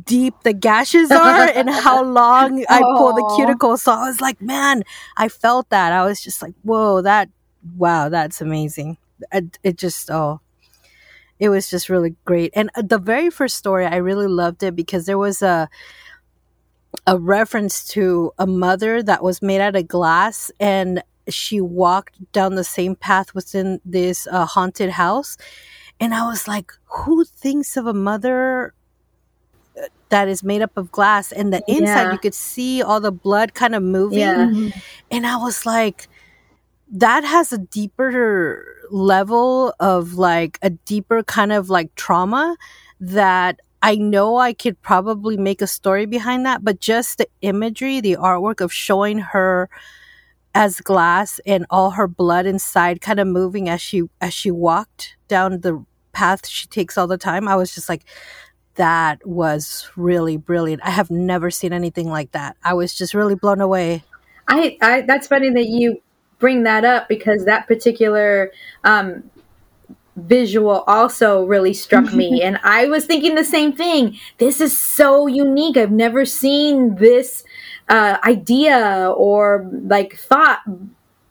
deep 0.04 0.34
the 0.42 0.52
gashes 0.52 1.12
are 1.12 1.48
and 1.54 1.70
how 1.70 2.02
long 2.02 2.64
I 2.68 2.80
pull 2.80 3.12
the 3.14 3.34
cuticle. 3.36 3.76
So 3.76 3.92
I 3.92 4.08
was 4.08 4.20
like, 4.20 4.40
man, 4.42 4.82
I 5.16 5.28
felt 5.28 5.70
that. 5.70 5.92
I 5.92 6.04
was 6.04 6.20
just 6.20 6.42
like, 6.42 6.54
whoa, 6.62 7.02
that, 7.02 7.28
wow, 7.76 8.08
that's 8.08 8.40
amazing. 8.40 8.98
It, 9.32 9.58
it 9.62 9.78
just, 9.78 10.10
oh, 10.10 10.40
it 11.38 11.48
was 11.48 11.70
just 11.70 11.88
really 11.88 12.14
great. 12.24 12.52
And 12.54 12.70
uh, 12.74 12.82
the 12.82 12.98
very 12.98 13.30
first 13.30 13.56
story, 13.56 13.86
I 13.86 13.96
really 13.96 14.28
loved 14.28 14.62
it 14.62 14.76
because 14.76 15.06
there 15.06 15.18
was 15.18 15.42
a 15.42 15.68
a 17.06 17.18
reference 17.18 17.86
to 17.88 18.32
a 18.38 18.46
mother 18.46 19.02
that 19.02 19.22
was 19.22 19.42
made 19.42 19.60
out 19.60 19.76
of 19.76 19.88
glass 19.88 20.50
and 20.60 21.02
she 21.28 21.60
walked 21.60 22.32
down 22.32 22.54
the 22.54 22.64
same 22.64 22.94
path 22.94 23.34
within 23.34 23.80
this 23.84 24.28
uh, 24.30 24.46
haunted 24.46 24.90
house 24.90 25.36
and 25.98 26.14
i 26.14 26.24
was 26.26 26.46
like 26.46 26.72
who 26.84 27.24
thinks 27.24 27.76
of 27.76 27.86
a 27.86 27.92
mother 27.92 28.72
uh, 29.76 29.86
that 30.08 30.28
is 30.28 30.42
made 30.42 30.62
up 30.62 30.76
of 30.76 30.92
glass 30.92 31.32
and 31.32 31.52
the 31.52 31.62
inside 31.66 32.04
yeah. 32.04 32.12
you 32.12 32.18
could 32.18 32.34
see 32.34 32.82
all 32.82 33.00
the 33.00 33.12
blood 33.12 33.54
kind 33.54 33.74
of 33.74 33.82
moving 33.82 34.18
yeah. 34.18 34.70
and 35.10 35.26
i 35.26 35.36
was 35.36 35.66
like 35.66 36.08
that 36.90 37.24
has 37.24 37.52
a 37.52 37.58
deeper 37.58 38.64
level 38.90 39.74
of 39.80 40.14
like 40.14 40.58
a 40.62 40.70
deeper 40.70 41.22
kind 41.22 41.52
of 41.52 41.70
like 41.70 41.94
trauma 41.94 42.56
that 43.00 43.60
I 43.82 43.96
know 43.96 44.36
I 44.38 44.54
could 44.54 44.80
probably 44.80 45.36
make 45.36 45.60
a 45.60 45.66
story 45.66 46.06
behind 46.06 46.46
that, 46.46 46.64
but 46.64 46.80
just 46.80 47.18
the 47.18 47.28
imagery, 47.42 48.00
the 48.00 48.16
artwork 48.16 48.60
of 48.60 48.72
showing 48.72 49.18
her 49.18 49.68
as 50.54 50.80
glass 50.80 51.40
and 51.44 51.66
all 51.68 51.90
her 51.90 52.06
blood 52.06 52.46
inside 52.46 53.00
kind 53.00 53.20
of 53.20 53.26
moving 53.26 53.68
as 53.68 53.80
she 53.80 54.04
as 54.20 54.32
she 54.32 54.50
walked 54.50 55.16
down 55.26 55.60
the 55.60 55.84
path 56.12 56.46
she 56.46 56.66
takes 56.66 56.96
all 56.96 57.06
the 57.06 57.18
time. 57.18 57.48
I 57.48 57.56
was 57.56 57.74
just 57.74 57.88
like 57.88 58.04
that 58.76 59.24
was 59.26 59.88
really 59.96 60.36
brilliant. 60.36 60.82
I 60.84 60.90
have 60.90 61.10
never 61.10 61.50
seen 61.50 61.72
anything 61.72 62.08
like 62.08 62.32
that. 62.32 62.56
I 62.64 62.74
was 62.74 62.94
just 62.94 63.14
really 63.14 63.34
blown 63.34 63.60
away. 63.60 64.04
I, 64.48 64.76
I 64.80 65.00
that's 65.02 65.26
funny 65.26 65.50
that 65.50 65.66
you 65.66 66.00
bring 66.44 66.64
that 66.64 66.84
up 66.84 67.08
because 67.08 67.46
that 67.46 67.66
particular 67.66 68.52
um, 68.84 69.22
visual 70.16 70.84
also 70.86 71.42
really 71.46 71.72
struck 71.72 72.12
me. 72.12 72.42
And 72.46 72.58
i 72.62 72.84
was 72.84 73.06
thinking 73.06 73.34
the 73.34 73.50
same 73.58 73.72
thing. 73.72 74.18
This 74.36 74.60
is 74.60 74.78
so 74.78 75.26
unique. 75.26 75.78
I've 75.78 75.90
never 75.90 76.26
seen 76.26 76.96
this 76.96 77.44
uh, 77.88 78.18
idea 78.24 79.10
or 79.16 79.66
like 79.72 80.16
thought 80.16 80.60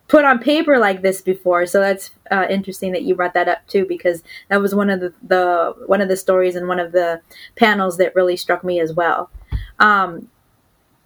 put 0.08 0.26
on 0.26 0.40
paper 0.40 0.80
like 0.80 1.04
this 1.04 1.22
before. 1.22 1.68
So 1.68 1.80
that's 1.80 2.10
uh, 2.32 2.48
interesting 2.50 2.92
that 2.94 3.04
you 3.04 3.14
brought 3.14 3.36
that 3.36 3.48
up 3.48 3.68
too 3.68 3.86
because 3.88 4.24
that 4.50 4.62
was 4.62 4.74
one 4.74 4.90
of 4.90 5.00
the, 5.00 5.14
the 5.22 5.76
one 5.86 6.02
of 6.02 6.10
the 6.10 6.18
stories 6.18 6.56
and 6.56 6.68
one 6.68 6.80
of 6.80 6.92
the 6.92 7.22
panels 7.56 7.98
that 7.98 8.16
really 8.16 8.36
struck 8.36 8.64
me 8.64 8.80
as 8.80 8.92
well. 8.92 9.30
Um, 9.78 10.30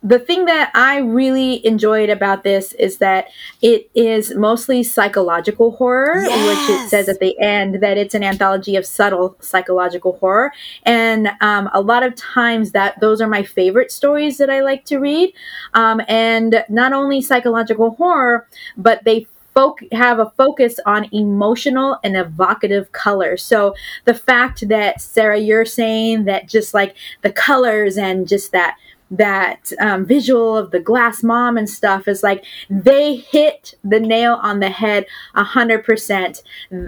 the 0.04 0.20
thing 0.20 0.46
that 0.46 0.72
I 0.76 0.98
really 1.00 1.66
enjoyed 1.66 2.10
about 2.10 2.44
this 2.44 2.72
is 2.74 3.00
that 3.00 3.28
it 3.62 3.90
is 3.96 4.36
mostly 4.36 4.84
psychological 4.84 5.72
horror, 5.72 6.22
Yes. 6.22 6.48
which 6.48 6.78
it 6.78 6.90
says 6.90 7.10
at 7.10 7.20
the 7.20 7.38
end 7.40 7.82
that 7.82 7.98
it's 7.98 8.14
an 8.14 8.24
anthology 8.24 8.76
of 8.76 8.86
subtle 8.86 9.36
psychological 9.42 10.14
horror. 10.18 10.54
And 10.84 11.30
um, 11.42 11.70
a 11.74 11.82
lot 11.82 12.04
of 12.04 12.16
times 12.16 12.72
that 12.72 13.00
those 13.02 13.22
are 13.22 13.28
my 13.28 13.44
favorite 13.44 13.92
stories 13.92 14.38
that 14.38 14.50
I 14.50 14.62
like 14.62 14.86
to 14.86 15.00
read. 15.00 15.34
Um, 15.74 16.02
and 16.08 16.64
not 16.70 16.94
only 16.94 17.20
psychological 17.22 17.92
horror, 17.92 18.48
but 18.78 19.04
they 19.04 19.28
folk 19.58 19.80
have 19.92 20.20
a 20.20 20.32
focus 20.38 20.80
on 20.86 21.10
emotional 21.12 21.98
and 22.04 22.16
evocative 22.16 22.92
color. 22.92 23.36
So 23.36 23.74
the 24.06 24.14
fact 24.14 24.68
that 24.70 25.02
Sarah, 25.02 25.40
you're 25.40 25.66
saying 25.66 26.26
that 26.26 26.48
just 26.48 26.76
like 26.76 26.96
the 27.24 27.32
colors 27.32 27.98
and 27.98 28.28
just 28.28 28.52
that 28.52 28.78
that 29.10 29.72
um, 29.80 30.06
visual 30.06 30.58
of 30.58 30.72
the 30.72 30.80
glass 30.80 31.24
mom 31.24 31.58
and 31.58 31.70
stuff 31.70 32.08
is 32.08 32.24
like 32.24 32.44
they 32.70 33.16
hit 33.16 33.76
the 33.84 34.00
nail 34.00 34.40
on 34.42 34.60
the 34.60 34.70
head 34.70 35.06
a 35.36 35.44
hundred 35.44 35.84
percent. 35.84 36.44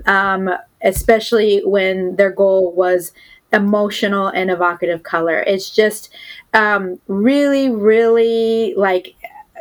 Um, 0.06 0.50
especially 0.82 1.62
when 1.66 2.16
their 2.16 2.32
goal 2.32 2.72
was 2.74 3.14
emotional 3.52 4.28
and 4.28 4.52
evocative 4.52 5.04
color. 5.04 5.42
It's 5.42 5.70
just 5.70 6.10
um, 6.54 7.00
really, 7.08 7.70
really 7.70 8.74
like 8.76 9.16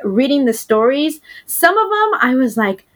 reading 0.04 0.44
the 0.44 0.52
stories. 0.52 1.20
Some 1.46 1.76
of 1.76 1.90
them 1.90 2.20
I 2.20 2.34
was 2.34 2.56
like, 2.56 2.86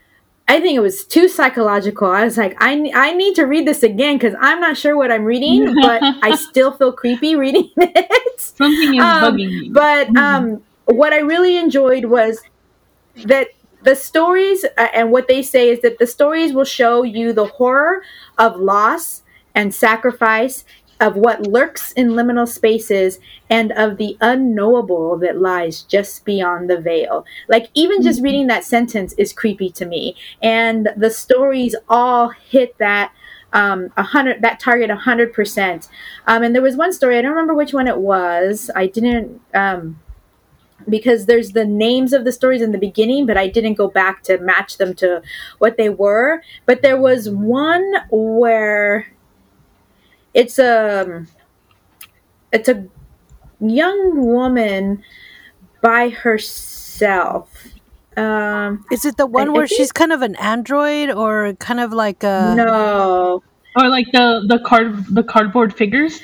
I 0.53 0.61
think 0.61 0.77
it 0.77 0.81
was 0.81 1.07
too 1.07 1.31
psychological. 1.31 2.09
I 2.11 2.25
was 2.25 2.37
like, 2.37 2.55
I, 2.61 2.91
I 2.95 3.15
need 3.15 3.37
to 3.37 3.45
read 3.45 3.67
this 3.67 3.83
again 3.83 4.19
because 4.19 4.35
I'm 4.39 4.61
not 4.61 4.77
sure 4.77 4.99
what 4.99 5.11
I'm 5.11 5.25
reading, 5.25 5.75
but 5.83 6.03
I 6.23 6.37
still 6.37 6.73
feel 6.73 6.93
creepy 6.93 7.35
reading 7.45 7.71
it. 7.79 8.39
Something 8.39 8.97
is 8.97 9.03
Um, 9.03 9.23
bugging 9.23 9.61
me. 9.61 9.71
But 9.71 10.15
um, 10.15 10.63
what 10.85 11.15
I 11.15 11.21
really 11.21 11.57
enjoyed 11.57 12.05
was 12.05 12.43
that 13.25 13.49
the 13.83 13.97
stories, 13.97 14.67
uh, 14.77 14.89
and 14.93 15.11
what 15.11 15.27
they 15.27 15.43
say 15.43 15.71
is 15.71 15.81
that 15.81 15.99
the 15.99 16.07
stories 16.07 16.53
will 16.53 16.67
show 16.67 17.03
you 17.03 17.33
the 17.33 17.47
horror 17.47 18.03
of 18.37 18.57
loss 18.61 19.23
and 19.55 19.75
sacrifice, 19.75 20.67
of 21.03 21.17
what 21.17 21.47
lurks 21.49 21.93
in 21.93 22.11
liminal 22.11 22.47
spaces, 22.49 23.19
and 23.51 23.73
of 23.73 23.97
the 23.99 24.17
unknowable 24.21 25.19
that 25.19 25.41
lies 25.41 25.83
just 25.83 26.25
beyond 26.25 26.71
the 26.71 26.81
veil. 26.81 27.27
Like, 27.49 27.69
even 27.75 28.03
just 28.03 28.23
reading 28.23 28.47
that 28.47 28.65
sentence 28.65 29.13
is 29.15 29.33
creepy 29.33 29.69
to 29.71 29.85
me. 29.85 30.17
And 30.41 30.89
the 30.97 31.11
stories 31.11 31.75
all 31.89 32.29
hit 32.29 32.79
that 32.79 33.13
um, 33.53 33.93
a 33.97 34.03
hundred 34.03 34.41
that 34.43 34.61
target 34.61 34.91
a 34.91 34.97
hundred 34.97 35.33
percent. 35.33 35.89
Um, 36.27 36.43
and 36.43 36.55
there 36.55 36.63
was 36.63 36.77
one 36.77 36.93
story 36.93 37.19
I 37.19 37.23
don't 37.23 37.33
remember 37.33 37.55
which 37.55 37.75
one 37.75 37.89
it 37.89 37.99
was. 37.99 38.71
I 38.75 38.87
didn't 38.87 39.41
um, 39.53 40.01
because 40.89 41.27
there's 41.27 41.53
the 41.53 41.65
names 41.65 42.13
of 42.13 42.25
the 42.25 42.33
stories 42.33 42.63
in 42.63 42.73
the 42.73 42.79
beginning, 42.79 43.27
but 43.27 43.37
I 43.37 43.49
didn't 43.49 43.75
go 43.75 43.89
back 43.89 44.23
to 44.25 44.39
match 44.39 44.79
them 44.79 44.95
to 44.95 45.23
what 45.59 45.77
they 45.77 45.89
were. 45.89 46.43
But 46.65 46.83
there 46.83 47.01
was 47.01 47.29
one 47.29 47.93
where 48.11 49.13
it's 50.35 50.59
a 50.59 51.27
it's 52.53 52.69
a 52.69 52.87
young 53.61 54.25
woman 54.27 55.03
by 55.81 56.11
herself. 56.11 57.51
Um, 58.17 58.85
Is 58.93 59.07
it 59.07 59.17
the 59.17 59.27
one 59.27 59.49
I 59.49 59.53
where 59.53 59.67
think- 59.67 59.79
she's 59.79 59.93
kind 59.93 60.13
of 60.13 60.23
an 60.23 60.37
android 60.37 61.11
or 61.11 61.55
kind 61.55 61.81
of 61.81 61.93
like 61.93 62.23
a 62.23 62.55
no, 62.57 63.43
or 63.77 63.89
like 63.89 64.07
the 64.13 64.45
the 64.47 64.59
card 64.59 65.07
the 65.07 65.23
cardboard 65.23 65.75
figures. 65.75 66.21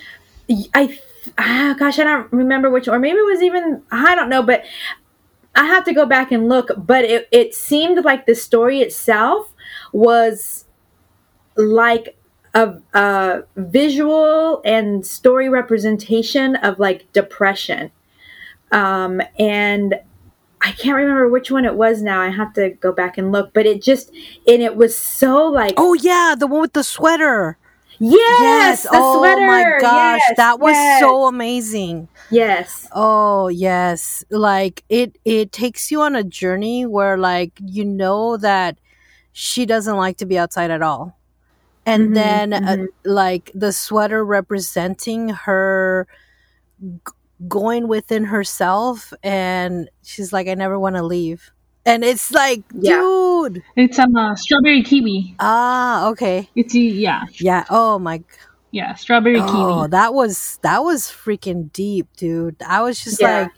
I 0.75 0.99
ah, 1.39 1.75
gosh, 1.79 1.99
I 1.99 2.05
don't 2.05 2.33
remember 2.33 2.71
which, 2.71 2.89
or 2.89 2.99
maybe 2.99 3.19
it 3.19 3.25
was 3.25 3.43
even 3.43 3.83
I 3.91 4.15
don't 4.15 4.29
know, 4.29 4.43
but 4.43 4.65
I 5.55 5.65
have 5.65 5.85
to 5.85 5.95
go 5.95 6.05
back 6.05 6.31
and 6.31 6.49
look. 6.49 6.71
But 6.77 7.05
it 7.05 7.29
it 7.33 7.55
seemed 7.55 8.05
like 8.05 8.27
the 8.27 8.35
story 8.35 8.81
itself 8.81 9.53
was 9.93 10.67
like 11.57 12.18
a, 12.59 12.99
a 12.99 13.43
visual 13.57 14.61
and 14.65 15.07
story 15.07 15.49
representation 15.49 16.57
of 16.57 16.79
like 16.79 17.11
depression, 17.13 17.91
um, 18.73 19.21
and 19.39 19.95
I 20.61 20.73
can't 20.73 20.97
remember 20.97 21.29
which 21.29 21.51
one 21.51 21.65
it 21.65 21.75
was 21.77 22.03
now. 22.03 22.21
I 22.21 22.29
have 22.31 22.53
to 22.55 22.71
go 22.71 22.91
back 22.93 23.17
and 23.17 23.31
look, 23.33 23.55
but 23.55 23.65
it 23.67 23.83
just 23.83 24.11
and 24.47 24.61
it 24.63 24.77
was 24.77 24.97
so 24.97 25.47
like 25.47 25.75
Oh 25.77 25.95
yeah, 25.95 26.35
the 26.39 26.47
one 26.47 26.61
with 26.63 26.73
the 26.73 26.83
sweater. 26.85 27.57
yes, 28.01 28.83
the 28.83 28.91
oh 28.93 29.19
sweater. 29.19 29.47
my 29.47 29.79
gosh, 29.81 30.21
yes, 30.29 30.37
that 30.37 30.61
was 30.61 30.73
yes, 30.73 31.01
so 31.01 31.27
amazing. 31.27 32.09
yes. 32.31 32.89
Oh 32.93 33.49
yes, 33.49 34.25
like 34.31 34.85
it 34.89 35.17
it 35.25 35.53
takes 35.53 35.91
you 35.91 36.03
on 36.03 36.17
a 36.17 36.25
journey 36.25 36.87
where 36.87 37.17
like 37.17 37.53
you 37.65 37.85
know 37.85 38.37
that 38.39 38.79
she 39.33 39.67
doesn't 39.67 39.97
like 39.97 40.17
to 40.19 40.27
be 40.27 40.39
outside 40.39 40.71
at 40.71 40.83
all. 40.83 41.18
And 41.89 42.11
Mhm, 42.11 42.15
then 42.15 42.53
uh, 42.53 42.59
mhm. 42.61 42.87
like 43.05 43.51
the 43.55 43.73
sweater 43.73 44.25
representing 44.25 45.31
her 45.31 46.07
g- 46.81 47.13
going 47.49 47.89
within 47.89 48.25
herself 48.25 49.13
and 49.23 49.89
she's 50.03 50.33
like 50.33 50.49
I 50.49 50.55
never 50.55 50.79
want 50.79 50.97
to 50.97 51.03
leave. 51.03 51.51
And 51.87 52.05
it's 52.05 52.31
like, 52.31 52.63
Yeah. 52.75 53.01
dude. 53.01 53.63
It's 53.77 53.99
um 53.99 54.15
uh, 54.17 54.35
strawberry 54.37 54.83
kiwi. 54.83 55.35
Ah, 55.41 56.09
okay. 56.11 56.49
It's 56.55 56.75
yeah 56.75 57.23
Yeah. 57.41 57.65
Oh 57.71 57.99
my 57.99 58.23
yeah 58.71 58.95
strawberry 58.95 59.39
Oh, 59.41 59.47
kiwi. 59.47 59.89
that 59.91 60.13
was 60.13 60.59
that 60.63 60.85
was 60.85 61.05
freaking 61.05 61.73
deep, 61.73 62.07
dude. 62.17 62.57
I 62.67 62.83
was 62.83 63.03
just 63.03 63.21
Yeah. 63.21 63.43
like, 63.43 63.53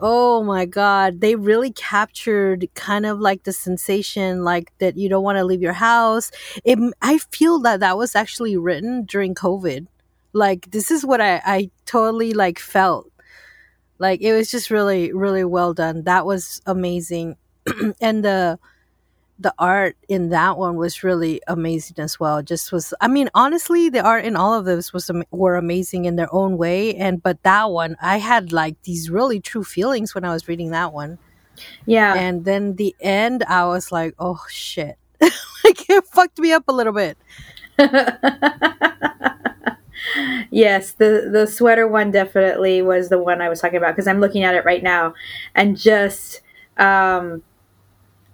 oh 0.00 0.42
my 0.42 0.64
god, 0.64 1.20
they 1.20 1.34
really 1.36 1.72
captured 1.72 2.68
kind 2.74 3.06
of 3.06 3.20
like 3.20 3.44
the 3.44 3.52
sensation, 3.52 4.44
like 4.44 4.72
that 4.78 4.96
you 4.96 5.08
don't 5.08 5.24
want 5.24 5.38
to 5.38 5.44
leave 5.44 5.62
your 5.62 5.74
house. 5.74 6.30
It, 6.64 6.78
I 7.02 7.18
feel 7.18 7.58
that 7.60 7.80
that 7.80 7.98
was 7.98 8.16
actually 8.16 8.56
written 8.56 9.04
during 9.04 9.34
COVID. 9.34 9.86
Like 10.32 10.70
this 10.70 10.90
is 10.90 11.04
what 11.04 11.20
I 11.20 11.40
I 11.44 11.70
totally 11.86 12.32
like 12.34 12.58
felt. 12.58 13.10
Like 13.98 14.22
it 14.22 14.32
was 14.32 14.50
just 14.50 14.70
really 14.70 15.12
really 15.12 15.44
well 15.44 15.74
done. 15.74 16.04
That 16.04 16.26
was 16.26 16.62
amazing, 16.66 17.36
and 18.00 18.24
the 18.24 18.58
the 19.40 19.54
art 19.58 19.96
in 20.08 20.28
that 20.28 20.58
one 20.58 20.76
was 20.76 21.02
really 21.02 21.40
amazing 21.48 21.98
as 21.98 22.20
well. 22.20 22.42
Just 22.42 22.72
was, 22.72 22.92
I 23.00 23.08
mean, 23.08 23.30
honestly, 23.34 23.88
the 23.88 24.02
art 24.02 24.26
in 24.26 24.36
all 24.36 24.52
of 24.52 24.66
those 24.66 24.92
was 24.92 25.10
were 25.30 25.56
amazing 25.56 26.04
in 26.04 26.16
their 26.16 26.32
own 26.32 26.58
way. 26.58 26.94
And 26.94 27.22
but 27.22 27.42
that 27.42 27.70
one, 27.70 27.96
I 28.02 28.18
had 28.18 28.52
like 28.52 28.82
these 28.82 29.08
really 29.08 29.40
true 29.40 29.64
feelings 29.64 30.14
when 30.14 30.24
I 30.24 30.32
was 30.32 30.46
reading 30.46 30.72
that 30.72 30.92
one. 30.92 31.18
Yeah. 31.86 32.14
And 32.14 32.44
then 32.44 32.76
the 32.76 32.94
end, 33.00 33.42
I 33.44 33.64
was 33.64 33.90
like, 33.90 34.14
oh 34.18 34.44
shit, 34.50 34.98
like 35.20 35.88
it 35.88 36.04
fucked 36.04 36.38
me 36.38 36.52
up 36.52 36.64
a 36.68 36.72
little 36.72 36.92
bit. 36.92 37.16
yes, 40.50 40.92
the 40.92 41.30
the 41.32 41.46
sweater 41.46 41.88
one 41.88 42.10
definitely 42.10 42.82
was 42.82 43.08
the 43.08 43.18
one 43.18 43.40
I 43.40 43.48
was 43.48 43.60
talking 43.60 43.78
about 43.78 43.96
because 43.96 44.06
I'm 44.06 44.20
looking 44.20 44.44
at 44.44 44.54
it 44.54 44.66
right 44.66 44.82
now, 44.82 45.14
and 45.54 45.78
just 45.78 46.42
um, 46.76 47.42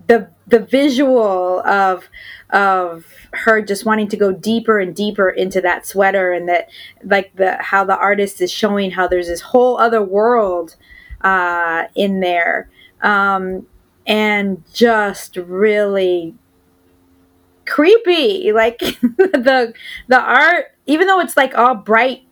the 0.07 0.31
the 0.47 0.61
visual 0.61 1.61
of 1.61 2.09
of 2.51 3.07
her 3.33 3.61
just 3.61 3.85
wanting 3.85 4.09
to 4.09 4.17
go 4.17 4.33
deeper 4.33 4.79
and 4.79 4.95
deeper 4.95 5.29
into 5.29 5.61
that 5.61 5.87
sweater, 5.87 6.33
and 6.33 6.49
that 6.49 6.69
like 7.05 7.35
the 7.37 7.57
how 7.61 7.85
the 7.85 7.97
artist 7.97 8.41
is 8.41 8.51
showing 8.51 8.91
how 8.93 9.09
there's 9.09 9.29
this 9.29 9.41
whole 9.41 9.79
other 9.79 10.03
world 10.03 10.77
uh, 11.23 11.85
in 11.95 12.21
there. 12.21 12.71
Um, 13.03 13.67
and 14.07 14.63
just 14.73 15.37
really 15.37 16.35
creepy. 17.67 18.53
Like 18.53 18.79
the 19.01 19.75
the 20.09 20.21
art, 20.21 20.67
even 20.87 21.07
though 21.07 21.21
it's 21.21 21.37
like 21.37 21.57
all 21.57 21.75
bright, 21.75 22.26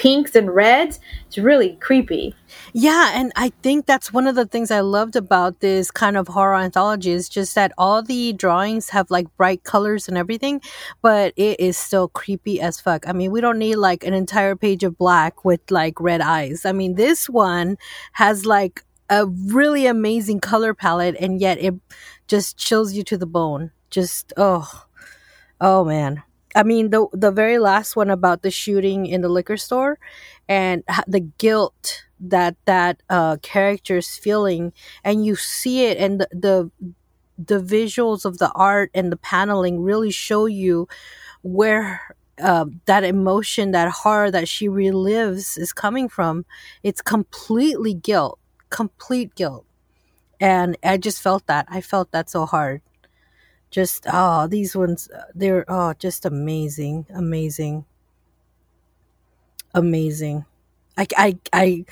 pinks 0.00 0.34
and 0.34 0.54
reds, 0.54 0.98
it's 1.26 1.36
really 1.36 1.76
creepy. 1.76 2.34
Yeah, 2.72 3.12
and 3.12 3.32
I 3.36 3.52
think 3.62 3.84
that's 3.84 4.10
one 4.10 4.26
of 4.26 4.34
the 4.34 4.46
things 4.46 4.70
I 4.70 4.80
loved 4.80 5.14
about 5.14 5.60
this 5.60 5.90
kind 5.90 6.16
of 6.16 6.26
horror 6.26 6.56
anthology 6.56 7.10
is 7.10 7.28
just 7.28 7.54
that 7.54 7.72
all 7.76 8.02
the 8.02 8.32
drawings 8.32 8.88
have 8.88 9.10
like 9.10 9.26
bright 9.36 9.62
colors 9.62 10.08
and 10.08 10.16
everything, 10.16 10.62
but 11.02 11.34
it 11.36 11.60
is 11.60 11.76
still 11.76 12.08
creepy 12.08 12.62
as 12.62 12.80
fuck. 12.80 13.06
I 13.06 13.12
mean, 13.12 13.30
we 13.30 13.42
don't 13.42 13.58
need 13.58 13.76
like 13.76 14.02
an 14.02 14.14
entire 14.14 14.56
page 14.56 14.84
of 14.84 14.96
black 14.96 15.44
with 15.44 15.60
like 15.70 16.00
red 16.00 16.22
eyes. 16.22 16.64
I 16.64 16.72
mean, 16.72 16.94
this 16.94 17.28
one 17.28 17.76
has 18.12 18.46
like 18.46 18.82
a 19.10 19.26
really 19.26 19.84
amazing 19.84 20.40
color 20.40 20.72
palette 20.72 21.16
and 21.20 21.42
yet 21.42 21.58
it 21.58 21.74
just 22.26 22.56
chills 22.56 22.94
you 22.94 23.02
to 23.04 23.18
the 23.18 23.26
bone. 23.26 23.70
Just 23.90 24.32
oh. 24.38 24.86
Oh 25.60 25.84
man. 25.84 26.22
I 26.54 26.62
mean 26.62 26.90
the 26.90 27.06
the 27.12 27.30
very 27.30 27.58
last 27.58 27.96
one 27.96 28.10
about 28.10 28.42
the 28.42 28.50
shooting 28.50 29.06
in 29.06 29.20
the 29.22 29.28
liquor 29.28 29.56
store 29.56 29.98
and 30.48 30.82
the 31.06 31.20
guilt 31.20 32.04
that 32.20 32.56
that 32.66 33.02
uh 33.08 33.36
character's 33.42 34.16
feeling 34.16 34.72
and 35.04 35.24
you 35.24 35.36
see 35.36 35.84
it 35.86 35.96
and 35.98 36.20
the, 36.20 36.28
the 36.32 36.70
the 37.38 37.60
visuals 37.60 38.24
of 38.24 38.38
the 38.38 38.50
art 38.52 38.90
and 38.94 39.12
the 39.12 39.16
paneling 39.16 39.82
really 39.82 40.10
show 40.10 40.46
you 40.46 40.88
where 41.42 42.16
uh, 42.42 42.66
that 42.86 43.04
emotion, 43.04 43.72
that 43.72 43.90
horror 43.90 44.30
that 44.30 44.48
she 44.48 44.68
relives 44.68 45.58
is 45.58 45.72
coming 45.72 46.08
from. 46.08 46.44
It's 46.82 47.02
completely 47.02 47.94
guilt, 47.94 48.38
complete 48.70 49.34
guilt. 49.36 49.66
And 50.40 50.76
I 50.84 50.98
just 50.98 51.22
felt 51.22 51.46
that. 51.48 51.66
I 51.68 51.80
felt 51.80 52.12
that 52.12 52.30
so 52.30 52.46
hard. 52.46 52.82
Just, 53.70 54.06
oh, 54.12 54.46
these 54.46 54.74
ones, 54.74 55.08
they're, 55.34 55.64
oh, 55.68 55.94
just 55.98 56.26
amazing, 56.26 57.06
amazing, 57.14 57.84
amazing. 59.74 60.44
I, 60.96 61.06
I, 61.16 61.38
I, 61.52 61.84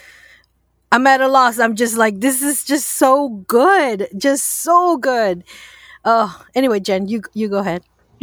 I'm 0.91 1.07
at 1.07 1.21
a 1.21 1.29
loss. 1.29 1.59
I'm 1.59 1.77
just 1.77 1.97
like, 1.97 2.21
this 2.21 2.43
is 2.43 2.65
just 2.65 2.89
so 2.89 3.29
good. 3.47 4.09
Just 4.17 4.45
so 4.63 4.97
good. 4.97 5.45
Oh, 6.05 6.43
anyway, 6.55 6.81
Jen, 6.81 7.09
you 7.09 7.23
you 7.35 7.49
go 7.49 7.59
ahead. 7.59 7.83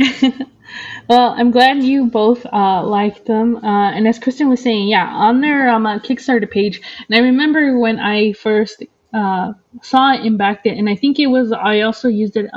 well, 1.10 1.36
I'm 1.38 1.52
glad 1.52 1.84
you 1.84 2.06
both 2.08 2.46
uh, 2.52 2.84
liked 2.84 3.26
them. 3.26 3.58
Uh, 3.58 3.92
and 3.92 4.08
as 4.08 4.18
Kristen 4.18 4.50
was 4.50 4.62
saying, 4.62 4.88
yeah, 4.88 5.08
on 5.08 5.42
their 5.42 5.70
um, 5.70 5.86
uh, 5.86 6.00
Kickstarter 6.00 6.50
page, 6.50 6.82
and 7.08 7.16
I 7.16 7.22
remember 7.22 7.78
when 7.78 8.00
I 8.00 8.34
first 8.34 8.84
uh, 9.14 9.54
saw 9.84 10.14
it 10.14 10.22
and 10.22 10.38
backed 10.38 10.66
it, 10.66 10.78
and 10.78 10.90
I 10.90 10.96
think 10.96 11.20
it 11.20 11.28
was 11.28 11.52
I 11.52 11.82
also 11.82 12.08
used 12.08 12.36
it 12.36 12.50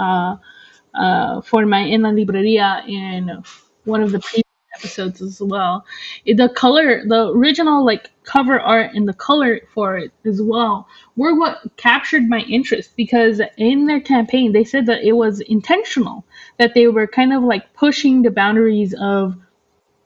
uh, 0.98 1.40
for 1.40 1.64
my 1.66 1.80
in 1.80 2.02
la 2.02 2.10
libreria 2.10 2.86
in 2.88 3.42
one 3.84 4.02
of 4.02 4.12
the 4.12 4.20
previous 4.20 4.44
episodes 4.78 5.20
as 5.22 5.40
well. 5.40 5.84
The 6.26 6.48
color, 6.54 7.02
the 7.06 7.30
original 7.30 7.84
like 7.84 8.10
cover 8.24 8.60
art 8.60 8.94
and 8.94 9.08
the 9.08 9.14
color 9.14 9.60
for 9.74 9.96
it 9.96 10.12
as 10.24 10.40
well 10.42 10.86
were 11.16 11.34
what 11.34 11.60
captured 11.76 12.28
my 12.28 12.40
interest 12.40 12.92
because 12.96 13.40
in 13.56 13.86
their 13.86 14.00
campaign 14.00 14.52
they 14.52 14.64
said 14.64 14.86
that 14.86 15.02
it 15.02 15.12
was 15.12 15.40
intentional 15.40 16.24
that 16.58 16.74
they 16.74 16.88
were 16.88 17.06
kind 17.06 17.32
of 17.32 17.42
like 17.42 17.72
pushing 17.74 18.22
the 18.22 18.30
boundaries 18.30 18.94
of 19.00 19.36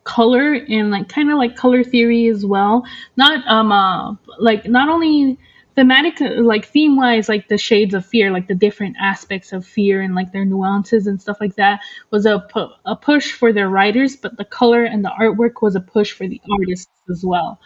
color 0.04 0.54
and 0.54 0.90
like 0.90 1.08
kind 1.08 1.30
of 1.30 1.38
like 1.38 1.56
color 1.56 1.84
theory 1.84 2.26
as 2.26 2.44
well 2.44 2.84
not 3.16 3.46
um 3.46 3.70
uh, 3.70 4.14
like 4.38 4.66
not 4.66 4.88
only 4.88 5.38
thematic 5.74 6.20
like 6.20 6.66
theme 6.66 6.96
wise 6.96 7.28
like 7.28 7.48
the 7.48 7.56
shades 7.56 7.94
of 7.94 8.04
fear 8.04 8.30
like 8.30 8.46
the 8.46 8.54
different 8.54 8.94
aspects 9.00 9.52
of 9.52 9.66
fear 9.66 10.02
and 10.02 10.14
like 10.14 10.30
their 10.32 10.44
nuances 10.44 11.06
and 11.06 11.20
stuff 11.20 11.38
like 11.40 11.54
that 11.56 11.80
was 12.10 12.26
a, 12.26 12.40
pu- 12.40 12.68
a 12.84 12.94
push 12.94 13.32
for 13.32 13.52
their 13.52 13.68
writers 13.70 14.16
but 14.16 14.36
the 14.36 14.44
color 14.44 14.84
and 14.84 15.04
the 15.04 15.10
artwork 15.18 15.62
was 15.62 15.74
a 15.74 15.80
push 15.80 16.12
for 16.12 16.28
the 16.28 16.40
artists 16.60 16.90
as 17.10 17.24
well. 17.24 17.58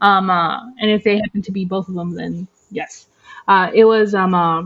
Um 0.00 0.28
uh, 0.30 0.60
and 0.78 0.90
if 0.90 1.04
they 1.04 1.16
happen 1.16 1.42
to 1.42 1.52
be 1.52 1.64
both 1.64 1.88
of 1.88 1.94
them 1.94 2.14
then 2.14 2.48
yes. 2.70 3.06
Uh 3.48 3.70
it 3.74 3.84
was 3.84 4.14
um 4.14 4.34
uh, 4.34 4.64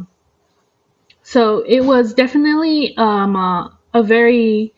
so 1.22 1.60
it 1.66 1.80
was 1.84 2.14
definitely 2.14 2.96
um 2.96 3.36
uh, 3.36 3.68
a 3.94 4.02
very 4.02 4.72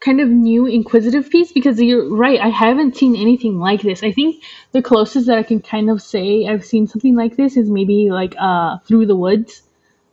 kind 0.00 0.20
of 0.20 0.28
new 0.28 0.66
inquisitive 0.66 1.30
piece 1.30 1.52
because 1.52 1.80
you're 1.80 2.14
right 2.14 2.40
i 2.40 2.48
haven't 2.48 2.96
seen 2.96 3.16
anything 3.16 3.58
like 3.58 3.82
this. 3.82 4.02
I 4.02 4.12
think 4.12 4.42
the 4.72 4.82
closest 4.82 5.26
that 5.26 5.38
i 5.38 5.42
can 5.42 5.60
kind 5.60 5.90
of 5.90 6.02
say 6.02 6.46
i've 6.46 6.64
seen 6.64 6.86
something 6.86 7.16
like 7.16 7.36
this 7.36 7.56
is 7.56 7.70
maybe 7.70 8.10
like 8.10 8.34
uh 8.38 8.78
through 8.86 9.06
the 9.06 9.16
woods. 9.16 9.62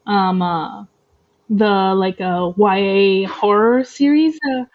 Um 0.08 0.42
uh 0.42 0.86
the 1.50 1.96
like 1.96 2.20
a 2.22 2.26
uh, 2.26 2.54
ya 2.58 3.28
horror 3.30 3.84
series 3.84 4.40
uh, 4.52 4.66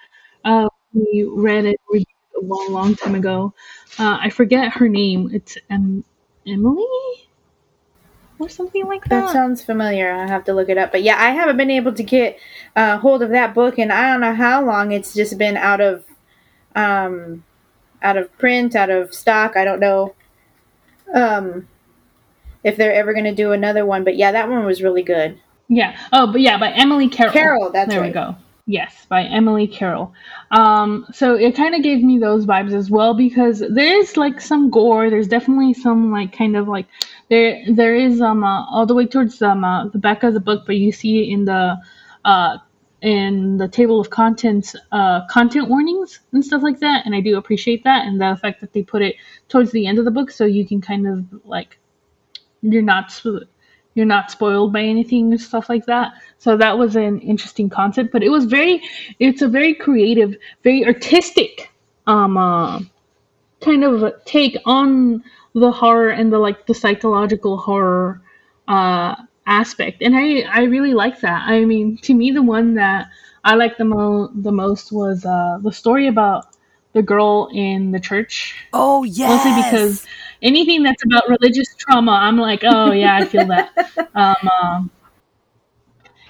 uh 0.45 0.69
we 0.95 1.25
read 1.29 1.65
it 1.67 1.81
a 1.95 2.45
long 2.45 2.69
long 2.73 2.95
time 2.97 3.15
ago. 3.15 3.55
Uh 3.99 4.19
i 4.21 4.31
forget 4.31 4.73
her 4.75 4.89
name. 4.89 5.31
It's 5.33 5.59
um, 5.71 6.05
emily 6.47 6.87
or 8.41 8.49
something 8.49 8.87
like 8.87 9.05
that. 9.05 9.27
That 9.27 9.33
sounds 9.33 9.63
familiar. 9.63 10.11
I 10.11 10.27
have 10.27 10.45
to 10.45 10.53
look 10.53 10.69
it 10.69 10.79
up. 10.79 10.93
But 10.93 11.03
yeah, 11.03 11.23
I 11.23 11.31
haven't 11.31 11.57
been 11.57 11.71
able 11.71 11.93
to 11.93 12.03
get 12.03 12.39
uh, 12.75 12.99
hold 12.99 13.23
of 13.23 13.31
that 13.31 13.55
book, 13.55 13.79
and 13.79 13.93
I 13.93 14.11
don't 14.11 14.21
know 14.21 14.35
how 14.35 14.65
long 14.65 14.93
it's 14.93 15.15
just 15.15 15.37
been 15.39 15.57
out 15.57 15.81
of 15.81 16.05
um, 16.75 17.45
out 18.03 18.17
of 18.17 18.37
print, 18.39 18.75
out 18.75 18.91
of 18.91 19.15
stock. 19.15 19.57
I 19.57 19.65
don't 19.65 19.81
know 19.81 20.15
um, 21.13 21.69
if 22.65 22.77
they're 22.77 22.95
ever 22.95 23.13
going 23.13 23.25
to 23.25 23.35
do 23.35 23.53
another 23.53 23.85
one. 23.85 24.05
But 24.05 24.17
yeah, 24.17 24.33
that 24.33 24.49
one 24.49 24.65
was 24.65 24.83
really 24.83 25.03
good. 25.03 25.39
Yeah. 25.69 25.97
Oh, 26.13 26.33
but 26.33 26.41
yeah, 26.41 26.59
by 26.59 26.73
Emily 26.73 27.09
Carroll. 27.09 27.33
Carroll. 27.33 27.71
That's 27.71 27.91
there 27.91 28.01
right. 28.01 28.09
we 28.09 28.15
go. 28.15 28.37
Yes, 28.71 29.05
by 29.09 29.25
Emily 29.25 29.67
Carroll. 29.67 30.15
Um, 30.53 31.05
so 31.13 31.35
it 31.35 31.57
kind 31.57 31.75
of 31.75 31.83
gave 31.83 32.05
me 32.05 32.19
those 32.19 32.47
vibes 32.47 32.73
as 32.73 32.89
well 32.89 33.15
because 33.15 33.65
there's 33.69 34.17
like 34.17 34.41
some 34.41 34.71
gore. 34.71 35.11
There's 35.11 35.27
definitely 35.27 35.75
some 35.75 36.13
like 36.13 36.33
kind 36.33 36.57
of 36.57 36.69
like 36.69 36.87
there 37.29 37.65
there 37.69 37.97
is 37.97 38.21
um 38.21 38.45
uh, 38.45 38.65
all 38.71 38.87
the 38.87 38.95
way 38.95 39.07
towards 39.07 39.43
um 39.43 39.65
uh, 39.65 39.89
the 39.89 39.99
back 39.99 40.23
of 40.23 40.35
the 40.35 40.41
book, 40.41 40.67
but 40.67 40.77
you 40.77 40.93
see 40.93 41.33
in 41.33 41.47
the 41.47 41.79
uh 42.25 42.59
in 43.03 43.57
the 43.57 43.67
table 43.67 43.99
of 43.99 44.11
contents 44.11 44.77
uh 44.93 45.27
content 45.27 45.69
warnings 45.69 46.21
and 46.31 46.45
stuff 46.45 46.63
like 46.63 46.79
that, 46.79 47.05
and 47.07 47.13
I 47.13 47.21
do 47.21 47.37
appreciate 47.39 47.83
that 47.83 48.07
and 48.07 48.21
the 48.21 48.39
fact 48.41 48.61
that 48.61 48.73
they 48.73 48.85
put 48.85 49.03
it 49.03 49.17
towards 49.49 49.73
the 49.73 49.89
end 49.89 49.99
of 49.99 50.05
the 50.05 50.13
book 50.13 50.31
so 50.31 50.45
you 50.45 50.65
can 50.65 50.81
kind 50.81 51.09
of 51.09 51.25
like 51.45 51.77
you're 52.63 52.83
not 52.83 53.11
you're 53.95 54.07
not 54.07 54.31
spoiled 54.31 54.73
by 54.73 54.83
anything 54.83 55.33
and 55.33 55.41
stuff 55.41 55.69
like 55.69 55.87
that. 55.87 56.13
So 56.39 56.57
that 56.57 56.79
was 56.79 56.97
an 56.97 57.21
interesting 57.21 57.69
concept, 57.69 58.13
but 58.13 58.23
it 58.23 58.29
was 58.31 58.45
very, 58.45 58.83
it's 59.19 59.43
a 59.43 59.49
very 59.49 59.75
creative, 59.75 60.37
very 60.63 60.87
artistic, 60.87 61.71
um, 62.07 62.37
uh, 62.37 62.81
kind 63.61 63.85
of 63.85 64.13
take 64.25 64.57
on 64.65 65.23
the 65.55 65.73
horror 65.73 66.11
and 66.11 66.33
the 66.33 66.39
like 66.39 66.67
the 66.67 66.75
psychological 66.75 67.59
horror, 67.59 68.23
uh, 68.69 69.17
aspect, 69.47 70.01
and 70.01 70.17
I 70.17 70.43
I 70.43 70.63
really 70.65 70.95
like 70.95 71.21
that. 71.21 71.43
I 71.47 71.65
mean, 71.65 71.99
to 72.03 72.15
me, 72.15 72.31
the 72.31 72.43
one 72.43 72.75
that 72.75 73.09
I 73.45 73.57
liked 73.57 73.79
the 73.79 73.85
mo 73.85 74.31
the 74.35 74.53
most 74.53 74.93
was 74.93 75.25
uh 75.25 75.59
the 75.63 75.73
story 75.73 76.07
about 76.07 76.47
the 76.93 77.03
girl 77.03 77.51
in 77.53 77.91
the 77.91 78.01
church. 78.01 78.55
Oh 78.73 79.03
yes. 79.05 79.29
Mostly 79.29 79.63
because 79.63 80.07
anything 80.43 80.83
that's 80.83 81.05
about 81.05 81.29
religious 81.29 81.75
trauma, 81.77 82.13
I'm 82.13 82.39
like, 82.39 82.63
oh 82.65 82.93
yeah, 82.93 83.17
I 83.17 83.25
feel 83.25 83.47
that. 83.47 83.71
um, 84.15 84.51
um, 84.63 84.91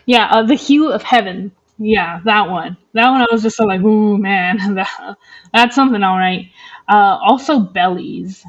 yeah, 0.07 0.27
uh, 0.31 0.43
the 0.43 0.55
hue 0.55 0.91
of 0.91 1.03
heaven. 1.03 1.53
Yeah, 1.79 2.21
that 2.25 2.51
one. 2.51 2.77
That 2.93 3.11
one, 3.11 3.23
I 3.23 3.27
was 3.31 3.43
just 3.43 3.57
so 3.57 3.65
like, 3.65 3.81
ooh 3.81 4.19
man, 4.19 4.59
that, 4.75 5.17
that's 5.53 5.75
something, 5.75 6.03
all 6.03 6.19
right. 6.19 6.51
Uh, 6.89 7.19
also, 7.23 7.61
bellies. 7.61 8.45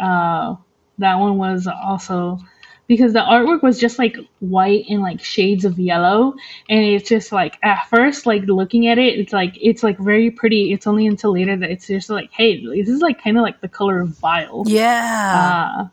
Uh, 0.00 0.56
that 0.98 1.16
one 1.16 1.36
was 1.38 1.66
also 1.66 2.38
because 2.86 3.12
the 3.12 3.20
artwork 3.20 3.62
was 3.62 3.78
just 3.78 3.98
like 3.98 4.16
white 4.40 4.84
and 4.88 5.00
like 5.00 5.22
shades 5.22 5.64
of 5.64 5.78
yellow. 5.78 6.34
And 6.68 6.84
it's 6.84 7.08
just 7.08 7.32
like 7.32 7.58
at 7.62 7.88
first 7.88 8.26
like 8.26 8.42
looking 8.42 8.88
at 8.88 8.98
it 8.98 9.18
it's 9.18 9.32
like 9.32 9.56
it's 9.60 9.82
like 9.82 9.98
very 9.98 10.30
pretty. 10.30 10.72
It's 10.72 10.86
only 10.86 11.06
until 11.06 11.32
later 11.32 11.56
that 11.56 11.70
it's 11.70 11.86
just 11.86 12.10
like 12.10 12.30
hey 12.32 12.64
this 12.64 12.88
is 12.88 13.00
like 13.00 13.22
kind 13.22 13.36
of 13.36 13.42
like 13.42 13.60
the 13.60 13.68
color 13.68 14.00
of 14.00 14.20
bile 14.20 14.64
yeah. 14.66 15.84
Uh, 15.84 15.88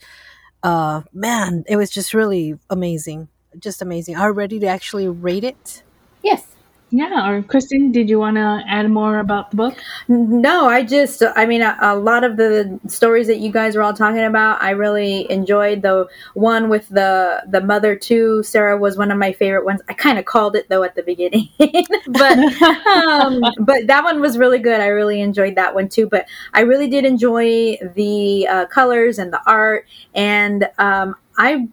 uh 0.63 1.03
man 1.13 1.65
it 1.69 1.77
was 1.77 1.91
just 1.91 2.15
really 2.15 2.59
amazing. 2.71 3.29
Just 3.59 3.83
amazing. 3.83 4.17
Are 4.17 4.29
you 4.29 4.35
ready 4.35 4.59
to 4.61 4.67
actually 4.67 5.09
rate 5.09 5.45
it? 5.45 5.83
Yes. 6.23 6.45
Yeah, 6.91 7.31
or 7.31 7.43
Kristen, 7.43 7.93
did 7.93 8.09
you 8.09 8.19
want 8.19 8.37
to 8.37 8.63
add 8.67 8.91
more 8.91 9.19
about 9.19 9.51
the 9.51 9.59
book? 9.59 9.77
No, 10.09 10.67
I 10.69 10.83
just, 10.83 11.23
I 11.37 11.45
mean, 11.45 11.61
a, 11.61 11.77
a 11.83 11.95
lot 11.95 12.25
of 12.25 12.39
the 12.39 12.81
stories 12.87 13.27
that 13.27 13.41
you 13.41 13.53
guys 13.53 13.77
were 13.77 13.83
all 13.83 13.93
talking 13.93 14.23
about, 14.25 14.63
I 14.63 14.71
really 14.71 15.31
enjoyed. 15.31 15.83
The 15.83 16.07
one 16.33 16.71
with 16.71 16.89
the 16.89 17.43
the 17.47 17.61
mother 17.61 17.95
too, 17.95 18.43
Sarah 18.43 18.79
was 18.79 18.97
one 18.97 19.11
of 19.11 19.19
my 19.19 19.33
favorite 19.33 19.67
ones. 19.67 19.83
I 19.91 19.93
kind 19.93 20.19
of 20.19 20.25
called 20.25 20.57
it 20.57 20.71
though 20.71 20.83
at 20.83 20.95
the 20.95 21.03
beginning, 21.03 21.51
but 21.59 22.39
um, 22.87 23.43
but 23.61 23.87
that 23.87 24.03
one 24.03 24.23
was 24.23 24.39
really 24.39 24.59
good. 24.59 24.81
I 24.81 24.87
really 24.87 25.21
enjoyed 25.21 25.57
that 25.57 25.75
one 25.75 25.91
too. 25.91 26.07
But 26.09 26.27
I 26.55 26.61
really 26.63 26.89
did 26.89 27.05
enjoy 27.05 27.77
the 27.97 28.47
uh, 28.49 28.65
colors 28.67 29.19
and 29.19 29.31
the 29.31 29.43
art, 29.47 29.87
and 30.15 30.71
um, 30.79 31.17
I 31.37 31.69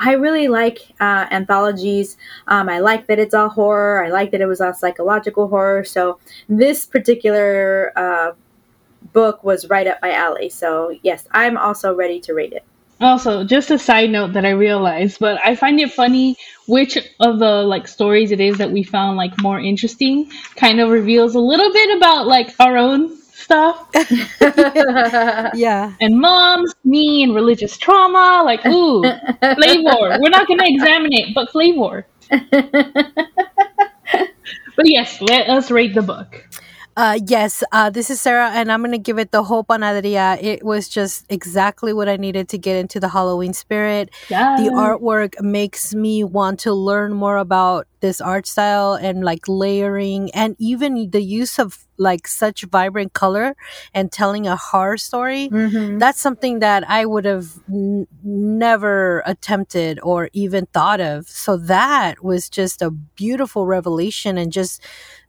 I 0.00 0.12
really 0.14 0.48
like 0.48 0.78
uh, 0.98 1.26
anthologies. 1.30 2.16
Um, 2.48 2.70
I 2.70 2.78
like 2.78 3.06
that 3.08 3.18
it's 3.18 3.34
all 3.34 3.50
horror. 3.50 4.02
I 4.02 4.08
like 4.08 4.30
that 4.30 4.40
it 4.40 4.46
was 4.46 4.60
all 4.60 4.72
psychological 4.72 5.46
horror. 5.46 5.84
So 5.84 6.18
this 6.48 6.86
particular 6.86 7.92
uh, 7.94 8.32
book 9.12 9.44
was 9.44 9.68
right 9.68 9.86
up 9.86 9.98
my 10.00 10.12
alley. 10.12 10.48
So 10.48 10.96
yes, 11.02 11.28
I'm 11.32 11.58
also 11.58 11.94
ready 11.94 12.18
to 12.20 12.32
rate 12.32 12.54
it. 12.54 12.64
Also, 13.02 13.44
just 13.44 13.70
a 13.70 13.78
side 13.78 14.10
note 14.10 14.34
that 14.34 14.44
I 14.44 14.50
realized, 14.50 15.20
but 15.20 15.38
I 15.42 15.54
find 15.56 15.80
it 15.80 15.90
funny 15.90 16.36
which 16.66 16.98
of 17.18 17.38
the 17.38 17.62
like 17.62 17.88
stories 17.88 18.30
it 18.30 18.40
is 18.40 18.58
that 18.58 18.70
we 18.70 18.82
found 18.82 19.16
like 19.16 19.40
more 19.40 19.58
interesting 19.58 20.30
kind 20.56 20.80
of 20.80 20.90
reveals 20.90 21.34
a 21.34 21.40
little 21.40 21.72
bit 21.72 21.96
about 21.96 22.26
like 22.26 22.54
our 22.60 22.76
own 22.76 23.16
stuff 23.50 23.88
yeah 25.52 25.94
and 26.00 26.18
moms, 26.18 26.74
me 26.84 27.22
and 27.22 27.34
religious 27.34 27.76
trauma. 27.76 28.42
Like, 28.44 28.64
ooh, 28.66 29.14
flavor. 29.54 30.16
We're 30.20 30.30
not 30.30 30.48
gonna 30.48 30.64
examine 30.66 31.12
it, 31.12 31.34
but 31.34 31.50
flavor. 31.50 32.06
But 34.76 34.86
yes, 34.88 35.20
let 35.20 35.48
us 35.48 35.70
rate 35.70 35.94
the 35.94 36.02
book. 36.02 36.48
Uh, 37.00 37.18
yes, 37.26 37.64
uh, 37.72 37.88
this 37.88 38.10
is 38.10 38.20
Sarah, 38.20 38.50
and 38.50 38.70
I'm 38.70 38.82
going 38.82 38.92
to 38.92 38.98
give 38.98 39.18
it 39.18 39.30
the 39.30 39.42
whole 39.42 39.64
panaderia. 39.64 40.36
It 40.38 40.62
was 40.62 40.86
just 40.86 41.24
exactly 41.30 41.94
what 41.94 42.10
I 42.10 42.18
needed 42.18 42.50
to 42.50 42.58
get 42.58 42.76
into 42.76 43.00
the 43.00 43.08
Halloween 43.08 43.54
spirit. 43.54 44.10
Yeah. 44.28 44.58
The 44.60 44.68
artwork 44.68 45.40
makes 45.40 45.94
me 45.94 46.24
want 46.24 46.60
to 46.60 46.74
learn 46.74 47.14
more 47.14 47.38
about 47.38 47.86
this 48.00 48.20
art 48.20 48.46
style 48.46 48.94
and 48.94 49.24
like 49.24 49.48
layering 49.48 50.30
and 50.32 50.56
even 50.58 51.10
the 51.10 51.22
use 51.22 51.58
of 51.58 51.86
like 51.96 52.26
such 52.26 52.64
vibrant 52.64 53.12
color 53.12 53.56
and 53.94 54.12
telling 54.12 54.46
a 54.46 54.56
horror 54.56 54.96
story. 54.96 55.48
Mm-hmm. 55.48 55.98
That's 55.98 56.20
something 56.20 56.58
that 56.60 56.88
I 56.88 57.04
would 57.04 57.24
have 57.24 57.48
n- 57.68 58.06
never 58.22 59.22
attempted 59.26 60.00
or 60.02 60.30
even 60.32 60.66
thought 60.66 61.00
of. 61.00 61.28
So 61.28 61.56
that 61.56 62.24
was 62.24 62.48
just 62.48 62.82
a 62.82 62.90
beautiful 62.90 63.66
revelation 63.66 64.38
and 64.38 64.50
just 64.50 64.82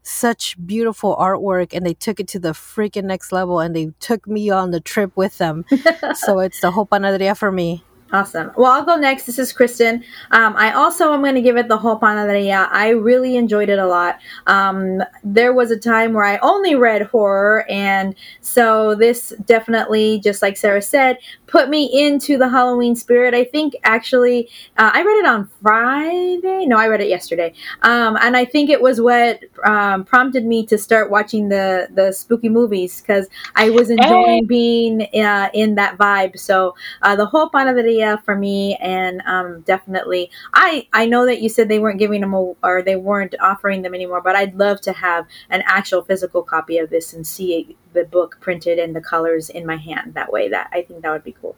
such 0.03 0.55
beautiful 0.65 1.15
artwork 1.17 1.73
and 1.73 1.85
they 1.85 1.93
took 1.93 2.19
it 2.19 2.27
to 2.29 2.39
the 2.39 2.49
freaking 2.51 3.03
next 3.03 3.31
level 3.31 3.59
and 3.59 3.75
they 3.75 3.91
took 3.99 4.27
me 4.27 4.49
on 4.49 4.71
the 4.71 4.79
trip 4.79 5.11
with 5.15 5.37
them. 5.37 5.65
so 6.15 6.39
it's 6.39 6.61
the 6.61 6.71
whole 6.71 6.85
panaderia 6.85 7.37
for 7.37 7.51
me. 7.51 7.83
Awesome. 8.13 8.51
Well, 8.57 8.69
I'll 8.69 8.83
go 8.83 8.97
next. 8.97 9.25
This 9.25 9.39
is 9.39 9.53
Kristen. 9.53 10.03
Um, 10.31 10.53
I 10.57 10.73
also 10.73 11.13
am 11.13 11.21
going 11.21 11.35
to 11.35 11.41
give 11.41 11.55
it 11.55 11.69
the 11.69 11.77
whole 11.77 11.97
panaderia. 11.97 12.67
I 12.69 12.89
really 12.89 13.37
enjoyed 13.37 13.69
it 13.69 13.79
a 13.79 13.87
lot. 13.87 14.19
Um, 14.47 15.01
there 15.23 15.53
was 15.53 15.71
a 15.71 15.79
time 15.79 16.11
where 16.11 16.25
I 16.25 16.37
only 16.39 16.75
read 16.75 17.03
horror, 17.03 17.65
and 17.69 18.13
so 18.41 18.95
this 18.95 19.31
definitely, 19.45 20.19
just 20.19 20.41
like 20.41 20.57
Sarah 20.57 20.81
said, 20.81 21.19
put 21.51 21.69
me 21.69 21.85
into 21.93 22.37
the 22.37 22.47
Halloween 22.47 22.95
spirit. 22.95 23.33
I 23.33 23.43
think 23.43 23.75
actually, 23.83 24.49
uh, 24.77 24.91
I 24.93 25.03
read 25.03 25.17
it 25.17 25.25
on 25.25 25.49
Friday. 25.61 26.65
No, 26.65 26.77
I 26.77 26.87
read 26.87 27.01
it 27.01 27.09
yesterday, 27.09 27.53
um, 27.81 28.17
and 28.21 28.37
I 28.37 28.45
think 28.45 28.69
it 28.69 28.81
was 28.81 29.01
what 29.01 29.41
um, 29.65 30.05
prompted 30.05 30.45
me 30.45 30.65
to 30.67 30.77
start 30.77 31.11
watching 31.11 31.49
the 31.49 31.89
the 31.93 32.11
spooky 32.13 32.49
movies 32.49 33.01
because 33.01 33.27
I 33.55 33.69
was 33.69 33.89
enjoying 33.89 34.47
being 34.47 35.01
uh, 35.13 35.49
in 35.53 35.75
that 35.75 35.97
vibe. 35.97 36.39
So 36.39 36.75
uh, 37.01 37.15
the 37.15 37.25
whole 37.25 37.49
panaderia 37.49 38.23
for 38.23 38.35
me, 38.35 38.77
and 38.77 39.21
um, 39.25 39.61
definitely, 39.61 40.31
I 40.53 40.87
I 40.93 41.05
know 41.05 41.25
that 41.25 41.41
you 41.41 41.49
said 41.49 41.67
they 41.67 41.79
weren't 41.79 41.99
giving 41.99 42.21
them 42.21 42.33
a, 42.33 42.53
or 42.63 42.81
they 42.81 42.95
weren't 42.95 43.35
offering 43.41 43.81
them 43.81 43.93
anymore, 43.93 44.21
but 44.21 44.35
I'd 44.37 44.55
love 44.55 44.79
to 44.81 44.93
have 44.93 45.25
an 45.49 45.63
actual 45.65 46.01
physical 46.01 46.43
copy 46.43 46.77
of 46.77 46.89
this 46.89 47.13
and 47.13 47.27
see 47.27 47.75
the 47.93 48.05
book 48.05 48.37
printed 48.39 48.79
and 48.79 48.95
the 48.95 49.01
colors 49.01 49.49
in 49.49 49.65
my 49.65 49.77
hand. 49.77 50.13
That 50.13 50.31
way, 50.31 50.49
that 50.49 50.69
I 50.71 50.81
think 50.83 51.01
that 51.01 51.11
would 51.11 51.23
be 51.23 51.35
cool. 51.41 51.55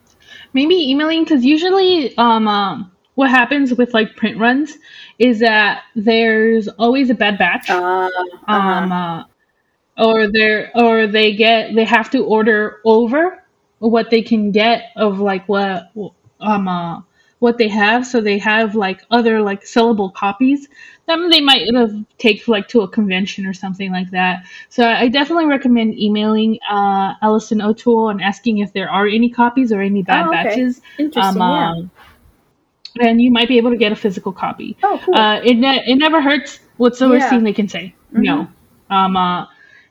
Maybe 0.52 0.90
emailing 0.90 1.24
because 1.24 1.44
usually, 1.44 2.16
um, 2.16 2.48
um, 2.48 2.92
what 3.14 3.30
happens 3.30 3.72
with 3.74 3.94
like 3.94 4.16
print 4.16 4.38
runs 4.38 4.76
is 5.18 5.38
that 5.40 5.84
there's 5.94 6.68
always 6.68 7.10
a 7.10 7.14
bad 7.14 7.38
batch. 7.38 7.70
Uh, 7.70 8.10
um, 8.48 8.92
uh, 8.92 9.24
or 9.98 10.30
they're 10.30 10.70
or 10.74 11.06
they 11.06 11.34
get 11.34 11.74
they 11.74 11.84
have 11.84 12.10
to 12.10 12.24
order 12.24 12.80
over 12.84 13.44
what 13.78 14.10
they 14.10 14.22
can 14.22 14.50
get 14.50 14.90
of 14.96 15.20
like 15.20 15.46
what 15.48 15.90
um 16.40 16.68
uh, 16.68 17.00
what 17.38 17.58
they 17.58 17.68
have 17.68 18.06
so 18.06 18.20
they 18.20 18.38
have 18.38 18.74
like 18.74 19.02
other 19.10 19.40
like 19.40 19.62
sellable 19.62 20.12
copies 20.12 20.68
then 21.06 21.28
they 21.28 21.40
might 21.40 21.62
have 21.74 21.92
take 22.18 22.46
like 22.48 22.68
to 22.68 22.80
a 22.80 22.88
convention 22.88 23.46
or 23.46 23.52
something 23.52 23.90
like 23.92 24.10
that 24.10 24.44
so 24.68 24.86
i 24.88 25.08
definitely 25.08 25.46
recommend 25.46 25.98
emailing 25.98 26.58
uh 26.70 27.14
Alison 27.22 27.60
O'Toole 27.60 28.08
and 28.10 28.22
asking 28.22 28.58
if 28.58 28.72
there 28.72 28.88
are 28.90 29.06
any 29.06 29.28
copies 29.30 29.72
or 29.72 29.80
any 29.80 30.02
bad 30.02 30.26
Oh, 30.26 30.28
okay. 30.30 30.44
batches 30.44 30.80
Interesting, 30.98 31.42
yeah. 31.42 31.70
um, 31.72 31.90
and 33.00 33.20
you 33.20 33.30
might 33.30 33.48
be 33.48 33.58
able 33.58 33.70
to 33.70 33.76
get 33.76 33.92
a 33.92 33.96
physical 33.96 34.32
copy 34.32 34.76
Oh, 34.82 35.00
cool. 35.04 35.14
uh, 35.14 35.40
it, 35.44 35.54
ne- 35.56 35.84
it 35.86 35.96
never 35.96 36.20
hurts 36.20 36.60
what's 36.76 36.98
the 36.98 37.08
worst 37.08 37.24
Yeah. 37.24 37.30
thing 37.30 37.44
they 37.44 37.52
can 37.52 37.68
say 37.68 37.94
no 38.12 38.48
um 38.90 39.16
uh, 39.16 39.46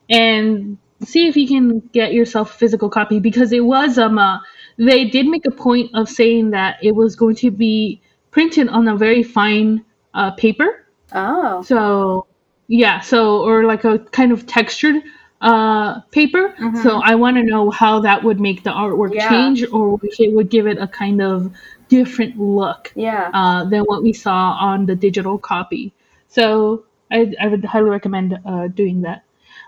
and 0.09 0.77
see 1.03 1.27
if 1.27 1.35
you 1.35 1.47
can 1.47 1.79
get 1.91 2.13
yourself 2.13 2.53
a 2.53 2.57
physical 2.57 2.89
copy 2.89 3.19
because 3.19 3.51
it 3.51 3.63
was 3.65 3.97
um 3.97 4.17
uh, 4.17 4.39
they 4.77 5.05
did 5.05 5.27
make 5.27 5.45
a 5.45 5.51
point 5.51 5.91
of 5.93 6.09
saying 6.09 6.49
that 6.51 6.77
it 6.81 6.95
was 6.95 7.15
going 7.15 7.35
to 7.35 7.51
be 7.51 8.01
printed 8.31 8.67
on 8.69 8.87
a 8.87 8.95
very 8.95 9.21
fine 9.21 9.83
uh, 10.13 10.31
paper 10.31 10.82
oh, 11.13 11.61
so 11.63 12.25
yeah 12.67 12.99
so 12.99 13.41
or 13.41 13.65
like 13.65 13.83
a 13.83 13.99
kind 13.99 14.31
of 14.31 14.45
textured 14.47 15.01
uh 15.41 15.99
paper 16.11 16.55
so 16.81 17.01
i 17.03 17.13
want 17.15 17.35
to 17.35 17.43
know 17.43 17.69
how 17.69 17.99
that 17.99 18.23
would 18.23 18.39
make 18.39 18.63
the 18.63 18.69
artwork 18.69 19.09
Mm-hmm. 19.09 19.15
Yeah. 19.15 19.29
change 19.29 19.65
or 19.71 19.99
if 20.03 20.19
it 20.19 20.33
would 20.33 20.49
give 20.49 20.67
it 20.67 20.77
a 20.77 20.87
kind 20.87 21.21
of 21.21 21.51
different 21.89 22.39
look 22.39 22.91
yeah. 22.95 23.29
uh, 23.33 23.65
than 23.65 23.81
what 23.83 24.01
we 24.03 24.13
saw 24.13 24.53
on 24.59 24.85
the 24.87 24.95
digital 24.95 25.37
copy. 25.37 25.93
So 26.27 26.85
I, 27.11 27.33
I 27.39 27.47
would 27.47 27.63
highly 27.65 27.89
recommend 27.89 28.37
uh, 28.45 28.67
doing 28.67 29.01
that. 29.01 29.23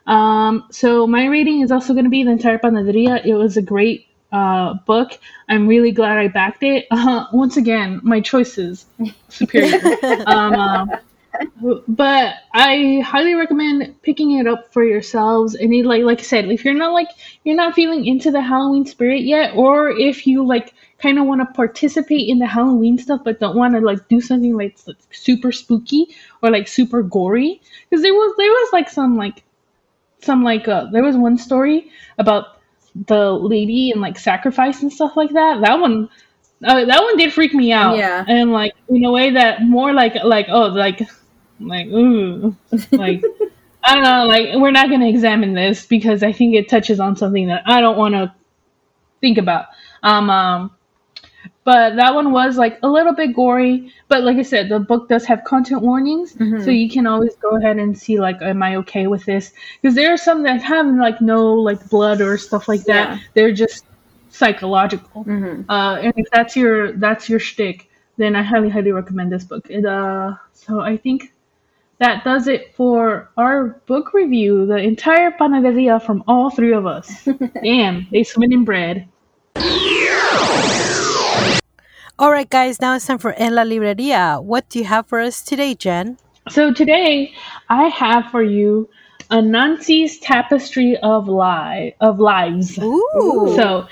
Um, 0.08 0.66
so 0.72 1.06
my 1.08 1.26
rating 1.26 1.62
is 1.62 1.72
also 1.72 1.94
going 1.94 2.06
to 2.06 2.10
be 2.10 2.24
the 2.24 2.32
entire 2.32 2.58
panaderia. 2.58 3.26
It 3.26 3.36
was 3.36 3.58
a 3.58 3.62
great 3.62 4.08
uh, 4.32 4.76
book. 4.86 5.20
I'm 5.50 5.68
really 5.68 5.92
glad 5.92 6.18
I 6.18 6.28
backed 6.28 6.64
it. 6.64 6.88
Uh, 6.90 7.26
once 7.34 7.58
again, 7.58 8.00
my 8.04 8.22
choice 8.22 8.58
is 8.58 8.86
superior. 9.30 9.80
um, 10.26 10.54
uh, 10.54 10.86
but 11.96 12.36
I 12.54 13.02
highly 13.06 13.36
recommend 13.36 14.02
picking 14.02 14.32
it 14.32 14.48
up 14.48 14.74
for 14.74 14.84
yourselves. 14.84 15.56
And 15.56 15.74
it, 15.74 15.86
like 15.86 16.04
like 16.04 16.20
I 16.20 16.24
said, 16.24 16.46
if 16.52 16.66
you're 16.66 16.74
not 16.74 16.94
like 16.94 17.10
you're 17.44 17.56
not 17.56 17.74
feeling 17.74 18.06
into 18.06 18.32
the 18.32 18.42
Halloween 18.42 18.86
spirit 18.86 19.22
yet, 19.22 19.56
or 19.56 19.90
if 19.90 20.28
you 20.28 20.46
like 20.46 20.74
kind 21.00 21.20
of 21.20 21.26
want 21.26 21.42
to 21.42 21.54
participate 21.54 22.28
in 22.28 22.40
the 22.40 22.48
Halloween 22.48 22.98
stuff 22.98 23.22
but 23.24 23.40
don't 23.40 23.56
want 23.56 23.74
to 23.76 23.80
like 23.80 24.08
do 24.08 24.20
something 24.20 24.58
like 24.58 24.78
super 25.12 25.52
spooky 25.52 26.08
or 26.42 26.50
like 26.52 26.68
super 26.68 27.02
gory, 27.02 27.62
because 27.90 28.04
there 28.04 28.14
was 28.14 28.34
there 28.38 28.52
was 28.52 28.70
like 28.74 28.90
some 28.90 29.16
like 29.16 29.44
some 30.22 30.44
like 30.44 30.68
uh, 30.68 30.88
there 30.92 31.04
was 31.04 31.16
one 31.16 31.38
story 31.38 31.92
about 32.18 32.60
the 33.08 33.32
lady 33.32 33.92
and 33.92 34.02
like 34.02 34.18
sacrifice 34.20 34.82
and 34.82 34.92
stuff 34.92 35.16
like 35.16 35.32
that. 35.32 35.62
That 35.62 35.80
one. 35.80 36.10
Uh, 36.64 36.86
that 36.86 37.04
one 37.04 37.18
did 37.18 37.34
freak 37.34 37.54
me 37.54 37.74
out. 37.74 37.98
Yeah. 37.98 38.24
And 38.28 38.54
like 38.54 38.74
in 38.88 39.04
a 39.04 39.12
way 39.12 39.30
that 39.32 39.62
more 39.62 39.94
like 39.94 40.16
like 40.24 40.48
oh 40.50 40.68
like 40.68 41.02
like, 41.60 41.88
ooh, 41.88 42.56
like 42.92 43.24
I 43.84 43.96
don't 43.96 44.04
know, 44.04 44.26
like 44.26 44.56
we're 44.56 44.72
not 44.72 44.90
gonna 44.90 45.08
examine 45.08 45.54
this 45.54 45.86
because 45.86 46.24
I 46.24 46.32
think 46.32 46.56
it 46.56 46.70
touches 46.70 47.00
on 47.00 47.16
something 47.16 47.48
that 47.48 47.64
I 47.66 47.82
don't 47.82 47.98
want 47.98 48.14
to 48.16 48.34
think 49.22 49.38
about. 49.38 49.68
Um, 50.04 50.30
um, 50.30 50.72
but 51.64 51.96
that 51.96 52.14
one 52.14 52.32
was 52.32 52.58
like 52.58 52.78
a 52.84 52.88
little 52.88 53.14
bit 53.14 53.36
gory. 53.36 53.92
But 54.08 54.24
like 54.24 54.38
I 54.38 54.44
said, 54.44 54.70
the 54.70 54.80
book 54.80 55.10
does 55.10 55.26
have 55.26 55.44
content 55.44 55.82
warnings, 55.82 56.34
Mhm. 56.36 56.64
so 56.64 56.72
you 56.72 56.90
can 56.90 57.08
always 57.08 57.36
go 57.38 57.58
ahead 57.58 57.78
and 57.78 57.98
see 57.98 58.20
like, 58.20 58.42
am 58.42 58.62
I 58.64 58.76
okay 58.78 59.08
with 59.08 59.26
this? 59.26 59.52
Because 59.82 59.96
there 59.96 60.14
are 60.14 60.18
some 60.18 60.44
that 60.44 60.62
have 60.62 60.88
like 60.88 61.22
no 61.22 61.54
like 61.54 61.88
blood 61.90 62.22
or 62.22 62.38
stuff 62.38 62.68
like 62.68 62.84
that. 62.86 63.10
Yeah. 63.10 63.20
They're 63.34 63.54
just 63.54 63.86
psychological. 64.30 65.24
hmm 65.24 65.62
Uh, 65.70 65.98
and 66.02 66.14
if 66.18 66.28
that's 66.32 66.56
your 66.56 66.92
that's 66.94 67.30
your 67.30 67.40
shtick, 67.40 67.90
then 68.18 68.36
I 68.36 68.44
highly 68.44 68.70
highly 68.70 68.92
recommend 68.92 69.32
this 69.32 69.44
book. 69.44 69.68
It, 69.70 69.86
uh, 69.86 70.36
so 70.54 70.82
I 70.82 70.98
think 70.98 71.32
that 72.00 72.24
does 72.24 72.48
it 72.48 72.76
for 72.76 73.30
our 73.38 73.82
book 73.86 74.14
review. 74.14 74.66
The 74.66 74.78
entire 74.78 75.32
panaderia 75.32 76.02
from 76.02 76.24
all 76.28 76.50
three 76.50 76.74
of 76.74 76.86
us. 76.86 77.28
Damn, 77.64 78.08
they 78.12 78.24
swim 78.24 78.52
in 78.52 78.66
bread. 78.66 79.08
All 82.18 82.32
right, 82.32 82.50
guys, 82.50 82.80
now 82.80 82.96
it's 82.96 83.06
time 83.06 83.18
for 83.18 83.34
En 83.34 83.56
la 83.56 83.64
Libreria. 83.64 84.42
What 84.42 84.70
do 84.70 84.80
you 84.80 84.86
have 84.86 85.08
for 85.08 85.20
us 85.20 85.42
today, 85.42 85.76
Jen? 85.76 86.18
So 86.50 86.72
today 86.72 87.34
I 87.70 87.88
have 87.88 88.32
for 88.32 88.44
you 88.44 88.90
Anansi's 89.32 90.20
Tapestry 90.20 90.96
of 90.98 91.28
Lie 91.28 91.96
of 92.00 92.20
Lives. 92.20 92.78
Ooh. 92.78 93.54
So 93.56 93.88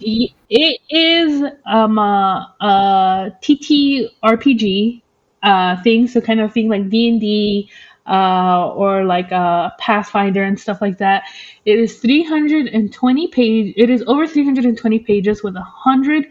it 0.00 0.80
is 0.88 1.42
um 1.66 1.98
a, 1.98 2.54
a 2.60 3.32
TT 3.42 4.12
RPG 4.22 5.02
uh 5.42 5.80
thing, 5.82 6.06
so 6.06 6.20
kind 6.20 6.40
of 6.40 6.52
thing 6.52 6.68
like 6.68 6.88
D 6.90 7.08
and 7.08 7.20
D 7.20 7.70
uh 8.06 8.68
or 8.74 9.04
like 9.04 9.30
uh 9.32 9.70
Pathfinder 9.78 10.42
and 10.42 10.58
stuff 10.58 10.80
like 10.80 10.98
that. 10.98 11.24
It 11.64 11.78
is 11.78 11.98
320 11.98 13.28
page. 13.28 13.74
It 13.76 13.90
is 13.90 14.02
over 14.06 14.26
320 14.26 14.98
pages 15.00 15.42
with 15.42 15.56
a 15.56 15.62
hundred. 15.62 16.26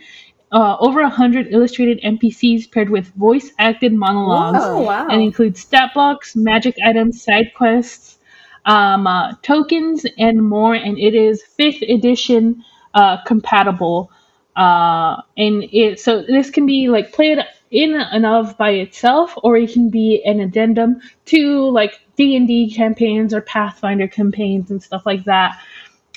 Uh, 0.52 0.76
over 0.80 1.02
a 1.02 1.10
hundred 1.10 1.46
illustrated 1.52 2.00
NPCs 2.04 2.66
paired 2.66 2.90
with 2.90 3.14
voice 3.14 3.52
acted 3.60 3.94
monologues 3.94 4.58
Oh 4.64 4.82
wow. 4.82 5.06
and 5.08 5.22
includes 5.22 5.60
stat 5.60 5.92
blocks, 5.94 6.36
magic 6.36 6.76
items, 6.84 7.22
side 7.22 7.52
quests, 7.56 8.18
um, 8.66 9.06
uh, 9.06 9.34
tokens, 9.44 10.08
and 10.18 10.44
more. 10.44 10.74
And 10.74 10.98
it 10.98 11.14
is 11.14 11.44
fifth 11.44 11.84
edition 11.84 12.64
uh, 12.96 13.18
compatible. 13.26 14.12
Uh, 14.56 15.22
and 15.38 15.64
it 15.72 16.00
so 16.00 16.24
this 16.24 16.50
can 16.50 16.66
be 16.66 16.90
like 16.90 17.14
played 17.14 17.38
in 17.72 17.96
and 17.96 18.26
of 18.26 18.58
by 18.58 18.72
itself, 18.72 19.34
or 19.44 19.58
it 19.58 19.72
can 19.72 19.90
be 19.90 20.24
an 20.26 20.40
addendum 20.40 21.02
to 21.26 21.70
like 21.70 22.00
D 22.16 22.36
and 22.36 22.48
D 22.48 22.74
campaigns 22.74 23.34
or 23.34 23.42
Pathfinder 23.42 24.08
campaigns 24.08 24.72
and 24.72 24.82
stuff 24.82 25.06
like 25.06 25.26
that. 25.26 25.60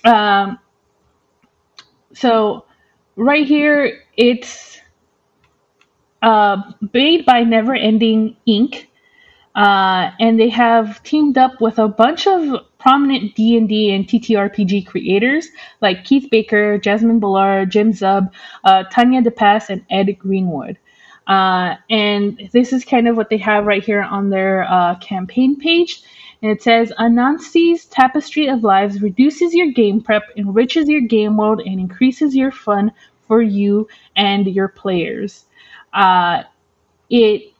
Um, 0.05 0.59
so 2.15 2.65
right 3.17 3.47
here, 3.47 4.01
it's 4.17 4.81
uh, 6.23 6.63
made 6.93 7.27
by 7.27 7.43
Never 7.43 7.75
Ending 7.75 8.37
Inc. 8.49 8.87
Uh, 9.55 10.11
and 10.19 10.41
they 10.41 10.49
have 10.49 11.03
teamed 11.03 11.37
up 11.37 11.61
with 11.61 11.79
a 11.79 11.87
bunch 11.87 12.27
of 12.27 12.65
prominent 12.79 13.35
D&D 13.35 13.95
and 13.95 14.07
TTRPG 14.07 14.87
creators 14.87 15.49
like 15.83 16.05
Keith 16.05 16.31
Baker, 16.31 16.79
Jasmine 16.79 17.21
Bhullar, 17.21 17.69
Jim 17.69 17.93
Zub, 17.93 18.31
uh, 18.65 18.85
Tanya 18.85 19.21
DePass, 19.21 19.69
and 19.69 19.85
Ed 19.91 20.19
Greenwood. 20.19 20.79
Uh, 21.27 21.77
and 21.89 22.51
this 22.53 22.73
is 22.73 22.85
kind 22.85 23.09
of 23.09 23.17
what 23.17 23.31
they 23.31 23.39
have 23.39 23.67
right 23.67 23.85
here 23.85 24.03
on 24.03 24.31
their 24.31 24.65
uh, 24.65 24.97
campaign 24.97 25.57
page. 25.57 26.03
And 26.43 26.51
it 26.51 26.63
says 26.63 26.93
Anansi's 26.99 27.85
Tapestry 27.87 28.49
of 28.49 28.65
Lives 28.65 29.01
reduces 29.01 29.55
your 29.55 29.71
game 29.71 30.01
prep, 30.01 30.25
enriches 30.37 30.89
your 30.89 31.03
game 31.03 31.37
world, 31.37 31.61
and 31.61 31.79
increases 31.79 32.35
your 32.35 32.51
fun 32.51 32.91
for 33.29 33.41
you 33.41 33.89
and 34.17 34.47
your 34.47 34.69
players. 34.69 35.45
Uh, 35.93 36.43
it 37.11 37.53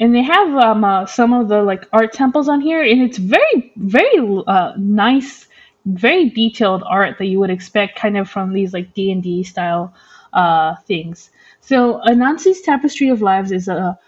and 0.00 0.14
they 0.14 0.22
have 0.22 0.48
um, 0.56 0.82
uh, 0.82 1.06
some 1.06 1.32
of 1.32 1.48
the 1.48 1.62
like 1.62 1.86
art 1.92 2.12
temples 2.12 2.48
on 2.48 2.60
here, 2.60 2.82
and 2.82 3.02
it's 3.02 3.18
very 3.18 3.72
very 3.76 4.42
uh, 4.46 4.72
nice, 4.78 5.46
very 5.84 6.30
detailed 6.30 6.82
art 6.86 7.18
that 7.18 7.26
you 7.26 7.38
would 7.38 7.50
expect 7.50 7.98
kind 7.98 8.16
of 8.16 8.28
from 8.28 8.52
these 8.52 8.72
like 8.72 8.94
D 8.94 9.12
and 9.12 9.22
D 9.22 9.42
style 9.44 9.94
uh, 10.32 10.76
things. 10.86 11.30
So 11.62 12.00
Anansi's 12.06 12.62
Tapestry 12.62 13.08
of 13.10 13.22
Lives 13.22 13.52
is 13.52 13.68
a 13.68 13.98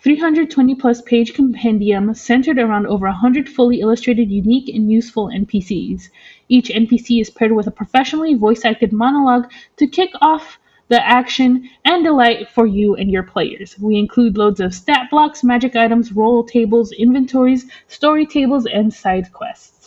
320 0.00 0.74
plus 0.76 1.02
page 1.02 1.34
compendium 1.34 2.14
centered 2.14 2.58
around 2.58 2.86
over 2.86 3.06
100 3.06 3.48
fully 3.48 3.80
illustrated, 3.80 4.30
unique, 4.30 4.68
and 4.68 4.92
useful 4.92 5.28
NPCs. 5.28 6.10
Each 6.48 6.68
NPC 6.68 7.20
is 7.20 7.30
paired 7.30 7.52
with 7.52 7.66
a 7.66 7.72
professionally 7.72 8.34
voice 8.34 8.64
acted 8.64 8.92
monologue 8.92 9.50
to 9.78 9.86
kick 9.86 10.10
off 10.20 10.58
the 10.88 11.04
action 11.04 11.68
and 11.84 12.04
delight 12.04 12.48
for 12.50 12.66
you 12.66 12.94
and 12.94 13.10
your 13.10 13.24
players. 13.24 13.78
We 13.78 13.96
include 13.98 14.38
loads 14.38 14.60
of 14.60 14.74
stat 14.74 15.08
blocks, 15.10 15.42
magic 15.42 15.76
items, 15.76 16.12
roll 16.12 16.44
tables, 16.44 16.92
inventories, 16.92 17.66
story 17.88 18.26
tables, 18.26 18.66
and 18.66 18.92
side 18.94 19.32
quests. 19.32 19.77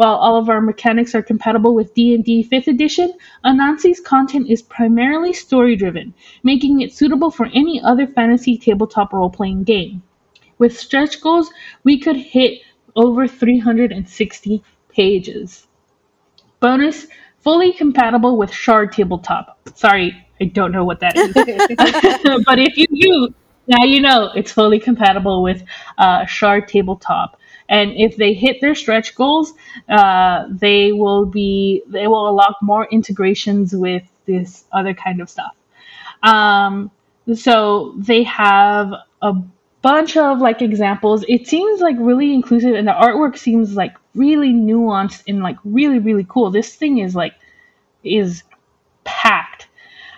While 0.00 0.14
all 0.14 0.38
of 0.38 0.48
our 0.48 0.62
mechanics 0.62 1.14
are 1.14 1.22
compatible 1.22 1.74
with 1.74 1.92
D&D 1.92 2.48
5th 2.50 2.68
edition, 2.68 3.12
Anansi's 3.44 4.00
content 4.00 4.48
is 4.48 4.62
primarily 4.62 5.34
story-driven, 5.34 6.14
making 6.42 6.80
it 6.80 6.94
suitable 6.94 7.30
for 7.30 7.50
any 7.52 7.82
other 7.82 8.06
fantasy 8.06 8.56
tabletop 8.56 9.12
role-playing 9.12 9.64
game. 9.64 10.02
With 10.56 10.80
stretch 10.80 11.20
goals, 11.20 11.50
we 11.84 11.98
could 11.98 12.16
hit 12.16 12.62
over 12.96 13.28
360 13.28 14.62
pages. 14.88 15.66
Bonus, 16.60 17.06
fully 17.40 17.74
compatible 17.74 18.38
with 18.38 18.50
Shard 18.50 18.92
Tabletop. 18.92 19.58
Sorry, 19.74 20.16
I 20.40 20.44
don't 20.44 20.72
know 20.72 20.84
what 20.84 21.00
that 21.00 21.14
is. 21.14 21.34
but 22.46 22.58
if 22.58 22.78
you 22.78 22.86
do, 22.86 23.34
now 23.66 23.84
you 23.84 24.00
know 24.00 24.30
it's 24.34 24.50
fully 24.50 24.78
compatible 24.80 25.42
with 25.42 25.62
uh, 25.98 26.24
Shard 26.24 26.68
Tabletop. 26.68 27.36
And 27.70 27.92
if 27.96 28.16
they 28.16 28.34
hit 28.34 28.60
their 28.60 28.74
stretch 28.74 29.14
goals, 29.14 29.54
uh, 29.88 30.44
they 30.50 30.92
will 30.92 31.24
be 31.24 31.82
they 31.86 32.06
will 32.08 32.28
unlock 32.28 32.56
more 32.60 32.86
integrations 32.90 33.74
with 33.74 34.02
this 34.26 34.64
other 34.72 34.92
kind 34.92 35.20
of 35.22 35.30
stuff. 35.30 35.54
Um, 36.22 36.90
so 37.34 37.94
they 37.96 38.24
have 38.24 38.92
a 39.22 39.34
bunch 39.82 40.16
of 40.16 40.40
like 40.40 40.60
examples. 40.62 41.24
It 41.28 41.46
seems 41.46 41.80
like 41.80 41.96
really 41.98 42.34
inclusive, 42.34 42.74
and 42.74 42.86
the 42.88 42.92
artwork 42.92 43.38
seems 43.38 43.74
like 43.76 43.94
really 44.14 44.52
nuanced 44.52 45.22
and 45.28 45.42
like 45.42 45.56
really 45.64 46.00
really 46.00 46.26
cool. 46.28 46.50
This 46.50 46.74
thing 46.74 46.98
is 46.98 47.14
like 47.14 47.34
is 48.04 48.42
packed. 49.04 49.68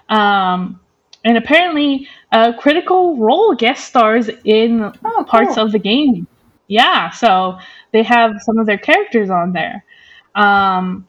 Um, 0.08 0.80
and 1.24 1.36
apparently, 1.38 2.08
uh, 2.32 2.52
Critical 2.58 3.16
Role 3.18 3.54
guest 3.54 3.84
stars 3.86 4.28
in 4.44 4.92
Oh, 5.04 5.24
parts 5.28 5.54
cool. 5.54 5.66
of 5.66 5.72
the 5.72 5.78
game. 5.78 6.26
Yeah, 6.72 7.10
so 7.10 7.58
they 7.92 8.02
have 8.02 8.40
some 8.40 8.56
of 8.58 8.64
their 8.66 8.78
characters 8.78 9.28
on 9.28 9.52
there. 9.52 9.84
Um, 10.34 11.06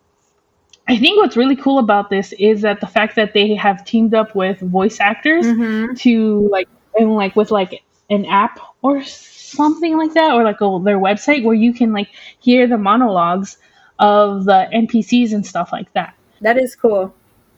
I 0.89 0.97
think 0.97 1.17
what's 1.21 1.37
really 1.37 1.55
cool 1.55 1.79
about 1.79 2.09
this 2.09 2.33
is 2.33 2.61
that 2.63 2.81
the 2.81 2.87
fact 2.87 3.15
that 3.15 3.33
they 3.33 3.55
have 3.55 3.85
teamed 3.85 4.13
up 4.13 4.35
with 4.35 4.59
voice 4.59 4.99
actors 4.99 5.45
Mhm. 5.45 5.97
to 5.99 6.49
like 6.51 6.67
and 6.99 7.15
like 7.15 7.35
with 7.37 7.49
like 7.49 7.81
an 8.09 8.25
app 8.25 8.59
or 8.81 9.01
something 9.03 9.97
like 9.97 10.13
that 10.13 10.33
or 10.33 10.43
like 10.43 10.59
a, 10.59 10.67
their 10.83 10.99
website 10.99 11.45
where 11.45 11.55
you 11.55 11.73
can 11.73 11.93
like 11.93 12.09
hear 12.39 12.67
the 12.67 12.77
monologues 12.77 13.57
of 13.99 14.43
the 14.43 14.67
NPCs 14.73 15.31
and 15.33 15.45
stuff 15.45 15.71
like 15.71 15.91
that 15.93 16.13
That 16.41 16.57
is 16.57 16.75
cool. 16.75 17.13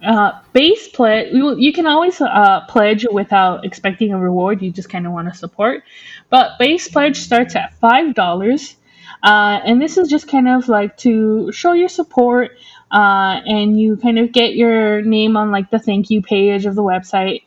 Uh, 0.06 0.39
base 0.53 0.88
pledge 0.89 1.34
you, 1.34 1.74
can 1.74 1.86
always 1.86 2.22
uh, 2.22 2.62
pledge 2.70 3.06
without 3.12 3.66
expecting 3.66 4.14
a 4.14 4.20
reward 4.20 4.62
you 4.62 4.72
just 4.72 4.89
kind 4.89 5.06
of 5.08 5.14
want 5.14 5.28
to 5.28 5.38
support 5.38 5.84
but 6.30 6.51
base 6.60 6.88
pledge 6.88 7.18
starts 7.18 7.56
at 7.56 7.74
five 7.76 8.14
dollars 8.14 8.76
uh, 9.24 9.60
and 9.66 9.82
this 9.82 9.97
is 9.97 10.08
just 10.08 10.28
kind 10.28 10.47
of 10.47 10.68
like 10.70 10.95
to 10.97 11.51
show 11.51 11.74
your 11.74 11.89
support 11.89 12.51
uh, 12.91 13.41
and 13.45 13.80
you 13.80 13.97
kind 13.97 14.20
of 14.20 14.32
get 14.32 14.56
your 14.56 15.01
name 15.01 15.36
on 15.36 15.51
like 15.51 15.72
the 15.72 15.80
thank 15.80 16.10
you 16.10 16.22
page 16.22 16.66
of 16.66 16.76
the 16.76 16.84
website. 16.84 17.43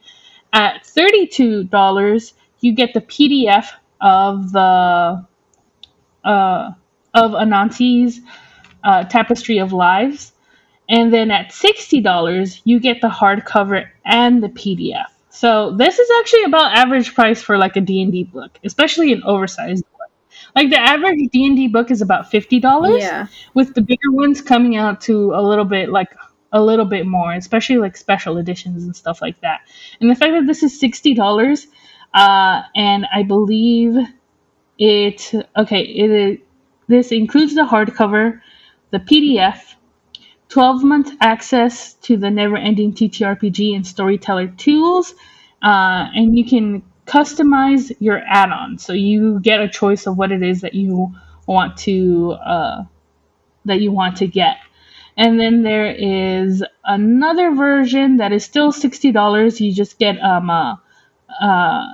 At 0.52 0.84
$32, 0.84 2.32
you 2.60 2.72
get 2.72 2.94
the 2.94 3.00
PDF 3.00 3.66
of 4.00 4.50
the 4.52 5.24
uh, 6.24 6.70
of 7.14 7.30
Anansi's 7.32 8.20
Tapestry 9.08 9.58
of 9.58 9.72
Lives. 9.72 10.32
And 10.88 11.12
then 11.12 11.30
at 11.30 11.50
$60, 11.50 12.60
you 12.64 12.80
get 12.80 13.00
the 13.00 13.08
hardcover 13.08 13.86
and 14.04 14.42
the 14.42 14.48
PDF. 14.48 15.04
So 15.28 15.76
this 15.76 15.98
is 15.98 16.08
actually 16.20 16.44
about 16.44 16.76
average 16.76 17.14
price 17.14 17.42
for 17.42 17.58
like 17.58 17.76
a 17.76 17.80
D&D 17.80 18.24
book, 18.24 18.58
especially 18.64 19.12
an 19.12 19.22
oversized 19.24 19.84
book. 19.84 20.10
Like 20.56 20.70
the 20.70 20.80
average 20.80 21.28
D&D 21.30 21.68
book 21.68 21.90
is 21.90 22.00
about 22.02 22.30
$50 22.30 22.98
Yeah. 23.00 23.26
with 23.54 23.74
the 23.74 23.82
bigger 23.82 24.10
ones 24.10 24.40
coming 24.40 24.76
out 24.76 25.00
to 25.02 25.32
a 25.34 25.42
little 25.42 25.64
bit 25.64 25.90
like 25.90 26.08
a 26.52 26.62
little 26.62 26.86
bit 26.86 27.06
more, 27.06 27.32
especially 27.34 27.76
like 27.76 27.96
special 27.96 28.38
editions 28.38 28.82
and 28.84 28.96
stuff 28.96 29.20
like 29.20 29.38
that. 29.42 29.60
And 30.00 30.10
the 30.10 30.14
fact 30.14 30.32
that 30.32 30.46
this 30.46 30.62
is 30.62 30.80
$60 30.80 31.66
uh 32.14 32.62
and 32.74 33.06
I 33.14 33.22
believe 33.22 33.94
it 34.78 35.32
okay, 35.56 35.82
it 35.82 36.10
is 36.10 36.38
this 36.88 37.12
includes 37.12 37.54
the 37.54 37.62
hardcover, 37.62 38.40
the 38.90 38.98
PDF, 38.98 39.74
12 40.48 40.82
month 40.84 41.10
access 41.20 41.94
to 41.94 42.16
the 42.16 42.30
never 42.30 42.56
ending 42.56 42.92
TTRPG 42.92 43.76
and 43.76 43.86
storyteller 43.86 44.48
tools, 44.48 45.14
uh, 45.62 46.08
and 46.14 46.36
you 46.36 46.44
can 46.44 46.82
customize 47.06 47.92
your 48.00 48.22
add 48.26 48.50
on. 48.50 48.78
So 48.78 48.92
you 48.92 49.40
get 49.40 49.60
a 49.60 49.68
choice 49.68 50.06
of 50.06 50.16
what 50.16 50.32
it 50.32 50.42
is 50.42 50.60
that 50.62 50.74
you 50.74 51.14
want 51.46 51.76
to 51.78 52.32
uh, 52.32 52.84
that 53.64 53.80
you 53.80 53.92
want 53.92 54.16
to 54.18 54.26
get. 54.26 54.56
And 55.16 55.38
then 55.38 55.62
there 55.62 55.90
is 55.90 56.62
another 56.84 57.54
version 57.54 58.18
that 58.18 58.32
is 58.32 58.44
still 58.44 58.72
sixty 58.72 59.12
dollars. 59.12 59.60
You 59.60 59.72
just 59.72 59.98
get 59.98 60.18
um 60.20 60.48
uh, 60.48 60.76
uh 61.40 61.84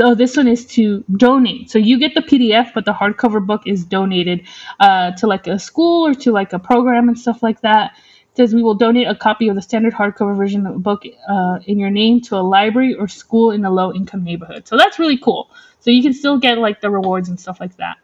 oh 0.00 0.14
this 0.14 0.36
one 0.36 0.48
is 0.48 0.66
to 0.66 1.04
donate. 1.16 1.70
So 1.70 1.78
you 1.78 1.98
get 1.98 2.14
the 2.14 2.22
PDF, 2.22 2.72
but 2.74 2.84
the 2.84 2.92
hardcover 2.92 3.44
book 3.44 3.62
is 3.66 3.84
donated 3.84 4.46
uh 4.80 5.12
to 5.12 5.26
like 5.26 5.46
a 5.46 5.58
school 5.58 6.06
or 6.06 6.14
to 6.14 6.32
like 6.32 6.52
a 6.52 6.58
program 6.58 7.08
and 7.08 7.18
stuff 7.18 7.42
like 7.42 7.60
that. 7.62 7.92
It 8.32 8.36
says 8.36 8.54
we 8.54 8.62
will 8.62 8.74
donate 8.74 9.08
a 9.08 9.14
copy 9.14 9.48
of 9.48 9.56
the 9.56 9.62
standard 9.62 9.92
hardcover 9.94 10.36
version 10.36 10.66
of 10.66 10.74
the 10.74 10.78
book 10.78 11.02
uh, 11.28 11.58
in 11.66 11.78
your 11.78 11.90
name 11.90 12.20
to 12.22 12.36
a 12.36 12.44
library 12.56 12.94
or 12.94 13.08
school 13.08 13.50
in 13.50 13.64
a 13.64 13.70
low 13.70 13.92
income 13.92 14.22
neighborhood. 14.22 14.68
So 14.68 14.76
that's 14.76 14.98
really 14.98 15.18
cool. 15.18 15.50
So 15.80 15.90
you 15.90 16.02
can 16.02 16.12
still 16.12 16.38
get 16.38 16.58
like 16.58 16.80
the 16.80 16.90
rewards 16.90 17.28
and 17.28 17.40
stuff 17.40 17.58
like 17.60 17.76
that. 17.78 17.96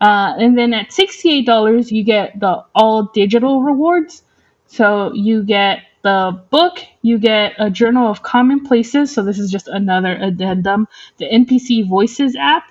Uh, 0.00 0.34
and 0.38 0.58
then 0.58 0.74
at 0.74 0.90
$68, 0.90 1.92
you 1.92 2.04
get 2.04 2.38
the 2.38 2.64
all 2.74 3.10
digital 3.14 3.62
rewards. 3.62 4.22
So 4.66 5.12
you 5.14 5.44
get 5.44 5.80
the 6.02 6.42
book, 6.50 6.78
you 7.02 7.18
get 7.18 7.54
a 7.58 7.70
Journal 7.70 8.08
of 8.08 8.22
Commonplaces. 8.22 9.12
So 9.12 9.22
this 9.22 9.38
is 9.38 9.50
just 9.50 9.68
another 9.68 10.14
addendum. 10.14 10.88
The 11.18 11.26
NPC 11.26 11.88
Voices 11.88 12.36
app, 12.36 12.70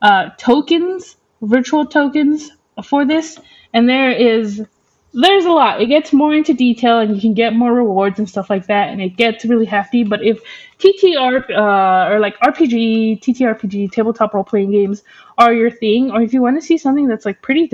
uh, 0.00 0.30
tokens, 0.38 1.16
virtual 1.42 1.86
tokens 1.86 2.50
for 2.84 3.04
this. 3.04 3.38
And 3.74 3.88
there 3.88 4.10
is, 4.10 4.64
there's 5.12 5.44
a 5.44 5.50
lot. 5.50 5.82
It 5.82 5.86
gets 5.86 6.12
more 6.12 6.34
into 6.34 6.54
detail 6.54 7.00
and 7.00 7.14
you 7.14 7.20
can 7.20 7.34
get 7.34 7.54
more 7.54 7.72
rewards 7.72 8.18
and 8.18 8.28
stuff 8.28 8.48
like 8.48 8.66
that. 8.66 8.90
And 8.90 9.00
it 9.00 9.16
gets 9.16 9.44
really 9.44 9.66
hefty. 9.66 10.04
But 10.04 10.24
if 10.24 10.40
TTR, 10.78 11.50
uh, 11.50 12.12
or 12.14 12.20
like 12.20 12.38
RPG, 12.38 13.20
TTRPG, 13.20 13.90
tabletop 13.90 14.34
role 14.34 14.44
playing 14.44 14.70
games 14.70 15.02
are 15.36 15.52
your 15.52 15.70
thing, 15.70 16.10
or 16.10 16.22
if 16.22 16.32
you 16.32 16.40
want 16.40 16.60
to 16.60 16.64
see 16.64 16.78
something 16.78 17.08
that's 17.08 17.26
like 17.26 17.42
pretty 17.42 17.68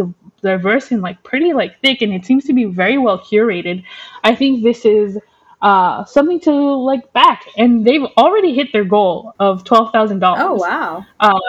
diverse 0.45 0.93
and 0.93 1.03
like 1.03 1.23
pretty 1.25 1.53
like 1.53 1.81
thick, 1.83 2.03
and 2.03 2.13
it 2.13 2.25
seems 2.25 2.45
to 2.45 2.53
be 2.53 2.65
very 2.65 2.99
well 2.99 3.19
curated, 3.19 3.83
I 4.23 4.35
think 4.35 4.63
this 4.63 4.85
is 4.85 5.19
uh, 5.63 6.05
something 6.05 6.41
to 6.41 6.53
like 6.53 7.13
back. 7.13 7.45
And 7.57 7.85
they've 7.85 8.07
already 8.17 8.55
hit 8.55 8.73
their 8.73 8.85
goal 8.85 9.35
of 9.41 9.65
twelve 9.65 9.93
thousand 9.93 10.21
dollars. 10.21 10.43
Oh 10.45 10.55
wow. 10.55 11.07
Uh, 11.19 11.41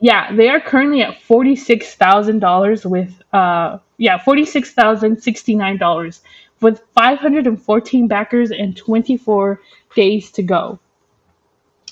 yeah, 0.00 0.34
they 0.34 0.48
are 0.48 0.60
currently 0.60 1.02
at 1.02 1.20
forty 1.22 1.56
six 1.56 1.94
thousand 1.94 2.38
dollars 2.38 2.86
with 2.86 3.12
uh, 3.32 3.78
yeah, 3.98 4.16
forty 4.18 4.44
six 4.44 4.72
thousand 4.72 5.20
sixty 5.22 5.54
nine 5.54 5.76
dollars 5.76 6.22
with 6.60 6.82
five 6.94 7.18
hundred 7.18 7.46
and 7.46 7.60
fourteen 7.60 8.08
backers 8.08 8.50
and 8.50 8.76
twenty 8.76 9.16
four 9.16 9.60
days 9.94 10.30
to 10.32 10.42
go 10.42 10.78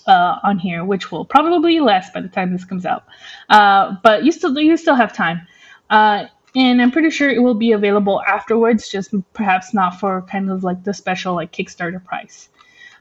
uh, 0.06 0.38
on 0.42 0.58
here, 0.58 0.84
which 0.84 1.10
will 1.10 1.24
probably 1.24 1.80
less 1.80 2.10
by 2.10 2.20
the 2.20 2.28
time 2.28 2.52
this 2.52 2.64
comes 2.64 2.86
out. 2.86 3.04
Uh, 3.48 3.96
but 4.02 4.24
you 4.24 4.32
still 4.32 4.56
you 4.58 4.76
still 4.76 4.94
have 4.94 5.12
time, 5.12 5.46
uh, 5.90 6.26
and 6.56 6.80
I'm 6.80 6.90
pretty 6.90 7.10
sure 7.10 7.28
it 7.28 7.42
will 7.42 7.54
be 7.54 7.72
available 7.72 8.22
afterwards. 8.26 8.88
Just 8.88 9.14
perhaps 9.34 9.74
not 9.74 10.00
for 10.00 10.22
kind 10.22 10.50
of 10.50 10.64
like 10.64 10.82
the 10.84 10.94
special 10.94 11.34
like 11.34 11.52
Kickstarter 11.52 12.02
price. 12.02 12.48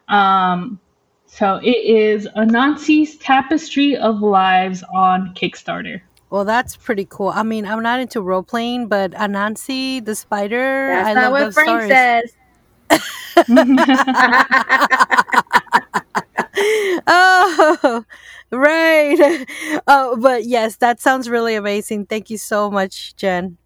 Um, 0.10 0.78
so 1.26 1.62
it 1.64 1.86
is 1.86 2.28
Anansi's 2.36 3.16
Tapestry 3.18 3.96
of 3.96 4.22
Lives 4.22 4.84
on 4.94 5.34
Kickstarter. 5.36 6.02
Well, 6.30 6.44
that's 6.44 6.76
pretty 6.76 7.08
cool. 7.10 7.30
I 7.30 7.44
mean, 7.44 7.66
I'm 7.66 7.82
not 7.82 8.02
into 8.02 8.22
role 8.22 8.44
playing, 8.44 8.88
but 8.88 9.12
Anansi 9.12 10.04
the 10.04 10.16
spider, 10.16 10.88
That's 10.90 11.08
I 11.10 11.14
not 11.14 11.32
love 11.32 11.46
what 11.46 11.54
Frank 11.54 11.70
stories. 11.70 11.90
says. 11.90 12.34
oh, 17.08 18.04
right. 18.52 19.46
Oh, 19.88 20.18
but 20.18 20.46
yes, 20.46 20.78
that 20.78 21.00
sounds 21.00 21.30
really 21.30 21.56
amazing. 21.56 22.06
Thank 22.08 22.30
you 22.30 22.38
so 22.38 22.72
much, 22.72 23.16
Jen. 23.16 23.58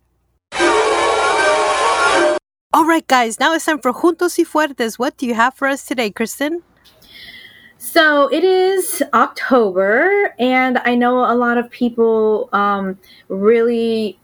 All 2.72 2.86
right, 2.86 3.06
guys, 3.08 3.40
now 3.40 3.54
it's 3.54 3.66
time 3.66 3.80
for 3.80 3.94
Juntos 3.94 4.38
y 4.38 4.44
Fuertes. 4.44 5.00
What 5.00 5.18
do 5.18 5.26
you 5.26 5.34
have 5.34 5.56
for 5.56 5.68
us 5.68 5.86
today, 5.86 6.12
Kristen? 6.12 6.62
So 7.78 8.28
it 8.28 8.44
is 8.44 9.02
October, 9.14 10.36
and 10.38 10.78
I 10.80 10.96
know 10.96 11.20
a 11.20 11.34
lot 11.34 11.58
of 11.58 11.70
people 11.70 12.50
um, 12.52 13.00
really 13.30 14.20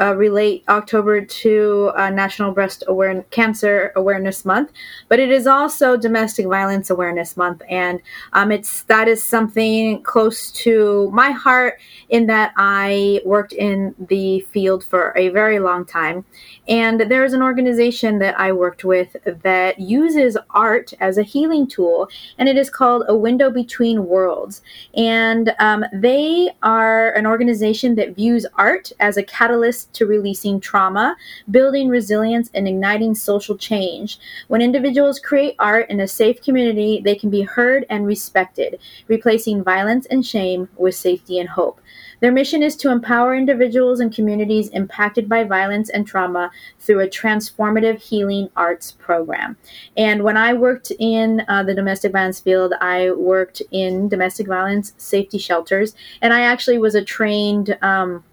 uh, 0.00 0.14
relate 0.16 0.64
October 0.68 1.24
to 1.24 1.92
uh, 1.96 2.10
National 2.10 2.52
Breast 2.52 2.84
Aware- 2.86 3.24
Cancer 3.30 3.92
Awareness 3.96 4.44
Month, 4.44 4.70
but 5.08 5.18
it 5.18 5.30
is 5.30 5.46
also 5.46 5.96
Domestic 5.96 6.46
Violence 6.46 6.90
Awareness 6.90 7.36
Month, 7.36 7.62
and 7.68 8.00
um, 8.32 8.50
it's 8.50 8.82
that 8.84 9.08
is 9.08 9.22
something 9.22 10.02
close 10.02 10.50
to 10.52 11.10
my 11.12 11.30
heart 11.30 11.80
in 12.08 12.26
that 12.26 12.52
I 12.56 13.20
worked 13.24 13.52
in 13.52 13.94
the 14.08 14.40
field 14.52 14.84
for 14.84 15.12
a 15.16 15.28
very 15.28 15.58
long 15.58 15.84
time, 15.84 16.24
and 16.68 17.00
there 17.00 17.24
is 17.24 17.32
an 17.32 17.42
organization 17.42 18.18
that 18.20 18.38
I 18.38 18.52
worked 18.52 18.84
with 18.84 19.16
that 19.42 19.78
uses 19.78 20.36
art 20.50 20.92
as 21.00 21.18
a 21.18 21.22
healing 21.22 21.66
tool, 21.66 22.08
and 22.38 22.48
it 22.48 22.56
is 22.56 22.70
called 22.70 23.04
A 23.08 23.14
Window 23.14 23.50
Between 23.50 24.06
Worlds. 24.06 24.62
And 24.94 25.54
um, 25.58 25.84
they 25.92 26.50
are 26.62 27.12
an 27.12 27.26
organization 27.26 27.94
that 27.96 28.14
views 28.14 28.46
art 28.56 28.92
as 29.00 29.16
a 29.16 29.22
catalyst 29.22 29.89
to 29.94 30.06
releasing 30.06 30.60
trauma, 30.60 31.16
building 31.50 31.88
resilience, 31.88 32.50
and 32.54 32.66
igniting 32.66 33.14
social 33.14 33.56
change. 33.56 34.18
When 34.48 34.62
individuals 34.62 35.18
create 35.18 35.54
art 35.58 35.90
in 35.90 36.00
a 36.00 36.08
safe 36.08 36.42
community, 36.42 37.00
they 37.04 37.14
can 37.14 37.30
be 37.30 37.42
heard 37.42 37.86
and 37.88 38.06
respected, 38.06 38.78
replacing 39.08 39.64
violence 39.64 40.06
and 40.06 40.24
shame 40.24 40.68
with 40.76 40.94
safety 40.94 41.38
and 41.38 41.48
hope. 41.48 41.80
Their 42.20 42.32
mission 42.32 42.62
is 42.62 42.76
to 42.76 42.90
empower 42.90 43.34
individuals 43.34 43.98
and 44.00 44.14
communities 44.14 44.68
impacted 44.68 45.28
by 45.28 45.44
violence 45.44 45.88
and 45.88 46.06
trauma 46.06 46.50
through 46.78 47.00
a 47.00 47.08
transformative 47.08 47.98
healing 47.98 48.50
arts 48.56 48.92
program. 48.92 49.56
And 49.96 50.22
when 50.22 50.36
I 50.36 50.52
worked 50.52 50.92
in 50.98 51.42
uh, 51.48 51.62
the 51.62 51.74
domestic 51.74 52.12
violence 52.12 52.40
field, 52.40 52.74
I 52.80 53.10
worked 53.12 53.62
in 53.70 54.08
domestic 54.08 54.46
violence 54.46 54.92
safety 54.98 55.38
shelters, 55.38 55.94
and 56.20 56.32
I 56.32 56.42
actually 56.42 56.78
was 56.78 56.94
a 56.94 57.04
trained. 57.04 57.76
Um, 57.82 58.24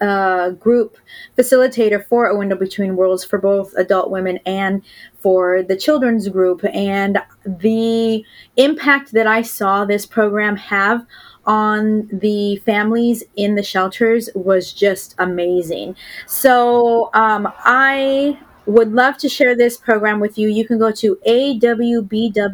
uh, 0.00 0.50
group 0.50 0.96
facilitator 1.38 2.04
for 2.04 2.26
a 2.26 2.36
window 2.36 2.56
between 2.56 2.96
worlds 2.96 3.24
for 3.24 3.38
both 3.38 3.74
adult 3.76 4.10
women 4.10 4.38
and 4.46 4.82
for 5.18 5.62
the 5.62 5.76
children's 5.76 6.28
group. 6.28 6.64
And 6.72 7.18
the 7.46 8.24
impact 8.56 9.12
that 9.12 9.26
i 9.26 9.42
saw 9.42 9.84
this 9.84 10.06
program 10.06 10.56
have 10.56 11.06
on 11.46 12.08
the 12.12 12.56
families 12.64 13.22
in 13.36 13.54
the 13.54 13.62
shelters 13.62 14.30
was 14.34 14.72
just 14.72 15.14
amazing. 15.18 15.96
So 16.26 17.10
um, 17.14 17.52
i 17.58 18.38
would 18.66 18.92
love 18.92 19.16
to 19.18 19.28
share 19.28 19.56
this 19.56 19.76
program 19.76 20.20
with 20.20 20.38
you, 20.38 20.48
you 20.48 20.66
can 20.66 20.78
go 20.78 20.90
to 20.92 21.16
awbw.org 21.26 22.44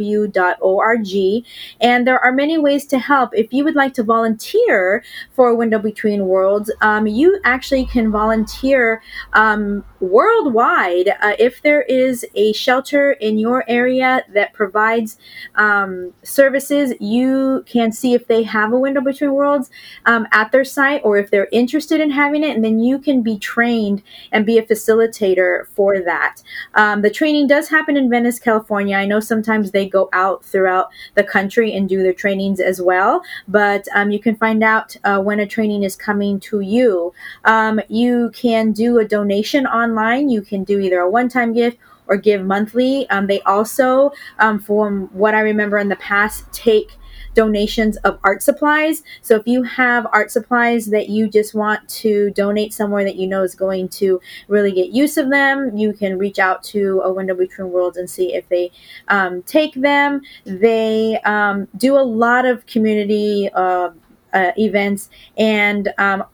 and 1.81 2.07
there 2.07 2.19
are 2.19 2.33
many 2.33 2.59
ways 2.59 2.87
to 2.87 2.99
help. 2.99 3.31
If 3.35 3.53
you 3.53 3.65
would 3.65 3.75
like 3.75 3.95
to 3.95 4.03
volunteer 4.03 5.05
for 5.33 5.55
Window 5.55 5.79
Between 5.79 6.27
Worlds, 6.27 6.71
um, 6.81 7.07
you 7.07 7.41
actually 7.45 7.87
can 7.87 8.11
volunteer 8.11 9.03
um, 9.33 9.85
worldwide. 10.01 11.09
Uh, 11.21 11.35
if 11.39 11.63
there 11.63 11.83
is 11.83 12.27
a 12.35 12.53
shelter 12.53 13.13
in 13.13 13.39
your 13.39 13.65
area 13.69 14.25
that 14.35 14.53
provides 14.53 15.19
um, 15.55 16.13
services, 16.23 16.95
you 17.01 17.65
can 17.67 17.93
see 17.93 18.15
if 18.15 18.27
they 18.27 18.43
have 18.43 18.73
a 18.73 18.79
Window 18.79 19.01
Between 19.01 19.33
Worlds 19.33 19.71
um, 20.07 20.27
at 20.33 20.53
their 20.53 20.65
site 20.65 21.03
or 21.05 21.17
if 21.17 21.31
they're 21.31 21.49
interested 21.53 22.01
in 22.01 22.11
having 22.11 22.43
it, 22.43 22.55
and 22.55 22.65
then 22.65 22.81
you 22.81 22.99
can 22.99 23.23
be 23.23 23.39
trained 23.39 24.03
and 24.33 24.47
be 24.47 24.59
a 24.59 24.63
facilitator 24.63 25.67
for 25.75 26.00
that. 26.05 26.43
Um, 26.75 27.03
the 27.03 27.11
training 27.11 27.47
does 27.47 27.69
happen 27.69 27.97
in 27.97 28.11
Venice, 28.11 28.39
California. 28.39 28.97
I 28.97 29.07
know 29.07 29.21
sometimes 29.21 29.71
they 29.71 29.89
go 29.89 30.09
out 30.13 30.45
throughout 30.45 30.89
the 31.15 31.25
country 31.25 31.73
and 31.73 31.89
do 31.89 32.03
their 32.03 32.13
trainings 32.13 32.61
as 32.61 32.81
well, 32.81 33.23
but 33.49 33.87
um, 33.95 34.11
you 34.11 34.19
can 34.19 34.37
find 34.37 34.63
out 34.63 34.97
uh, 35.05 35.21
when 35.21 35.41
a 35.41 35.47
training 35.47 35.83
is 35.83 35.97
coming 35.97 36.41
to 36.41 36.61
you. 36.61 37.13
Um, 37.45 37.81
you 37.89 38.31
can 38.35 38.73
do 38.73 38.99
a 38.99 39.05
donation 39.05 39.67
online. 39.67 40.29
You 40.29 40.43
can 40.43 40.65
do 40.65 40.79
either 40.79 41.01
a 41.01 41.11
one 41.11 41.29
time 41.29 41.53
gift 41.53 41.79
or 42.07 42.17
give 42.17 42.45
monthly. 42.45 43.09
Um, 43.09 43.29
they 43.29 43.41
also, 43.43 44.11
um, 44.39 44.59
from 44.59 45.09
what 45.13 45.35
I 45.35 45.41
remember 45.41 45.79
in 45.79 45.89
the 45.89 45.97
past, 45.97 46.53
take 46.53 46.91
donations 47.35 47.97
of 47.99 48.19
art 48.25 48.43
supplies. 48.43 49.03
So 49.23 49.37
if 49.37 49.47
you 49.47 49.63
have 49.63 50.07
art 50.13 50.31
supplies 50.31 50.87
that 50.87 51.09
you 51.09 51.29
just 51.29 51.55
want 51.55 51.89
to 51.89 52.31
donate 52.31 52.73
somewhere 52.73 53.05
that 53.05 53.17
you 53.17 53.27
know 53.27 53.43
is 53.43 53.55
going 53.55 53.89
to 53.91 54.21
really 54.49 54.73
get 54.73 54.91
use 54.91 55.17
of 55.17 55.31
them, 55.31 55.77
you 55.77 55.93
can 55.93 56.19
reach 56.19 56.39
out 56.39 56.63
to 56.65 57.01
a 57.05 57.13
Window 57.13 57.35
Between 57.35 57.71
Worlds 57.71 57.97
and 57.97 58.09
see 58.09 58.35
if 58.35 58.49
they 58.49 58.71
um, 59.09 59.43
take 59.43 59.75
them. 59.75 60.23
They 60.45 61.21
um, 61.25 61.69
do 61.77 61.97
a 61.97 62.03
lot 62.03 62.47
of 62.47 62.67
community 62.67 63.49
uh, 63.55 63.91
uh, 64.33 64.53
events 64.57 65.11
and 65.37 65.93
um, 65.99 66.25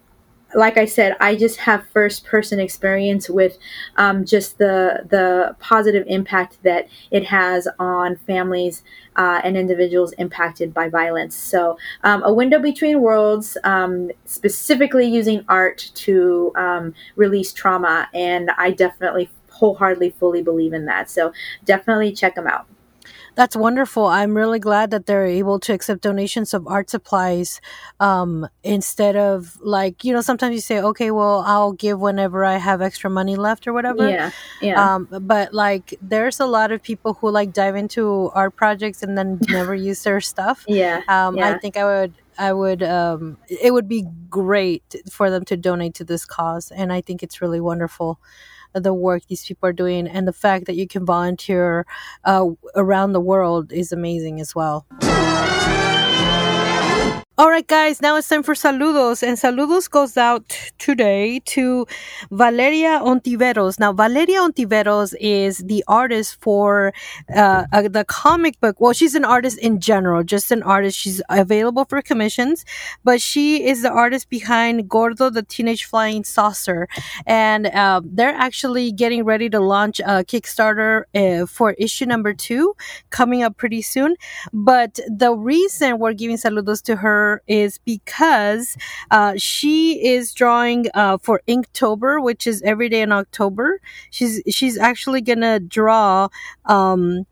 like 0.57 0.79
I 0.79 0.87
said, 0.87 1.17
I 1.21 1.37
just 1.37 1.59
have 1.59 1.87
first 1.89 2.25
person 2.25 2.59
experience 2.59 3.29
with 3.29 3.59
um, 3.97 4.25
just 4.25 4.57
the 4.57 5.05
the 5.09 5.55
positive 5.61 6.05
impact 6.09 6.63
that 6.63 6.89
it 7.11 7.25
has 7.27 7.69
on 7.79 8.17
families 8.17 8.83
uh, 9.17 9.43
and 9.45 9.57
individuals 9.57 10.13
impacted 10.13 10.73
by 10.73 10.89
violence. 10.89 11.37
So, 11.37 11.79
um, 12.05 12.23
a 12.25 12.33
window 12.33 12.59
between 12.59 13.03
worlds, 13.03 13.59
um, 13.65 14.11
specifically 14.25 15.07
using 15.07 15.45
art 15.47 15.91
to 15.95 16.53
um, 16.57 16.95
release 17.17 17.53
trauma, 17.53 18.09
and 18.15 18.51
I 18.57 18.71
definitely 18.71 19.29
wholeheartedly 19.51 20.11
fully 20.11 20.43
believe 20.43 20.73
in 20.73 20.87
that. 20.87 21.11
So, 21.11 21.35
definitely 21.67 22.13
check 22.13 22.35
them 22.35 22.47
out. 22.47 22.67
That's 23.37 23.55
wonderful. 23.55 24.07
I'm 24.07 24.35
really 24.35 24.59
glad 24.59 24.91
that 24.93 25.05
they're 25.05 25.27
able 25.27 25.61
to 25.61 25.75
accept 25.75 26.01
donations 26.01 26.55
of 26.55 26.67
art 26.67 26.89
supplies 26.89 27.61
um, 28.01 28.49
instead 28.65 29.15
of 29.15 29.59
like, 29.61 30.05
you 30.05 30.15
know, 30.15 30.23
sometimes 30.23 30.55
you 30.55 30.63
say, 30.63 30.81
okay, 30.81 31.11
well, 31.11 31.45
I'll 31.47 31.73
give 31.73 32.01
whenever 32.01 32.47
I 32.47 32.57
have 32.57 32.81
extra 32.81 33.11
money 33.11 33.37
left 33.37 33.67
or 33.69 33.75
whatever. 33.75 34.09
Yeah. 34.09 34.31
Yeah. 34.63 34.95
Um, 34.95 35.09
but 35.21 35.53
like, 35.53 35.95
there's 36.01 36.41
a 36.41 36.47
lot 36.47 36.73
of 36.73 36.83
people 36.83 37.13
who 37.13 37.31
like 37.31 37.53
dive 37.53 37.77
into 37.77 38.31
art 38.35 38.57
projects 38.57 39.03
and 39.03 39.19
then 39.19 39.39
never 39.51 39.75
use 39.75 40.03
their 40.03 40.23
stuff. 40.23 40.65
yeah. 40.67 41.03
Um, 41.07 41.37
yeah. 41.37 41.51
I 41.51 41.59
think 41.59 41.77
I 41.77 41.85
would. 41.85 42.15
I 42.39 42.53
would. 42.53 42.83
Um, 42.83 43.39
it 43.49 43.73
would 43.73 43.89
be 43.89 44.05
great 44.29 44.97
for 45.11 45.31
them 45.31 45.45
to 45.47 45.57
donate 45.57 45.95
to 45.95 46.05
this 46.05 46.27
cause, 46.27 46.71
and 46.71 46.93
I 46.93 47.01
think 47.01 47.23
it's 47.23 47.41
really 47.41 47.61
wonderful 47.61 48.21
the 48.81 48.95
work 48.95 49.23
these 49.29 49.45
people 49.45 49.69
are 49.69 49.73
doing, 49.73 50.07
and 50.07 50.27
the 50.27 50.33
fact 50.33 50.67
that 50.67 50.77
you 50.77 50.87
can 50.87 51.05
volunteer 51.05 51.87
uh, 52.25 52.47
around 52.75 53.13
the 53.13 53.21
world 53.21 53.73
is 53.73 53.93
amazing 53.93 54.41
as 54.41 54.55
well. 54.55 54.87
All 57.39 57.51
right, 57.51 57.67
guys, 57.67 58.01
now 58.01 58.17
it's 58.17 58.31
time 58.31 58.43
for 58.43 58.55
saludos. 58.55 59.23
And 59.23 59.37
saludos 59.37 59.91
goes 59.91 60.17
out 60.17 60.49
today 60.79 61.41
to 61.41 61.87
Valeria 62.31 62.99
Ontiveros. 63.03 63.79
Now, 63.79 63.93
Valeria 63.93 64.39
Ontiveros 64.39 65.15
is 65.21 65.59
the 65.59 65.85
artist 65.87 66.41
for 66.41 66.95
uh, 67.37 67.67
uh, 67.75 67.89
the 67.89 68.07
comic 68.09 68.59
book. 68.61 68.81
Well, 68.81 68.95
she's 68.95 69.15
an 69.15 69.27
artist 69.27 69.59
in 69.59 69.81
general, 69.81 70.25
just 70.25 70.51
an 70.51 70.63
artist. 70.63 70.97
She's 70.99 71.21
available 71.29 71.85
for 71.85 72.01
commissions, 72.01 72.65
but 73.05 73.21
she 73.21 73.69
is 73.69 73.83
the 73.83 73.91
artist 73.91 74.31
behind 74.31 74.89
Gordo, 74.89 75.29
the 75.29 75.43
Teenage 75.43 75.85
Flying 75.85 76.25
Saucer. 76.25 76.89
And 77.27 77.67
uh, 77.67 78.01
they're 78.03 78.35
actually 78.35 78.93
getting 78.93 79.25
ready 79.25 79.51
to 79.51 79.61
launch 79.61 80.01
a 80.01 80.25
Kickstarter 80.25 81.03
uh, 81.15 81.45
for 81.45 81.73
issue 81.73 82.07
number 82.07 82.33
two 82.33 82.75
coming 83.11 83.43
up 83.43 83.59
pretty 83.59 83.83
soon. 83.83 84.17
But 84.55 84.99
the 85.07 85.35
reason 85.35 85.99
we're 85.99 86.15
giving 86.15 86.39
saludos 86.39 86.83
to 86.85 86.97
her 86.97 87.26
is 87.47 87.79
because 87.79 88.77
uh, 89.11 89.35
she 89.37 90.07
is 90.07 90.33
drawing 90.35 90.87
uh, 90.95 91.19
for 91.19 91.43
Inktober, 91.49 92.23
which 92.23 92.47
is 92.47 92.63
every 92.63 92.89
day 92.89 93.03
in 93.03 93.13
October. 93.13 93.81
She's 94.11 94.43
she's 94.49 94.79
actually 94.79 95.21
gonna 95.21 95.61
draw. 95.61 96.29
Um, 96.67 97.27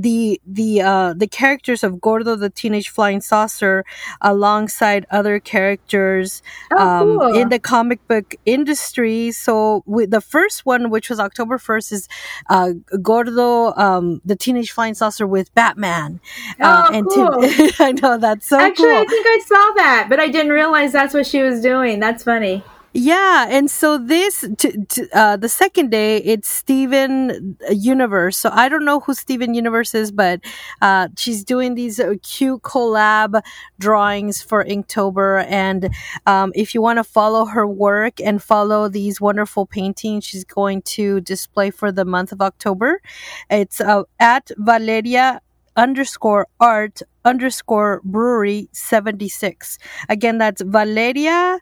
the 0.00 0.40
the 0.46 0.80
uh 0.82 1.12
the 1.22 1.26
characters 1.26 1.82
of 1.82 2.00
Gordo 2.00 2.36
the 2.36 2.50
Teenage 2.50 2.88
Flying 2.88 3.20
Saucer 3.20 3.84
alongside 4.20 5.06
other 5.10 5.40
characters 5.40 6.42
Oh, 6.72 6.78
um, 6.78 7.18
cool. 7.18 7.34
in 7.40 7.48
the 7.48 7.58
comic 7.58 8.06
book 8.06 8.34
industry. 8.46 9.32
So 9.32 9.82
with 9.86 10.10
the 10.10 10.20
first 10.20 10.64
one, 10.66 10.90
which 10.90 11.10
was 11.10 11.18
October 11.18 11.58
first, 11.58 11.90
is 11.92 12.08
uh, 12.48 12.70
Gordo 13.02 13.72
um, 13.74 14.20
the 14.24 14.36
Teenage 14.36 14.70
Flying 14.70 14.94
Saucer 14.94 15.26
with 15.26 15.52
Batman. 15.54 16.20
Uh, 16.60 16.86
Oh, 16.90 17.40
to- 17.40 17.72
I 17.80 17.92
know 17.92 18.18
that's 18.18 18.46
so 18.46 18.58
Actually, 18.58 18.88
cool. 18.88 18.96
I 18.98 19.04
think 19.06 19.26
I 19.26 19.38
saw 19.46 19.72
that, 19.82 20.06
but 20.08 20.20
I 20.20 20.28
didn't 20.28 20.52
realize 20.52 20.92
that's 20.92 21.14
what 21.14 21.26
she 21.26 21.42
was 21.42 21.60
doing. 21.60 21.98
That's 22.00 22.22
funny. 22.22 22.62
Yeah, 22.94 23.46
and 23.50 23.70
so 23.70 23.98
this 23.98 24.44
t- 24.56 24.72
t- 24.88 25.06
uh, 25.12 25.36
the 25.36 25.48
second 25.48 25.90
day 25.90 26.16
it's 26.18 26.48
Steven 26.48 27.56
Universe. 27.70 28.38
So 28.38 28.50
I 28.52 28.68
don't 28.70 28.84
know 28.84 29.00
who 29.00 29.12
Steven 29.12 29.52
Universe 29.52 29.94
is, 29.94 30.10
but 30.10 30.40
uh, 30.80 31.08
she's 31.16 31.44
doing 31.44 31.74
these 31.74 32.00
uh, 32.00 32.14
cute 32.22 32.62
collab 32.62 33.42
drawings 33.78 34.40
for 34.42 34.64
Inktober. 34.64 35.44
And 35.48 35.90
um, 36.26 36.50
if 36.54 36.74
you 36.74 36.80
want 36.80 36.96
to 36.96 37.04
follow 37.04 37.44
her 37.44 37.66
work 37.66 38.20
and 38.22 38.42
follow 38.42 38.88
these 38.88 39.20
wonderful 39.20 39.66
paintings, 39.66 40.24
she's 40.24 40.44
going 40.44 40.80
to 40.96 41.20
display 41.20 41.70
for 41.70 41.92
the 41.92 42.06
month 42.06 42.32
of 42.32 42.40
October. 42.40 43.02
It's 43.50 43.82
uh, 43.82 44.04
at 44.18 44.50
Valeria 44.56 45.42
underscore 45.76 46.48
art 46.58 47.02
underscore 47.24 48.00
brewery 48.02 48.68
76 48.72 49.78
again 50.08 50.38
that's 50.38 50.60
valeria 50.62 51.60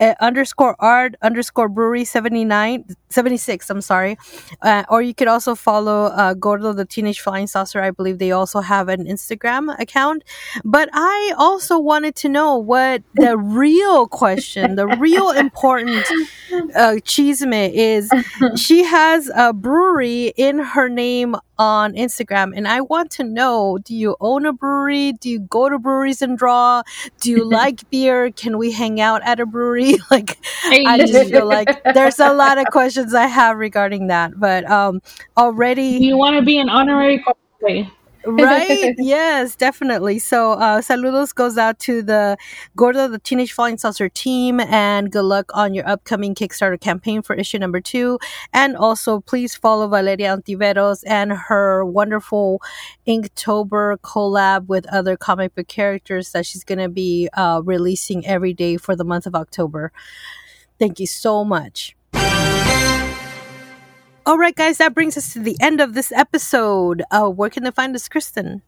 uh, 0.00 0.14
underscore 0.20 0.76
art 0.78 1.14
underscore 1.22 1.68
brewery 1.68 2.04
79 2.04 2.84
76 3.10 3.70
i'm 3.70 3.80
sorry. 3.80 4.16
Uh, 4.62 4.84
or 4.88 5.02
you 5.02 5.14
could 5.14 5.28
also 5.28 5.54
follow 5.54 6.06
uh, 6.06 6.34
gordo 6.34 6.72
the 6.72 6.84
teenage 6.84 7.20
flying 7.20 7.46
saucer. 7.46 7.80
I 7.80 7.90
believe 7.90 8.18
they 8.18 8.32
also 8.32 8.60
have 8.60 8.88
an 8.88 9.04
instagram 9.06 9.78
account. 9.80 10.24
But 10.64 10.88
i 10.92 11.34
also 11.38 11.78
wanted 11.78 12.14
to 12.16 12.28
know 12.28 12.56
what 12.56 13.02
the 13.14 13.36
real 13.36 14.06
question 14.06 14.76
the 14.76 14.86
real 14.86 15.30
important 15.30 16.04
uh, 16.74 17.00
chisme 17.04 17.70
is. 17.72 18.10
She 18.56 18.84
has 18.84 19.30
a 19.34 19.52
brewery 19.52 20.32
in 20.36 20.58
her 20.58 20.88
name 20.88 21.36
on 21.58 21.92
instagram 21.94 22.52
and 22.54 22.68
i 22.68 22.80
want 22.80 23.10
to 23.10 23.24
know 23.24 23.78
do 23.84 23.94
you 23.94 24.16
own 24.20 24.46
a 24.46 24.52
brewery 24.52 25.12
do 25.12 25.28
you 25.28 25.40
go 25.40 25.68
to 25.68 25.78
breweries 25.78 26.22
and 26.22 26.38
draw 26.38 26.82
do 27.20 27.30
you 27.30 27.44
like 27.48 27.88
beer 27.90 28.30
can 28.32 28.58
we 28.58 28.70
hang 28.70 29.00
out 29.00 29.20
at 29.24 29.40
a 29.40 29.46
brewery 29.46 29.96
like 30.10 30.38
I 30.86 30.98
just 30.98 31.30
feel 31.30 31.46
like 31.58 31.68
there's 31.94 32.18
a 32.18 32.32
lot 32.32 32.58
of 32.58 32.66
questions 32.66 33.14
I 33.14 33.26
have 33.26 33.56
regarding 33.56 34.08
that. 34.08 34.38
But 34.38 34.68
um 34.70 35.00
already 35.36 35.98
you 36.00 36.16
want 36.16 36.36
to 36.36 36.42
be 36.42 36.58
an 36.58 36.68
honorary. 36.68 37.24
Right? 38.30 38.94
yes, 38.98 39.56
definitely. 39.56 40.18
So 40.18 40.52
uh 40.52 40.80
saludos 40.82 41.34
goes 41.34 41.56
out 41.56 41.78
to 41.80 42.02
the 42.02 42.36
Gordo 42.76 43.08
the 43.08 43.18
Teenage 43.18 43.52
Flying 43.52 43.78
Saucer 43.78 44.08
team 44.10 44.60
and 44.60 45.10
good 45.10 45.24
luck 45.24 45.50
on 45.54 45.72
your 45.72 45.88
upcoming 45.88 46.34
Kickstarter 46.34 46.78
campaign 46.78 47.22
for 47.22 47.34
issue 47.34 47.58
number 47.58 47.80
two. 47.80 48.18
And 48.52 48.76
also 48.76 49.20
please 49.20 49.54
follow 49.54 49.88
Valeria 49.88 50.36
Ontiveros 50.36 51.02
and 51.06 51.32
her 51.32 51.84
wonderful 51.84 52.60
Inktober 53.06 53.96
collab 53.98 54.66
with 54.66 54.86
other 54.92 55.16
comic 55.16 55.54
book 55.54 55.68
characters 55.68 56.32
that 56.32 56.44
she's 56.44 56.64
gonna 56.64 56.88
be 56.90 57.30
uh 57.32 57.62
releasing 57.64 58.26
every 58.26 58.52
day 58.52 58.76
for 58.76 58.94
the 58.94 59.04
month 59.04 59.26
of 59.26 59.34
October. 59.34 59.90
Thank 60.78 61.00
you 61.00 61.06
so 61.06 61.44
much. 61.44 61.97
All 64.28 64.36
right, 64.36 64.54
guys, 64.54 64.76
that 64.76 64.92
brings 64.92 65.16
us 65.16 65.32
to 65.32 65.38
the 65.38 65.56
end 65.58 65.80
of 65.80 65.94
this 65.94 66.12
episode. 66.12 67.02
Uh, 67.10 67.30
where 67.30 67.48
can 67.48 67.64
they 67.64 67.70
find 67.70 67.96
us, 67.96 68.10
Kristen? 68.10 68.60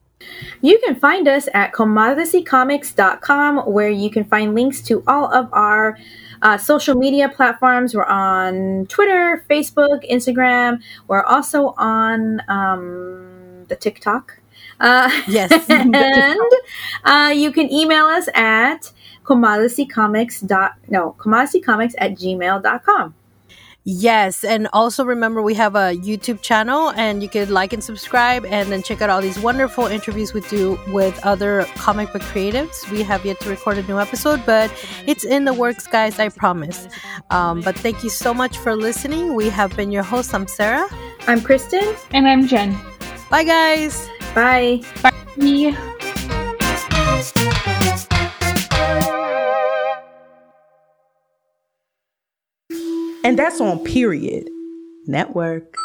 You 0.61 0.79
can 0.83 0.95
find 0.95 1.27
us 1.27 1.47
at 1.53 1.71
comadresycomics.com 1.71 3.71
where 3.71 3.91
you 3.91 4.09
can 4.09 4.23
find 4.23 4.55
links 4.55 4.81
to 4.81 5.03
all 5.05 5.31
of 5.31 5.53
our 5.53 5.99
uh, 6.41 6.57
social 6.57 6.95
media 6.95 7.29
platforms. 7.29 7.93
We're 7.93 8.05
on 8.05 8.87
Twitter, 8.87 9.45
Facebook, 9.51 10.09
Instagram. 10.09 10.81
We're 11.07 11.25
also 11.25 11.75
on 11.77 12.41
um, 12.47 13.65
the 13.67 13.75
TikTok. 13.75 14.39
Uh, 14.79 15.11
Yes. 15.27 15.51
and 15.69 15.95
uh, 17.05 17.33
you 17.35 17.51
can 17.51 17.71
email 17.71 18.05
us 18.05 18.27
at 18.33 18.91
comadresycomics 19.25 20.47
dot 20.47 20.73
no 20.87 21.15
comadresycomics 21.19 21.93
at 21.99 22.13
gmail.com. 22.13 23.13
Yes, 23.83 24.43
and 24.43 24.67
also 24.73 25.03
remember 25.03 25.41
we 25.41 25.55
have 25.55 25.75
a 25.75 25.97
YouTube 25.97 26.41
channel, 26.41 26.91
and 26.91 27.23
you 27.23 27.29
could 27.29 27.49
like 27.49 27.73
and 27.73 27.83
subscribe, 27.83 28.45
and 28.45 28.71
then 28.71 28.83
check 28.83 29.01
out 29.01 29.09
all 29.09 29.21
these 29.21 29.39
wonderful 29.39 29.87
interviews 29.87 30.35
we 30.35 30.41
do 30.41 30.79
with 30.89 31.19
other 31.25 31.65
comic 31.75 32.13
book 32.13 32.21
creatives. 32.21 32.89
We 32.91 33.01
have 33.01 33.25
yet 33.25 33.39
to 33.39 33.49
record 33.49 33.79
a 33.79 33.83
new 33.83 33.99
episode, 33.99 34.43
but 34.45 34.71
it's 35.07 35.23
in 35.23 35.45
the 35.45 35.53
works, 35.53 35.87
guys. 35.87 36.19
I 36.19 36.29
promise. 36.29 36.87
Um, 37.31 37.61
but 37.61 37.75
thank 37.75 38.03
you 38.03 38.09
so 38.09 38.35
much 38.35 38.57
for 38.59 38.75
listening. 38.75 39.33
We 39.33 39.49
have 39.49 39.75
been 39.75 39.91
your 39.91 40.03
host. 40.03 40.35
I'm 40.35 40.45
Sarah. 40.45 40.87
I'm 41.25 41.41
Kristen. 41.41 41.95
And 42.11 42.27
I'm 42.27 42.45
Jen. 42.45 42.77
Bye, 43.31 43.45
guys. 43.45 44.07
Bye. 44.35 44.81
Bye. 45.01 45.87
And 53.23 53.37
that's 53.37 53.61
on 53.61 53.79
period. 53.79 54.49
Network. 55.05 55.75